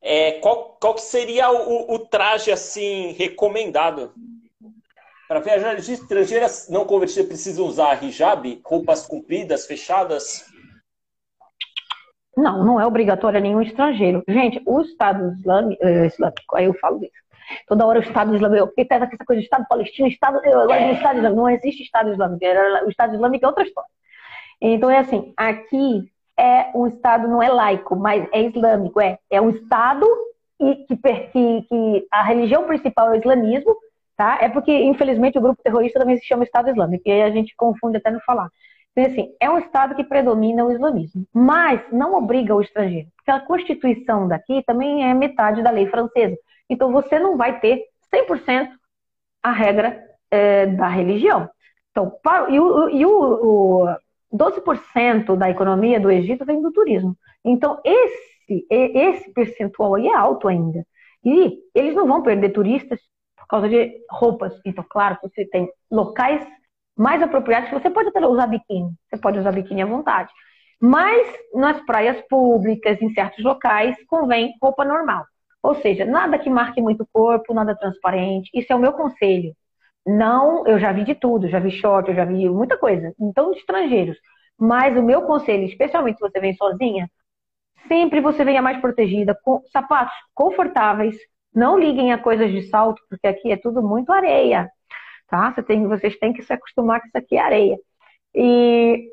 [0.01, 4.15] é, qual, qual que seria o, o traje assim recomendado?
[5.29, 10.45] Para viajantes estrangeiras não convertidas precisam usar hijab, roupas compridas, fechadas?
[12.37, 14.23] Não, não é obrigatório a nenhum estrangeiro.
[14.29, 17.25] Gente, o Estado Islâmico, eh, islâmico aí eu falo isso.
[17.67, 21.17] Toda hora o Estado Islâmico, porque tá essa coisa de Estado Palestino, Estado, eu Estado
[21.17, 21.41] Islâmico.
[21.41, 22.45] Não existe Estado Islâmico.
[22.85, 23.91] O Estado Islâmico é outra história.
[24.61, 29.01] Então é assim, aqui é um Estado, não é laico, mas é islâmico.
[29.01, 30.07] É, é um Estado
[30.59, 33.77] que, que, que a religião principal é o islamismo,
[34.17, 34.39] tá?
[34.41, 37.55] É porque, infelizmente, o grupo terrorista também se chama Estado Islâmico, e aí a gente
[37.57, 38.49] confunde até no falar.
[38.93, 43.31] Então, assim, é um Estado que predomina o islamismo, mas não obriga o estrangeiro, porque
[43.31, 46.37] a Constituição daqui também é metade da lei francesa.
[46.71, 48.71] Então, você não vai ter 100%
[49.43, 50.01] a regra
[50.31, 51.49] eh, da religião.
[51.91, 53.97] Então, para- e o, e o, o
[54.33, 57.17] 12% da economia do Egito vem do turismo.
[57.45, 60.85] Então, esse, esse percentual aí é alto ainda.
[61.25, 63.01] E eles não vão perder turistas
[63.45, 64.59] por causa de roupas.
[64.65, 66.47] Então, claro, você tem locais
[66.97, 68.91] mais apropriados que você pode até usar biquíni.
[69.09, 70.33] Você pode usar biquíni à vontade.
[70.81, 75.25] Mas nas praias públicas, em certos locais, convém roupa normal.
[75.63, 78.51] Ou seja, nada que marque muito o corpo, nada transparente.
[78.55, 79.55] Isso é o meu conselho.
[80.07, 83.15] Não, eu já vi de tudo, já vi short, eu já vi muita coisa.
[83.19, 84.17] Então, estrangeiros.
[84.59, 87.11] Mas o meu conselho, especialmente se você vem sozinha,
[87.89, 91.17] sempre você venha mais protegida, com sapatos confortáveis.
[91.55, 94.69] Não liguem a coisas de salto, porque aqui é tudo muito areia,
[95.29, 95.53] tá?
[95.53, 97.79] Você tem, vocês têm que se acostumar que isso aqui é areia.
[98.35, 99.09] E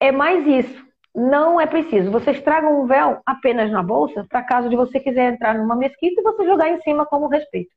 [0.00, 0.84] é mais isso.
[1.14, 2.10] Não é preciso.
[2.10, 6.20] Vocês tragam um véu apenas na bolsa, para caso de você quiser entrar numa mesquita
[6.20, 7.70] e você jogar em cima como respeito.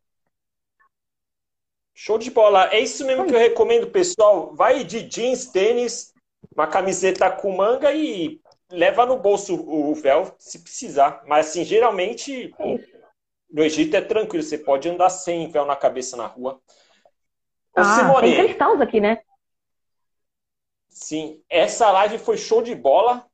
[1.94, 2.69] Show de bola.
[2.72, 4.56] É isso mesmo que eu recomendo, pessoal.
[4.56, 6.14] Vai de jeans, tênis,
[6.56, 8.41] uma camiseta com manga e
[8.72, 11.22] leva no bolso o véu se precisar.
[11.27, 12.97] Mas assim, geralmente É isso.
[13.49, 16.60] No Egito é tranquilo, você pode andar sem véu na cabeça na rua.
[17.76, 19.19] Ô, Ah, Simone, tem cristãos aqui, né?
[20.90, 23.26] sim, essa live foi show de bola.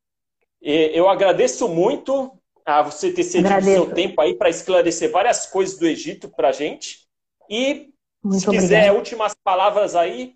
[0.61, 5.85] Eu agradeço muito a você ter cedido seu tempo aí para esclarecer várias coisas do
[5.85, 7.07] Egito para gente.
[7.49, 7.91] E
[8.23, 10.35] Muito se quiser últimas palavras aí,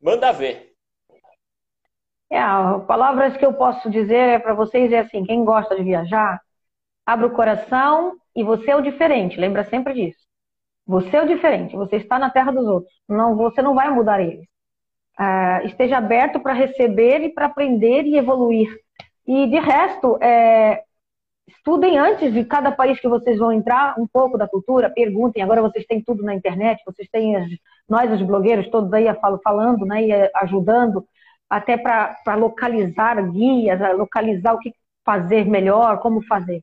[0.00, 0.74] manda ver.
[2.30, 6.40] É, as palavras que eu posso dizer para vocês é assim: quem gosta de viajar,
[7.06, 9.40] abre o coração e você é o diferente.
[9.40, 10.26] Lembra sempre disso.
[10.86, 12.92] Você é o diferente, você está na terra dos outros.
[13.08, 14.46] Não, você não vai mudar eles.
[15.18, 18.68] Uh, esteja aberto para receber e para aprender e evoluir.
[19.26, 20.84] E de resto, é,
[21.48, 25.42] estudem antes de cada país que vocês vão entrar um pouco da cultura, perguntem.
[25.42, 27.48] Agora vocês têm tudo na internet, vocês têm as,
[27.88, 29.06] nós, os blogueiros, todos aí
[29.42, 31.04] falando, né, e ajudando,
[31.48, 34.72] até para localizar guias, localizar o que
[35.04, 36.62] fazer melhor, como fazer.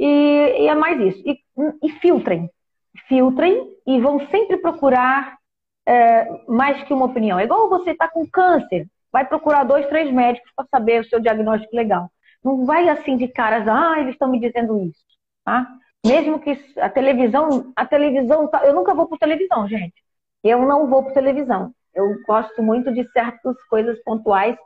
[0.00, 1.22] E, e é mais isso.
[1.28, 1.38] E,
[1.82, 2.50] e, filtrem.
[3.06, 5.36] Filtrem e vão sempre procurar
[5.86, 7.38] é, mais que uma opinião.
[7.38, 11.20] É igual você está com câncer, vai procurar dois, três médicos para saber o seu
[11.20, 12.10] diagnóstico legal.
[12.42, 15.04] Não vai assim de caras, ah, eles estão me dizendo isso,
[15.44, 15.68] tá?
[16.06, 18.64] Mesmo que a televisão, a televisão, tá...
[18.64, 20.02] eu nunca vou por televisão, gente.
[20.42, 21.74] Eu não vou por televisão.
[21.94, 24.56] Eu gosto muito de certas coisas pontuais.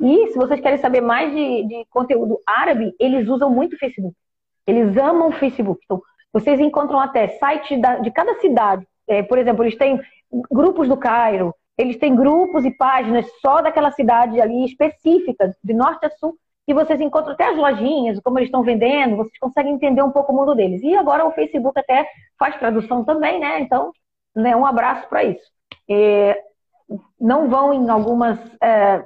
[0.00, 4.14] E se vocês querem saber mais de, de conteúdo árabe, eles usam muito o Facebook.
[4.66, 5.80] Eles amam o Facebook.
[5.84, 6.02] Então,
[6.32, 8.86] vocês encontram até site da, de cada cidade.
[9.08, 10.00] É, por exemplo, eles têm
[10.50, 16.06] grupos do Cairo, eles têm grupos e páginas só daquela cidade ali específica, de norte
[16.06, 16.36] a sul,
[16.66, 20.32] e vocês encontram até as lojinhas, como eles estão vendendo, vocês conseguem entender um pouco
[20.32, 20.82] o mundo deles.
[20.82, 23.60] E agora o Facebook até faz tradução também, né?
[23.60, 23.92] Então,
[24.34, 25.44] né, um abraço para isso.
[25.88, 26.36] É,
[27.20, 29.04] não vão em algumas, é,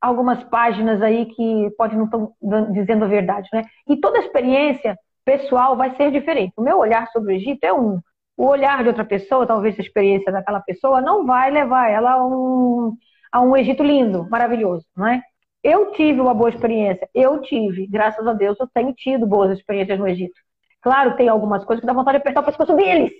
[0.00, 2.32] algumas páginas aí que pode não estão
[2.72, 3.64] dizendo a verdade, né?
[3.88, 6.54] E toda experiência pessoal vai ser diferente.
[6.56, 8.00] O meu olhar sobre o Egito é um.
[8.36, 12.26] O olhar de outra pessoa, talvez a experiência daquela pessoa, não vai levar ela a
[12.26, 12.96] um,
[13.30, 15.22] a um Egito lindo, maravilhoso, não é?
[15.62, 19.98] Eu tive uma boa experiência, eu tive, graças a Deus, eu tenho tido boas experiências
[19.98, 20.40] no Egito.
[20.80, 23.12] Claro, tem algumas coisas que dá vontade de apertar o pescoço deles,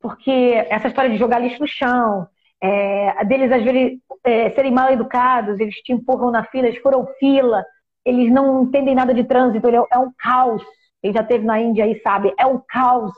[0.00, 0.30] porque
[0.70, 2.26] essa história de jogar lixo no chão,
[2.64, 7.06] é, deles às vezes é, serem mal educados, eles te empurram na fila, eles foram
[7.18, 7.62] fila,
[8.04, 10.62] eles não entendem nada de trânsito, é, é um caos.
[11.02, 13.12] Quem já esteve na Índia aí sabe, é um caos.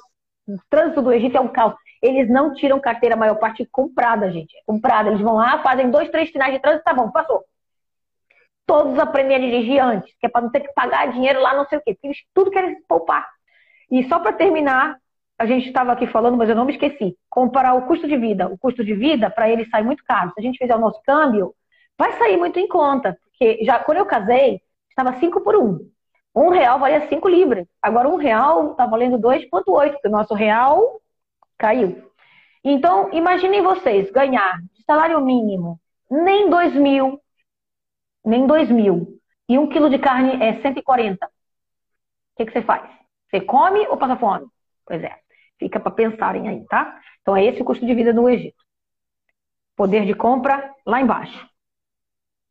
[0.48, 1.74] O trânsito do Egito é um caos.
[2.02, 4.56] Eles não tiram carteira, a maior parte comprada, gente.
[4.56, 5.08] É comprada.
[5.10, 7.44] Eles vão lá, fazem dois, três sinais de trânsito, tá bom, passou
[8.66, 11.66] todos aprendem a dirigir antes, que é para não ter que pagar dinheiro lá, não
[11.68, 11.94] sei o quê.
[11.94, 13.26] Porque eles tudo querem poupar.
[13.90, 14.98] E só para terminar,
[15.38, 17.16] a gente estava aqui falando, mas eu não me esqueci.
[17.28, 18.48] Comparar o custo de vida.
[18.48, 20.32] O custo de vida, para ele, sai muito caro.
[20.32, 21.54] Se a gente fizer o nosso câmbio,
[21.98, 23.18] vai sair muito em conta.
[23.22, 25.64] Porque já quando eu casei, estava 5 por 1.
[25.64, 25.90] Um.
[26.34, 27.66] um real valia 5 libras.
[27.82, 31.00] Agora um real está valendo 2,8, porque o nosso real
[31.58, 32.10] caiu.
[32.64, 35.78] Então, imaginem vocês ganhar salário mínimo
[36.10, 37.20] nem 2 mil,
[38.24, 39.20] nem 2 mil.
[39.48, 41.26] E um quilo de carne é 140.
[41.26, 41.30] O
[42.36, 42.88] que, que você faz?
[43.28, 44.46] Você come ou passa fome?
[44.84, 45.25] Pois é.
[45.58, 47.00] Fica para pensarem aí, tá?
[47.22, 48.62] Então é esse o custo de vida no Egito.
[49.74, 51.48] Poder de compra lá embaixo.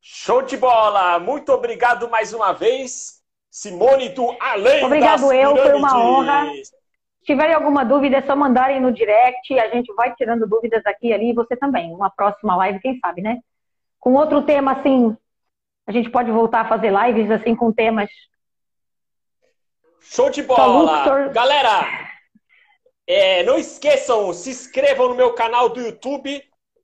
[0.01, 1.17] Show de bola!
[1.19, 6.45] Muito obrigado mais uma vez, Simone do Além Obrigado eu, foi uma honra.
[6.63, 9.57] Se tiverem alguma dúvida, é só mandarem no direct.
[9.59, 11.29] A gente vai tirando dúvidas aqui e ali.
[11.31, 11.91] E você também.
[11.91, 13.39] Uma próxima live, quem sabe, né?
[13.99, 15.17] Com outro tema, assim,
[15.87, 18.09] a gente pode voltar a fazer lives assim com temas.
[20.01, 21.29] Show de bola!
[21.29, 21.81] Galera,
[23.07, 26.43] é, não esqueçam, se inscrevam no meu canal do YouTube.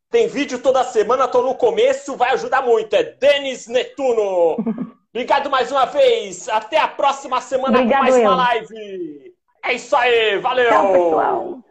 [0.10, 2.94] Tem vídeo toda semana, tô no começo, vai ajudar muito.
[2.94, 4.58] É Denis Netuno.
[5.14, 6.48] Obrigado mais uma vez.
[6.50, 8.22] Até a próxima semana Obrigado com mais eu.
[8.22, 9.34] uma live.
[9.64, 10.70] É isso aí, valeu!
[10.70, 11.71] Tchau, pessoal.